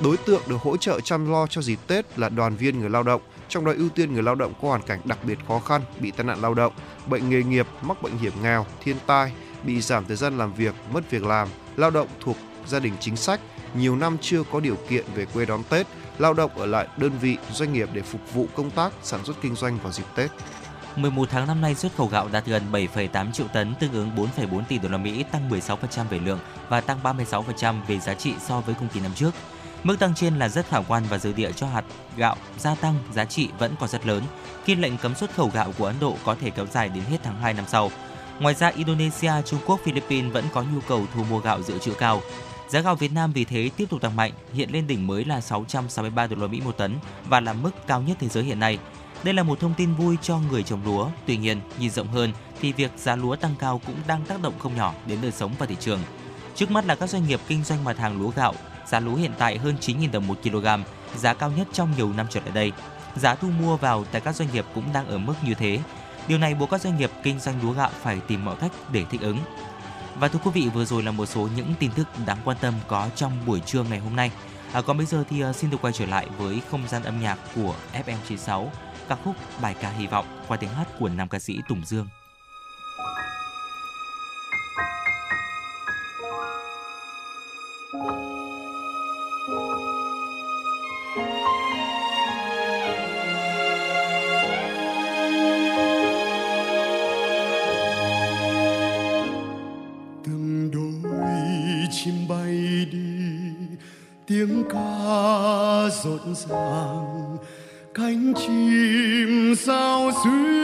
[0.02, 3.04] đối tượng được hỗ trợ chăm lo cho dịp Tết là đoàn viên người lao
[3.04, 5.82] động trong đó ưu tiên người lao động có hoàn cảnh đặc biệt khó khăn,
[6.00, 6.74] bị tai nạn lao động,
[7.08, 9.32] bệnh nghề nghiệp, mắc bệnh hiểm nghèo, thiên tai,
[9.64, 12.38] bị giảm thời gian làm việc, mất việc làm, lao động thuộc
[12.68, 13.40] gia đình chính sách,
[13.76, 15.88] nhiều năm chưa có điều kiện về quê đón Tết,
[16.18, 19.38] lao động ở lại đơn vị, doanh nghiệp để phục vụ công tác sản xuất
[19.42, 20.32] kinh doanh vào dịp Tết.
[20.96, 24.62] 11 tháng năm nay xuất khẩu gạo đạt gần 7,8 triệu tấn, tương ứng 4,4
[24.68, 28.62] tỷ đô la Mỹ, tăng 16% về lượng và tăng 36% về giá trị so
[28.62, 29.32] với cùng kỳ năm trước.
[29.84, 31.84] Mức tăng trên là rất khả quan và dư địa cho hạt
[32.18, 34.24] gạo gia tăng giá trị vẫn còn rất lớn
[34.66, 37.18] khi lệnh cấm xuất khẩu gạo của Ấn Độ có thể kéo dài đến hết
[37.24, 37.92] tháng 2 năm sau.
[38.40, 41.94] Ngoài ra, Indonesia, Trung Quốc, Philippines vẫn có nhu cầu thu mua gạo dự trữ
[41.94, 42.22] cao.
[42.70, 45.42] Giá gạo Việt Nam vì thế tiếp tục tăng mạnh, hiện lên đỉnh mới là
[45.42, 46.96] 663 đô la Mỹ một tấn
[47.30, 48.80] và là mức cao nhất thế giới hiện nay.
[49.24, 51.10] Đây là một thông tin vui cho người trồng lúa.
[51.26, 54.54] Tuy nhiên, nhìn rộng hơn thì việc giá lúa tăng cao cũng đang tác động
[54.60, 56.00] không nhỏ đến đời sống và thị trường.
[56.56, 58.54] Trước mắt là các doanh nghiệp kinh doanh mặt hàng lúa gạo
[58.90, 60.68] Giá lúa hiện tại hơn 9.000 đồng một kg,
[61.16, 62.72] giá cao nhất trong nhiều năm trở lại đây.
[63.16, 65.80] Giá thu mua vào tại các doanh nghiệp cũng đang ở mức như thế.
[66.28, 69.06] Điều này buộc các doanh nghiệp kinh doanh lúa gạo phải tìm mọi cách để
[69.10, 69.38] thích ứng.
[70.20, 72.74] Và thưa quý vị, vừa rồi là một số những tin tức đáng quan tâm
[72.88, 74.32] có trong buổi trưa ngày hôm nay.
[74.74, 77.22] À, còn bây giờ thì à, xin được quay trở lại với không gian âm
[77.22, 78.68] nhạc của FM96,
[79.10, 82.08] ca khúc Bài ca hy vọng qua tiếng hát của nam ca sĩ Tùng Dương.
[87.94, 88.27] rộn
[106.36, 107.38] ràng
[107.94, 110.57] cánh chim sao xuyên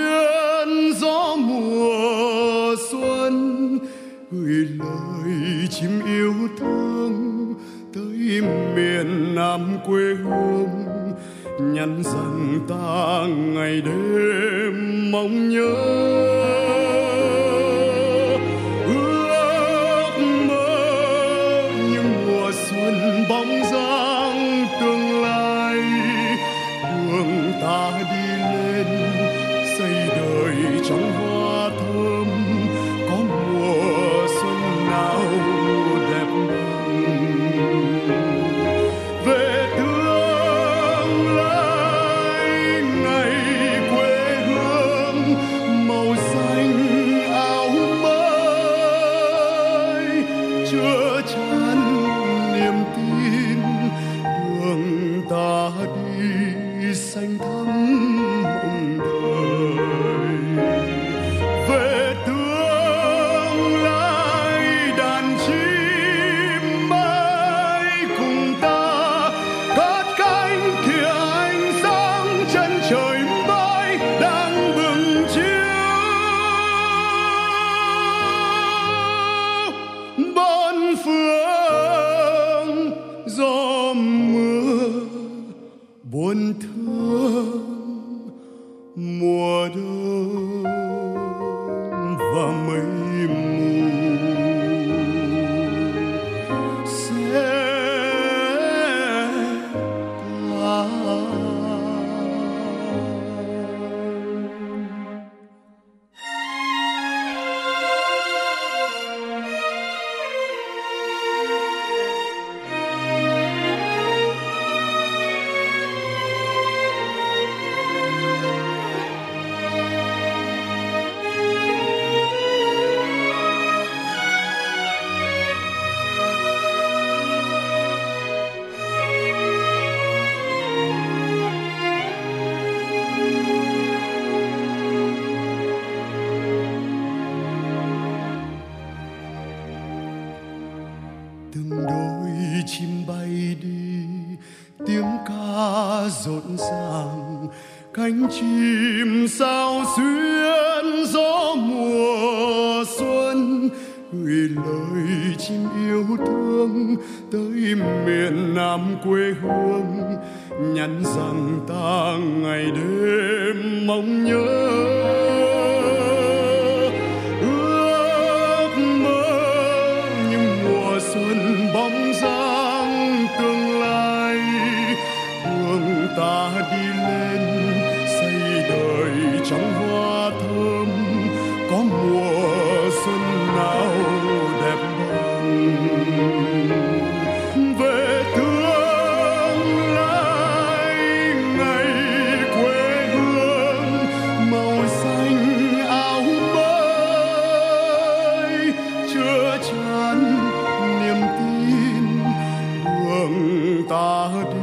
[203.94, 204.63] đường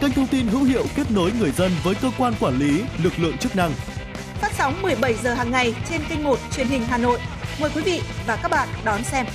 [0.00, 3.12] kênh thông tin hữu hiệu kết nối người dân với cơ quan quản lý, lực
[3.18, 3.72] lượng chức năng.
[4.34, 7.18] Phát sóng 17 giờ hàng ngày trên kênh 1 truyền hình Hà Nội.
[7.60, 9.26] Mời quý vị và các bạn đón xem.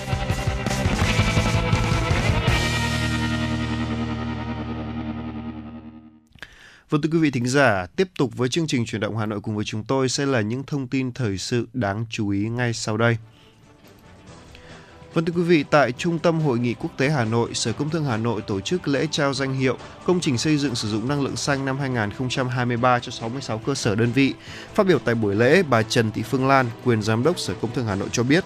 [6.90, 9.42] Vâng thưa quý vị thính giả, tiếp tục với chương trình chuyển động Hà Nội
[9.42, 12.74] cùng với chúng tôi sẽ là những thông tin thời sự đáng chú ý ngay
[12.74, 13.18] sau đây.
[15.16, 17.90] Vâng thưa quý vị, tại Trung tâm Hội nghị Quốc tế Hà Nội, Sở Công
[17.90, 21.08] Thương Hà Nội tổ chức lễ trao danh hiệu công trình xây dựng sử dụng
[21.08, 24.34] năng lượng xanh năm 2023 cho 66 cơ sở đơn vị.
[24.74, 27.72] Phát biểu tại buổi lễ, bà Trần Thị Phương Lan, quyền giám đốc Sở Công
[27.72, 28.44] Thương Hà Nội cho biết,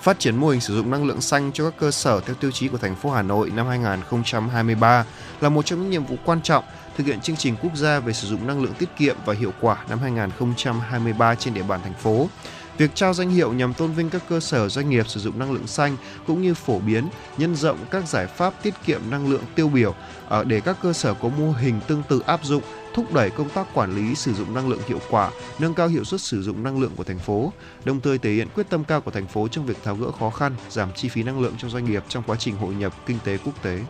[0.00, 2.50] phát triển mô hình sử dụng năng lượng xanh cho các cơ sở theo tiêu
[2.50, 5.04] chí của thành phố Hà Nội năm 2023
[5.40, 6.64] là một trong những nhiệm vụ quan trọng
[6.96, 9.52] thực hiện chương trình quốc gia về sử dụng năng lượng tiết kiệm và hiệu
[9.60, 12.28] quả năm 2023 trên địa bàn thành phố.
[12.78, 15.52] Việc trao danh hiệu nhằm tôn vinh các cơ sở doanh nghiệp sử dụng năng
[15.52, 15.96] lượng xanh
[16.26, 17.08] cũng như phổ biến,
[17.38, 19.94] nhân rộng các giải pháp tiết kiệm năng lượng tiêu biểu
[20.28, 22.62] ờ, để các cơ sở có mô hình tương tự áp dụng,
[22.94, 26.04] thúc đẩy công tác quản lý sử dụng năng lượng hiệu quả, nâng cao hiệu
[26.04, 27.52] suất sử dụng năng lượng của thành phố,
[27.84, 30.30] đồng thời thể hiện quyết tâm cao của thành phố trong việc tháo gỡ khó
[30.30, 33.18] khăn, giảm chi phí năng lượng cho doanh nghiệp trong quá trình hội nhập kinh
[33.24, 33.80] tế quốc tế.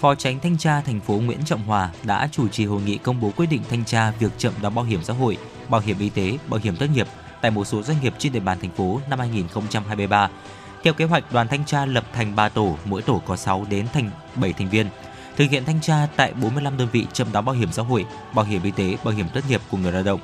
[0.00, 3.20] Phó Tránh Thanh tra thành phố Nguyễn Trọng Hòa đã chủ trì hội nghị công
[3.20, 5.36] bố quyết định thanh tra việc chậm đóng bảo hiểm xã hội,
[5.68, 7.06] bảo hiểm y tế, bảo hiểm thất nghiệp
[7.40, 10.28] tại một số doanh nghiệp trên địa bàn thành phố năm 2023.
[10.82, 13.86] Theo kế hoạch, đoàn thanh tra lập thành 3 tổ, mỗi tổ có 6 đến
[13.92, 14.86] thành 7 thành viên.
[15.36, 18.44] Thực hiện thanh tra tại 45 đơn vị chậm đóng bảo hiểm xã hội, bảo
[18.44, 20.20] hiểm y tế, bảo hiểm thất nghiệp của người lao động.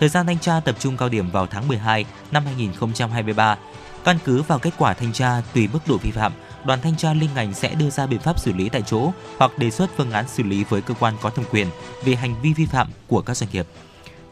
[0.00, 3.56] Thời gian thanh tra tập trung cao điểm vào tháng 12 năm 2023.
[4.04, 6.32] Căn cứ vào kết quả thanh tra tùy mức độ vi phạm,
[6.64, 9.58] đoàn thanh tra liên ngành sẽ đưa ra biện pháp xử lý tại chỗ hoặc
[9.58, 11.66] đề xuất phương án xử lý với cơ quan có thẩm quyền
[12.04, 13.66] về hành vi vi phạm của các doanh nghiệp.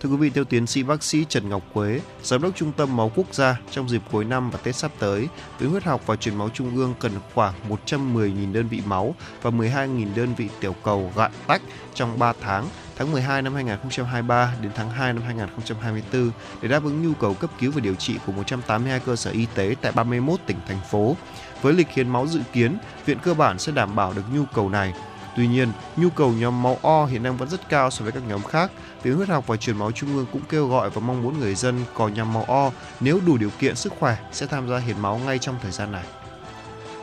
[0.00, 2.96] Thưa quý vị, theo tiến sĩ bác sĩ Trần Ngọc Quế, Giám đốc Trung tâm
[2.96, 6.16] Máu Quốc gia, trong dịp cuối năm và Tết sắp tới, Viện Huyết học và
[6.16, 7.54] Truyền máu Trung ương cần khoảng
[7.86, 11.62] 110.000 đơn vị máu và 12.000 đơn vị tiểu cầu gạn tách
[11.94, 16.30] trong 3 tháng, tháng 12 năm 2023 đến tháng 2 năm 2024
[16.62, 19.46] để đáp ứng nhu cầu cấp cứu và điều trị của 182 cơ sở y
[19.54, 21.16] tế tại 31 tỉnh thành phố.
[21.62, 24.68] Với lịch hiến máu dự kiến, viện cơ bản sẽ đảm bảo được nhu cầu
[24.68, 24.94] này.
[25.38, 28.22] Tuy nhiên, nhu cầu nhóm máu O hiện đang vẫn rất cao so với các
[28.28, 28.70] nhóm khác.
[29.02, 31.54] Viện Huyết học và Truyền máu Trung ương cũng kêu gọi và mong muốn người
[31.54, 32.70] dân có nhóm máu O
[33.00, 35.92] nếu đủ điều kiện sức khỏe sẽ tham gia hiến máu ngay trong thời gian
[35.92, 36.04] này.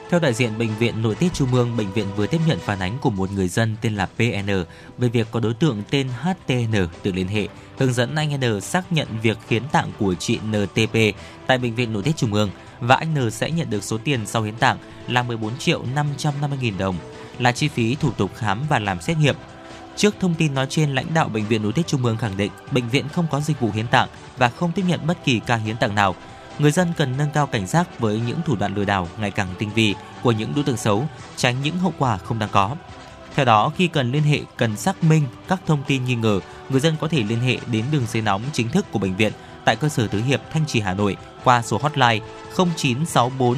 [0.09, 2.79] Theo đại diện Bệnh viện Nội tiết Trung ương, bệnh viện vừa tiếp nhận phản
[2.79, 4.47] ánh của một người dân tên là PN
[4.97, 7.47] về việc có đối tượng tên HTN tự liên hệ,
[7.77, 11.17] hướng dẫn anh N xác nhận việc hiến tạng của chị NTP
[11.47, 12.49] tại Bệnh viện Nội tiết Trung ương
[12.79, 16.59] và anh N sẽ nhận được số tiền sau hiến tạng là 14 triệu 550
[16.61, 16.95] nghìn đồng,
[17.39, 19.35] là chi phí thủ tục khám và làm xét nghiệm.
[19.95, 22.51] Trước thông tin nói trên, lãnh đạo Bệnh viện Nối tiết Trung ương khẳng định
[22.71, 25.55] bệnh viện không có dịch vụ hiến tạng và không tiếp nhận bất kỳ ca
[25.55, 26.15] hiến tạng nào.
[26.59, 29.47] Người dân cần nâng cao cảnh giác với những thủ đoạn lừa đảo ngày càng
[29.59, 32.75] tinh vi của những đối tượng xấu, tránh những hậu quả không đáng có.
[33.35, 36.39] Theo đó, khi cần liên hệ, cần xác minh các thông tin nghi ngờ,
[36.69, 39.33] người dân có thể liên hệ đến đường dây nóng chính thức của bệnh viện
[39.65, 42.19] tại cơ sở Tứ Hiệp, Thanh Trì, Hà Nội qua số hotline
[42.55, 43.57] 0964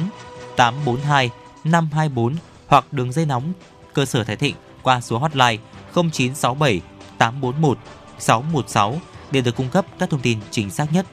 [0.56, 1.30] 842
[1.64, 2.34] 524
[2.68, 3.52] hoặc đường dây nóng
[3.94, 5.56] cơ sở Thái Thịnh qua số hotline
[5.94, 6.80] 0967
[7.18, 7.78] 841
[8.18, 9.00] 616
[9.30, 11.06] để được cung cấp các thông tin chính xác nhất.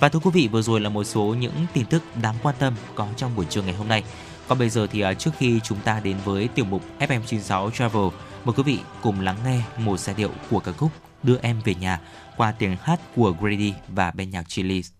[0.00, 2.74] Và thưa quý vị, vừa rồi là một số những tin tức đáng quan tâm
[2.94, 4.04] có trong buổi trưa ngày hôm nay.
[4.48, 8.08] Còn bây giờ thì à, trước khi chúng ta đến với tiểu mục FM96 Travel,
[8.44, 10.90] mời quý vị cùng lắng nghe một giai điệu của ca khúc
[11.22, 12.00] Đưa em về nhà
[12.36, 14.97] qua tiếng hát của Grady và bên nhạc Chili's.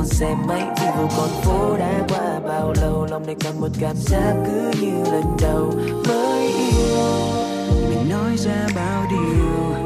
[0.00, 2.40] Con xe máy Vì vừa con phố đã qua.
[2.48, 5.72] Bao lâu Lòng này còn một cảm giác cứ như lần đầu
[6.08, 6.96] mới yêu.
[7.88, 9.76] Mình nói ra bao điều,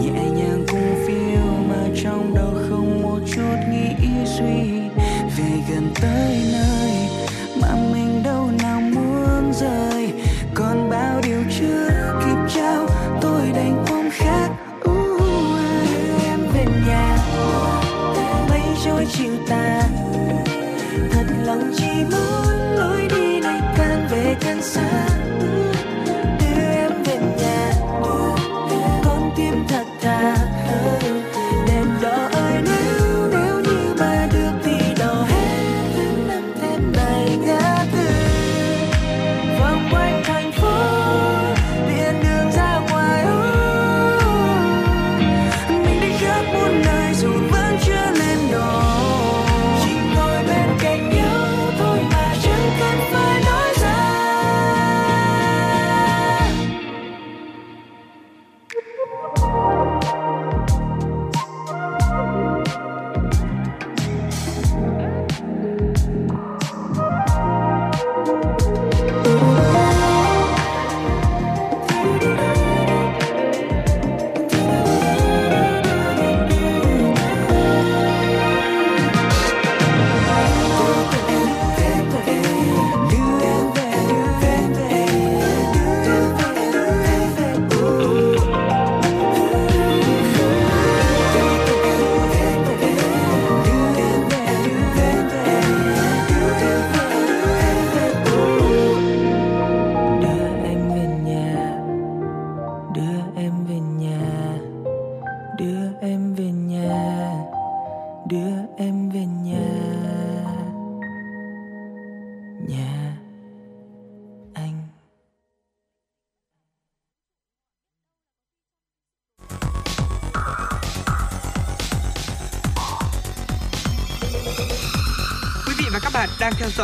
[0.00, 4.80] Nhẹ nhàng cùng phiêu mà trong đầu không một chút nghĩ suy.
[5.36, 6.35] Về gần tới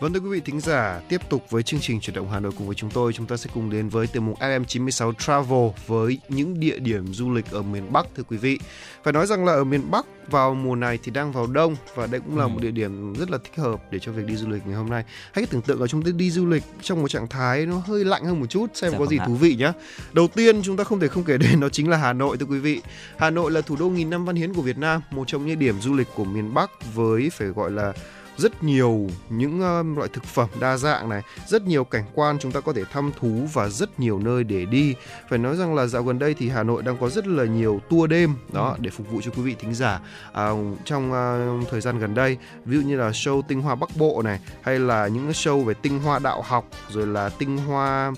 [0.00, 2.52] Vâng thưa quý vị thính giả, tiếp tục với chương trình chuyển động Hà Nội
[2.58, 6.18] cùng với chúng tôi, chúng ta sẽ cùng đến với tiểu mục FM96 Travel với
[6.28, 8.58] những địa điểm du lịch ở miền Bắc thưa quý vị.
[9.02, 12.06] Phải nói rằng là ở miền Bắc vào mùa này thì đang vào đông và
[12.06, 12.48] đây cũng là ừ.
[12.48, 14.90] một địa điểm rất là thích hợp để cho việc đi du lịch ngày hôm
[14.90, 15.04] nay.
[15.32, 18.04] Hãy tưởng tượng là chúng ta đi du lịch trong một trạng thái nó hơi
[18.04, 19.72] lạnh hơn một chút xem dạ có gì vâng thú vị nhé.
[20.12, 22.46] Đầu tiên chúng ta không thể không kể đến đó chính là Hà Nội thưa
[22.46, 22.80] quý vị.
[23.18, 25.58] Hà Nội là thủ đô nghìn năm văn hiến của Việt Nam, một trong những
[25.58, 27.92] điểm du lịch của miền Bắc với phải gọi là
[28.40, 32.52] rất nhiều những uh, loại thực phẩm đa dạng này, rất nhiều cảnh quan chúng
[32.52, 34.94] ta có thể thăm thú và rất nhiều nơi để đi.
[35.28, 37.80] Phải nói rằng là dạo gần đây thì Hà Nội đang có rất là nhiều
[37.90, 38.76] tour đêm đó ừ.
[38.78, 40.00] để phục vụ cho quý vị thính giả
[40.32, 40.50] à,
[40.84, 42.36] trong uh, thời gian gần đây.
[42.64, 45.74] Ví dụ như là show tinh hoa Bắc Bộ này hay là những show về
[45.74, 48.12] tinh hoa đạo học rồi là tinh hoa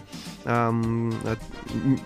[0.45, 1.11] um,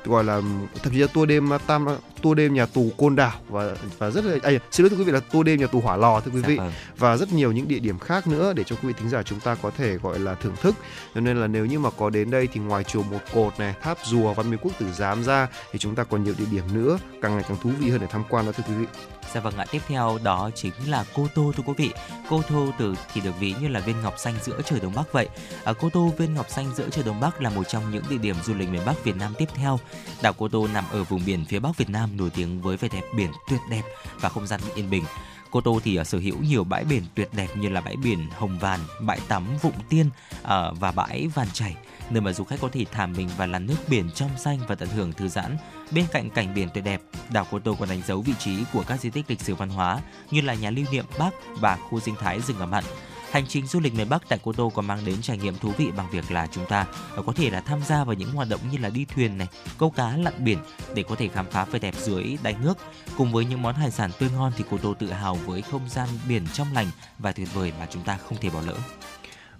[0.04, 0.40] gọi là
[0.82, 1.86] thậm chí là tour đêm tam
[2.22, 5.04] tour đêm nhà tù Côn Đảo và và rất là à, xin lỗi thưa quý
[5.04, 6.56] vị là tour đêm nhà tù Hỏa Lò thưa quý dạ vị.
[6.56, 6.72] vâng.
[6.98, 9.40] và rất nhiều những địa điểm khác nữa để cho quý vị thính giả chúng
[9.40, 10.74] ta có thể gọi là thưởng thức.
[11.14, 13.74] Cho nên là nếu như mà có đến đây thì ngoài chùa một cột này
[13.82, 16.64] tháp rùa văn miếu quốc tử giám ra thì chúng ta còn nhiều địa điểm
[16.72, 18.86] nữa càng ngày càng thú vị hơn để tham quan đó thưa quý vị
[19.34, 21.90] Dạ vâng ạ, tiếp theo đó chính là Cô Tô thưa quý vị.
[22.28, 25.12] Cô Tô từ thì được ví như là viên ngọc xanh giữa trời Đông Bắc
[25.12, 25.28] vậy.
[25.64, 28.18] Ở Cô Tô, viên ngọc xanh giữa trời Đông Bắc là một trong những địa
[28.18, 29.78] điểm du lịch miền Bắc Việt Nam tiếp theo.
[30.22, 32.88] Đảo Cô Tô nằm ở vùng biển phía Bắc Việt Nam nổi tiếng với vẻ
[32.92, 33.82] đẹp biển tuyệt đẹp
[34.20, 35.04] và không gian yên bình.
[35.50, 38.26] Cô Tô thì à, sở hữu nhiều bãi biển tuyệt đẹp như là bãi biển
[38.30, 40.10] Hồng Vàn, bãi tắm Vụng Tiên
[40.42, 41.76] à, và bãi Vàn Chảy
[42.10, 44.74] nơi mà du khách có thể thả mình và làn nước biển trong xanh và
[44.74, 45.56] tận hưởng thư giãn.
[45.90, 47.02] Bên cạnh cảnh biển tuyệt đẹp,
[47.32, 49.68] đảo Cô Tô còn đánh dấu vị trí của các di tích lịch sử văn
[49.68, 50.00] hóa
[50.30, 52.84] như là nhà lưu niệm Bắc và khu sinh thái rừng ngập mặn.
[53.30, 55.72] Hành trình du lịch miền Bắc tại Cô Tô còn mang đến trải nghiệm thú
[55.78, 56.86] vị bằng việc là chúng ta
[57.16, 59.48] ờ, có thể là tham gia vào những hoạt động như là đi thuyền này,
[59.78, 60.58] câu cá, lặn biển
[60.94, 62.78] để có thể khám phá vẻ đẹp dưới đáy nước.
[63.16, 65.88] Cùng với những món hải sản tươi ngon thì Cô Tô tự hào với không
[65.88, 66.86] gian biển trong lành
[67.18, 68.74] và tuyệt vời mà chúng ta không thể bỏ lỡ.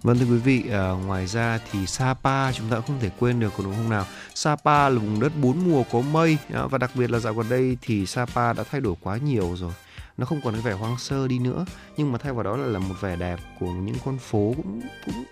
[0.03, 3.39] Vâng thưa quý vị, à, ngoài ra thì Sapa chúng ta cũng không thể quên
[3.39, 4.05] được đúng không nào?
[4.35, 7.49] Sapa là vùng đất bốn mùa có mây à, và đặc biệt là dạo gần
[7.49, 9.71] đây thì Sapa đã thay đổi quá nhiều rồi.
[10.17, 11.65] Nó không còn cái vẻ hoang sơ đi nữa,
[11.97, 14.81] nhưng mà thay vào đó là, là một vẻ đẹp của những con phố cũng
[15.05, 15.23] cũng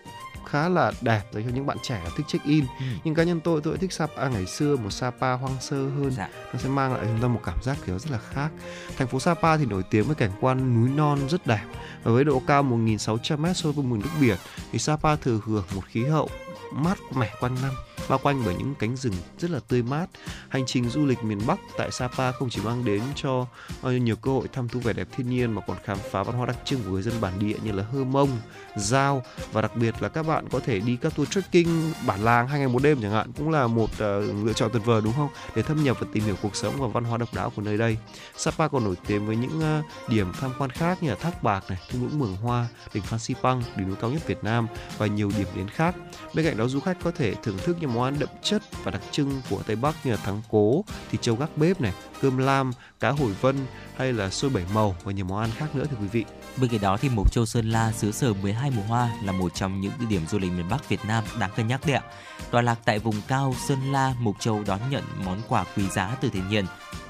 [0.45, 2.85] khá là đẹp dành cho những bạn trẻ thích check in ừ.
[3.03, 6.29] nhưng cá nhân tôi tôi thích Sapa ngày xưa một Sapa hoang sơ hơn dạ.
[6.53, 8.49] nó sẽ mang lại chúng ta một cảm giác kiểu rất là khác
[8.97, 11.65] thành phố Sapa thì nổi tiếng với cảnh quan núi non rất đẹp
[12.03, 14.37] và với độ cao 1.600m so với mực nước biển
[14.71, 16.29] thì Sapa thừa hưởng một khí hậu
[16.73, 17.71] mát mẻ quanh năm
[18.09, 20.05] bao quanh bởi những cánh rừng rất là tươi mát.
[20.49, 23.45] Hành trình du lịch miền Bắc tại Sapa không chỉ mang đến cho
[23.81, 26.35] ờ, nhiều cơ hội thăm thú vẻ đẹp thiên nhiên mà còn khám phá văn
[26.35, 28.29] hóa đặc trưng của người dân bản địa như là hơ mông,
[28.77, 32.47] giao và đặc biệt là các bạn có thể đi các tour trekking bản làng
[32.47, 33.99] hai ngày một đêm chẳng hạn cũng là một uh,
[34.45, 35.29] lựa chọn tuyệt vời đúng không?
[35.55, 37.77] Để thâm nhập và tìm hiểu cuộc sống và văn hóa độc đáo của nơi
[37.77, 37.97] đây.
[38.37, 41.63] Sapa còn nổi tiếng với những uh, điểm tham quan khác như là Thác Bạc
[41.69, 44.67] này, thung lũng Mường Hoa, đỉnh Phan Xipang, đỉnh núi cao nhất Việt Nam
[44.97, 45.95] và nhiều điểm đến khác.
[46.33, 48.91] Bên cạnh đó du khách có thể thưởng thức những món ăn đậm chất và
[48.91, 52.37] đặc trưng của Tây Bắc như là thắng cố, thịt trâu gác bếp này, cơm
[52.37, 53.55] lam, cá hồi vân
[53.97, 56.25] hay là xôi bảy màu và nhiều món ăn khác nữa thưa quý vị.
[56.57, 59.55] Bên cạnh đó thì Mộc Châu Sơn La xứ sở 12 mùa hoa là một
[59.55, 62.03] trong những địa điểm du lịch miền Bắc Việt Nam đáng cân nhắc đấy ạ.
[62.51, 66.15] Tọa lạc tại vùng cao Sơn La, Mộc Châu đón nhận món quà quý giá
[66.21, 66.65] từ thiên nhiên,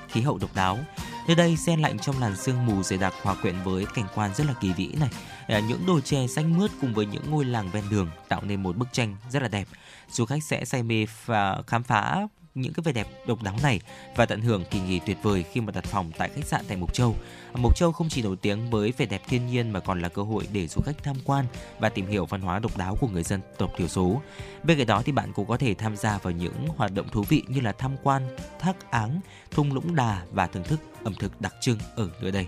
[0.08, 0.80] khí hậu độc đáo.
[1.28, 4.32] Nơi đây xen lạnh trong làn sương mù dày đặc hòa quyện với cảnh quan
[4.36, 5.10] rất là kỳ vĩ này.
[5.48, 8.64] À, những đồi chè xanh mướt cùng với những ngôi làng ven đường tạo nên
[8.64, 9.68] một bức tranh rất là đẹp.
[10.10, 13.80] Du khách sẽ say mê và khám phá những cái vẻ đẹp độc đáo này
[14.16, 16.78] và tận hưởng kỳ nghỉ tuyệt vời khi mà đặt phòng tại khách sạn tại
[16.78, 17.16] Mộc Châu.
[17.54, 20.22] Mộc Châu không chỉ nổi tiếng với vẻ đẹp thiên nhiên mà còn là cơ
[20.22, 21.46] hội để du khách tham quan
[21.80, 24.22] và tìm hiểu văn hóa độc đáo của người dân tộc thiểu số.
[24.64, 27.24] Bên cạnh đó thì bạn cũng có thể tham gia vào những hoạt động thú
[27.30, 29.20] vị như là tham quan thác áng,
[29.52, 32.48] thung lũng đà và thưởng thức ẩm thực đặc trưng ở nơi đây.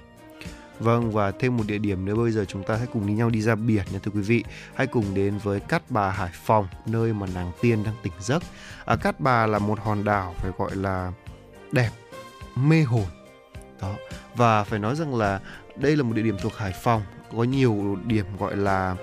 [0.79, 3.29] Vâng và thêm một địa điểm nữa bây giờ chúng ta hãy cùng đi nhau
[3.29, 4.43] đi ra biển nha thưa quý vị.
[4.75, 8.43] Hãy cùng đến với Cát Bà Hải Phòng, nơi mà nàng tiên đang tỉnh giấc.
[8.85, 11.11] À, Cát Bà là một hòn đảo phải gọi là
[11.71, 11.89] đẹp,
[12.55, 13.05] mê hồn.
[13.81, 13.95] Đó.
[14.35, 15.39] Và phải nói rằng là
[15.75, 17.01] đây là một địa điểm thuộc Hải Phòng
[17.37, 18.95] có nhiều điểm gọi là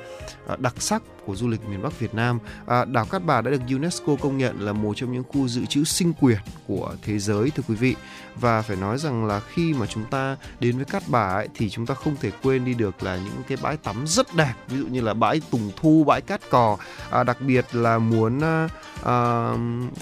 [0.47, 2.39] à, đặc sắc của du lịch miền Bắc Việt Nam.
[2.67, 5.67] À, đảo Cát Bà đã được UNESCO công nhận là một trong những khu dự
[5.67, 7.97] trữ sinh quyền của thế giới thưa quý vị.
[8.37, 11.71] Và phải nói rằng là khi mà chúng ta đến với Cát Bà ấy, thì
[11.71, 14.79] chúng ta không thể quên đi được là những cái bãi tắm rất đẹp, ví
[14.79, 16.77] dụ như là bãi Tùng Thu, bãi Cát Cò.
[17.11, 18.69] À, đặc biệt là muốn à,
[19.05, 19.49] à,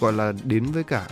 [0.00, 1.06] gọi là đến với cả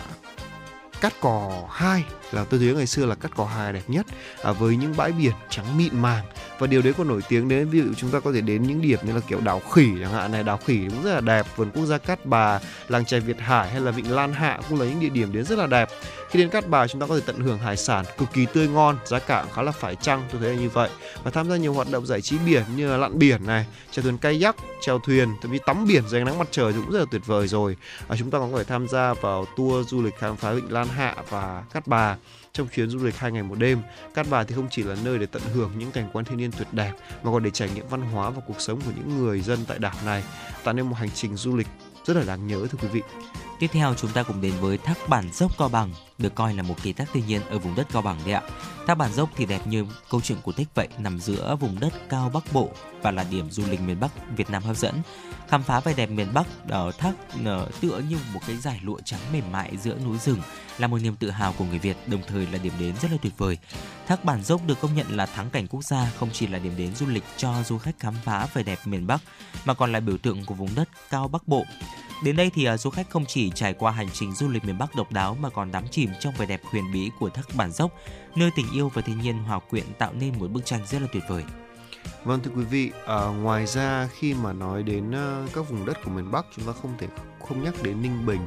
[1.01, 4.07] Cát Cò 2 là tôi nhớ ngày xưa là Cát Cò 2 đẹp nhất
[4.43, 6.25] à, với những bãi biển trắng mịn màng.
[6.59, 8.83] Và điều đấy còn nổi tiếng đến ví dụ chúng ta có thể đến những
[8.83, 10.43] điểm như là kiểu đảo khỉ chẳng hạn này.
[10.43, 13.71] Đảo khỉ cũng rất là đẹp vườn quốc gia Cát Bà làng chài Việt Hải
[13.71, 15.89] hay là vịnh Lan Hạ cũng là những địa điểm đến rất là đẹp.
[16.31, 18.69] Khi đến Cát Bà chúng ta có thể tận hưởng hải sản cực kỳ tươi
[18.69, 20.91] ngon giá cả khá là phải chăng tôi thấy là như vậy.
[21.23, 24.03] Và tham gia nhiều hoạt động giải trí biển như là lặn biển này chèo
[24.03, 26.99] thuyền kayak chèo thuyền thậm chí tắm biển dưới ánh nắng mặt trời cũng rất
[26.99, 27.77] là tuyệt vời rồi.
[28.09, 30.73] À, chúng ta còn có thể tham gia vào tour du lịch khám phá vịnh
[30.73, 32.17] Lan Hạ và Cát Bà
[32.53, 33.83] trong chuyến du lịch hai ngày một đêm.
[34.15, 36.53] Cát Bà thì không chỉ là nơi để tận hưởng những cảnh quan thiên nhiên
[36.53, 36.93] tuyệt đẹp
[37.23, 39.79] mà còn để trải nghiệm văn hóa và cuộc sống của những người dân tại
[39.79, 40.25] đảo này,
[40.65, 41.69] tạo nên một hành trình du lịch
[42.07, 43.03] rất là đáng nhớ thưa quý vị.
[43.61, 46.63] Tiếp theo chúng ta cùng đến với thác bản dốc Cao Bằng, được coi là
[46.63, 48.43] một kỳ tác thiên nhiên ở vùng đất Cao Bằng đấy ạ.
[48.87, 51.93] Thác bản dốc thì đẹp như câu chuyện cổ tích vậy, nằm giữa vùng đất
[52.09, 52.71] cao Bắc Bộ
[53.03, 55.03] và là điểm du lịch miền Bắc Việt Nam hấp dẫn.
[55.49, 57.13] Khám phá vẻ đẹp miền Bắc ở thác
[57.45, 60.41] ờ, tựa như một cái giải lụa trắng mềm mại giữa núi rừng
[60.79, 63.17] là một niềm tự hào của người Việt, đồng thời là điểm đến rất là
[63.23, 63.59] tuyệt vời.
[64.07, 66.73] Thác bản dốc được công nhận là thắng cảnh quốc gia không chỉ là điểm
[66.77, 69.21] đến du lịch cho du khách khám phá vẻ đẹp miền Bắc
[69.65, 71.65] mà còn là biểu tượng của vùng đất cao Bắc Bộ.
[72.23, 74.79] Đến đây thì à, du khách không chỉ trải qua hành trình du lịch miền
[74.79, 77.73] Bắc độc đáo mà còn đắm chìm trong vẻ đẹp huyền bí của thác bản
[77.73, 77.91] dốc,
[78.37, 81.09] nơi tình yêu và thiên nhiên hòa quyện tạo nên một bức tranh rất là
[81.13, 81.45] tuyệt vời.
[82.25, 86.05] Vâng thưa quý vị, à, ngoài ra khi mà nói đến uh, các vùng đất
[86.05, 87.07] của miền Bắc chúng ta không thể
[87.49, 88.41] không nhắc đến Ninh Bình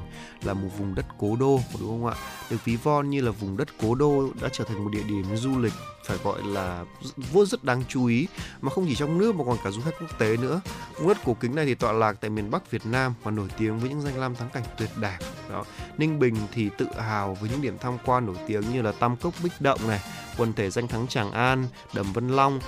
[0.44, 2.16] là một vùng đất cố đô đúng không ạ?
[2.50, 5.36] Được ví von như là vùng đất cố đô đã trở thành một địa điểm
[5.36, 5.74] du lịch
[6.06, 6.86] phải gọi là
[7.32, 8.28] vô rất đáng chú ý
[8.62, 10.62] mà không chỉ trong nước mà còn cả du khách quốc tế nữa.
[10.98, 13.48] Vùng đất cổ kính này thì tọa lạc tại miền Bắc Việt Nam và nổi
[13.58, 15.18] tiếng với những danh lam thắng cảnh tuyệt đẹp.
[15.50, 15.64] Đó.
[15.98, 19.18] Ninh Bình thì tự hào với những điểm tham quan nổi tiếng như là Tam
[19.18, 20.02] Cốc Bích Động này,
[20.38, 22.60] quần thể danh thắng Tràng An, Đầm Vân Long,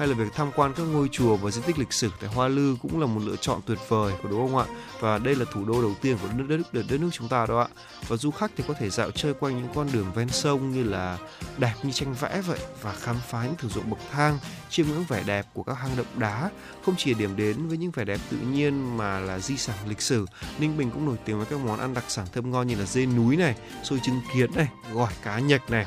[0.00, 2.48] hay là việc tham quan các ngôi chùa và di tích lịch sử tại Hoa
[2.48, 4.66] Lư cũng là một lựa chọn tuyệt vời của đúng không ạ?
[5.00, 7.46] Và đây là thủ đô đầu tiên của đất nước đất, đất nước chúng ta
[7.46, 7.68] đó ạ.
[8.08, 10.84] Và du khách thì có thể dạo chơi quanh những con đường ven sông như
[10.84, 11.18] là
[11.58, 14.38] đẹp như tranh vẽ vậy và khám phá những thử dụng bậc thang,
[14.70, 16.50] chiêm ngưỡng vẻ đẹp của các hang động đá.
[16.84, 20.02] Không chỉ điểm đến với những vẻ đẹp tự nhiên mà là di sản lịch
[20.02, 20.26] sử.
[20.58, 22.84] Ninh Bình cũng nổi tiếng với các món ăn đặc sản thơm ngon như là
[22.84, 23.54] dê núi này,
[23.84, 25.86] xôi trứng kiến này, gỏi cá nhạch này,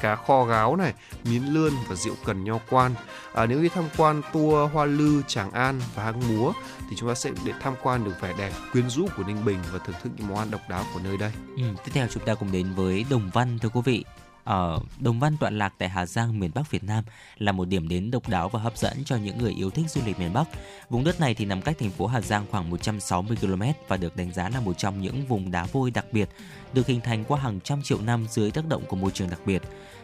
[0.00, 0.94] cá kho gáo này,
[1.24, 2.94] miến lươn và rượu cần nho quan.
[3.34, 6.52] À, nếu đi tham quan tour Hoa Lư, Tràng An và hang múa
[6.90, 9.58] thì chúng ta sẽ để tham quan được vẻ đẹp quyến rũ của Ninh Bình
[9.72, 11.32] và thưởng thức những món ăn độc đáo của nơi đây.
[11.56, 14.04] Ừ, tiếp theo chúng ta cùng đến với Đồng Văn thưa quý vị.
[14.46, 17.04] Ở Đồng Văn tọa lạc tại Hà Giang, miền Bắc Việt Nam
[17.38, 20.00] là một điểm đến độc đáo và hấp dẫn cho những người yêu thích du
[20.06, 20.44] lịch miền Bắc.
[20.90, 24.16] Vùng đất này thì nằm cách thành phố Hà Giang khoảng 160 km và được
[24.16, 26.28] đánh giá là một trong những vùng đá vôi đặc biệt,
[26.72, 29.40] được hình thành qua hàng trăm triệu năm dưới tác động của môi trường đặc
[29.46, 29.62] biệt.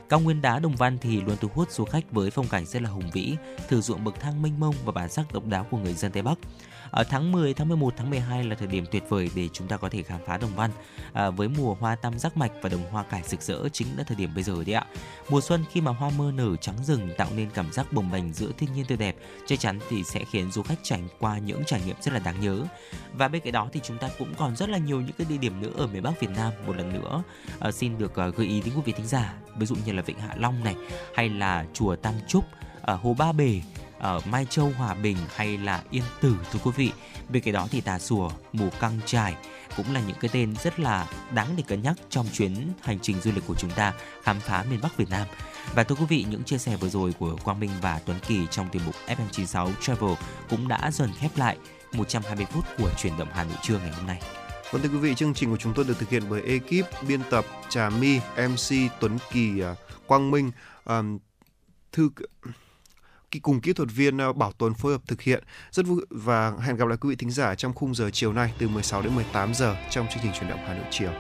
[0.09, 2.83] Cao nguyên đá Đồng Văn thì luôn thu hút du khách với phong cảnh rất
[2.83, 3.37] là hùng vĩ,
[3.69, 6.23] thử ruộng bậc thang mênh mông và bản sắc độc đáo của người dân Tây
[6.23, 6.39] Bắc.
[6.93, 9.77] Ở tháng 10, tháng 11, tháng 12 là thời điểm tuyệt vời để chúng ta
[9.77, 10.71] có thể khám phá Đồng Văn.
[11.13, 14.05] À, với mùa hoa tam giác mạch và đồng hoa cải rực rỡ chính là
[14.05, 14.87] thời điểm bây giờ đấy ạ.
[15.29, 18.33] Mùa xuân khi mà hoa mơ nở trắng rừng tạo nên cảm giác bồng bềnh
[18.33, 19.17] giữa thiên nhiên tươi đẹp,
[19.47, 22.41] chắc chắn thì sẽ khiến du khách trải qua những trải nghiệm rất là đáng
[22.41, 22.65] nhớ.
[23.13, 25.39] Và bên cạnh đó thì chúng ta cũng còn rất là nhiều những cái địa
[25.39, 26.53] điểm nữa ở miền Bắc Việt Nam.
[26.67, 27.23] Một lần nữa
[27.61, 30.03] à, xin được à, gợi ý đến quý vị thính giả, ví dụ như là
[30.03, 30.75] Vịnh Hạ Long này,
[31.15, 32.45] hay là chùa Tam Trúc,
[32.83, 33.61] ở Hồ Ba Bể,
[34.03, 36.93] ở Mai Châu Hòa Bình hay là Yên Tử thưa quý vị.
[37.29, 39.35] Bên cạnh đó thì Tà Sùa, Mù Căng Trải
[39.77, 43.21] cũng là những cái tên rất là đáng để cân nhắc trong chuyến hành trình
[43.21, 45.27] du lịch của chúng ta khám phá miền Bắc Việt Nam.
[45.75, 48.47] Và thưa quý vị, những chia sẻ vừa rồi của Quang Minh và Tuấn Kỳ
[48.51, 50.15] trong tiết mục FM96 Travel
[50.51, 51.57] cũng đã dần khép lại
[51.93, 54.21] 120 phút của truyền động Hà Nội trưa ngày hôm nay.
[54.71, 57.21] Vâng thưa quý vị, chương trình của chúng tôi được thực hiện bởi ekip biên
[57.31, 59.75] tập Trà My, MC Tuấn Kỳ, à,
[60.07, 60.51] Quang Minh,
[60.85, 61.19] um,
[61.93, 62.11] thư
[63.39, 65.45] cùng kỹ thuật viên ờ, Bảo Tuấn phối hợp thực hiện.
[65.71, 68.53] Rất vui và hẹn gặp lại quý vị thính giả trong khung giờ chiều nay
[68.59, 71.13] từ 16 đến 18 giờ trong chương trình chuyển động Hà Nội chiều.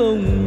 [0.00, 0.39] Không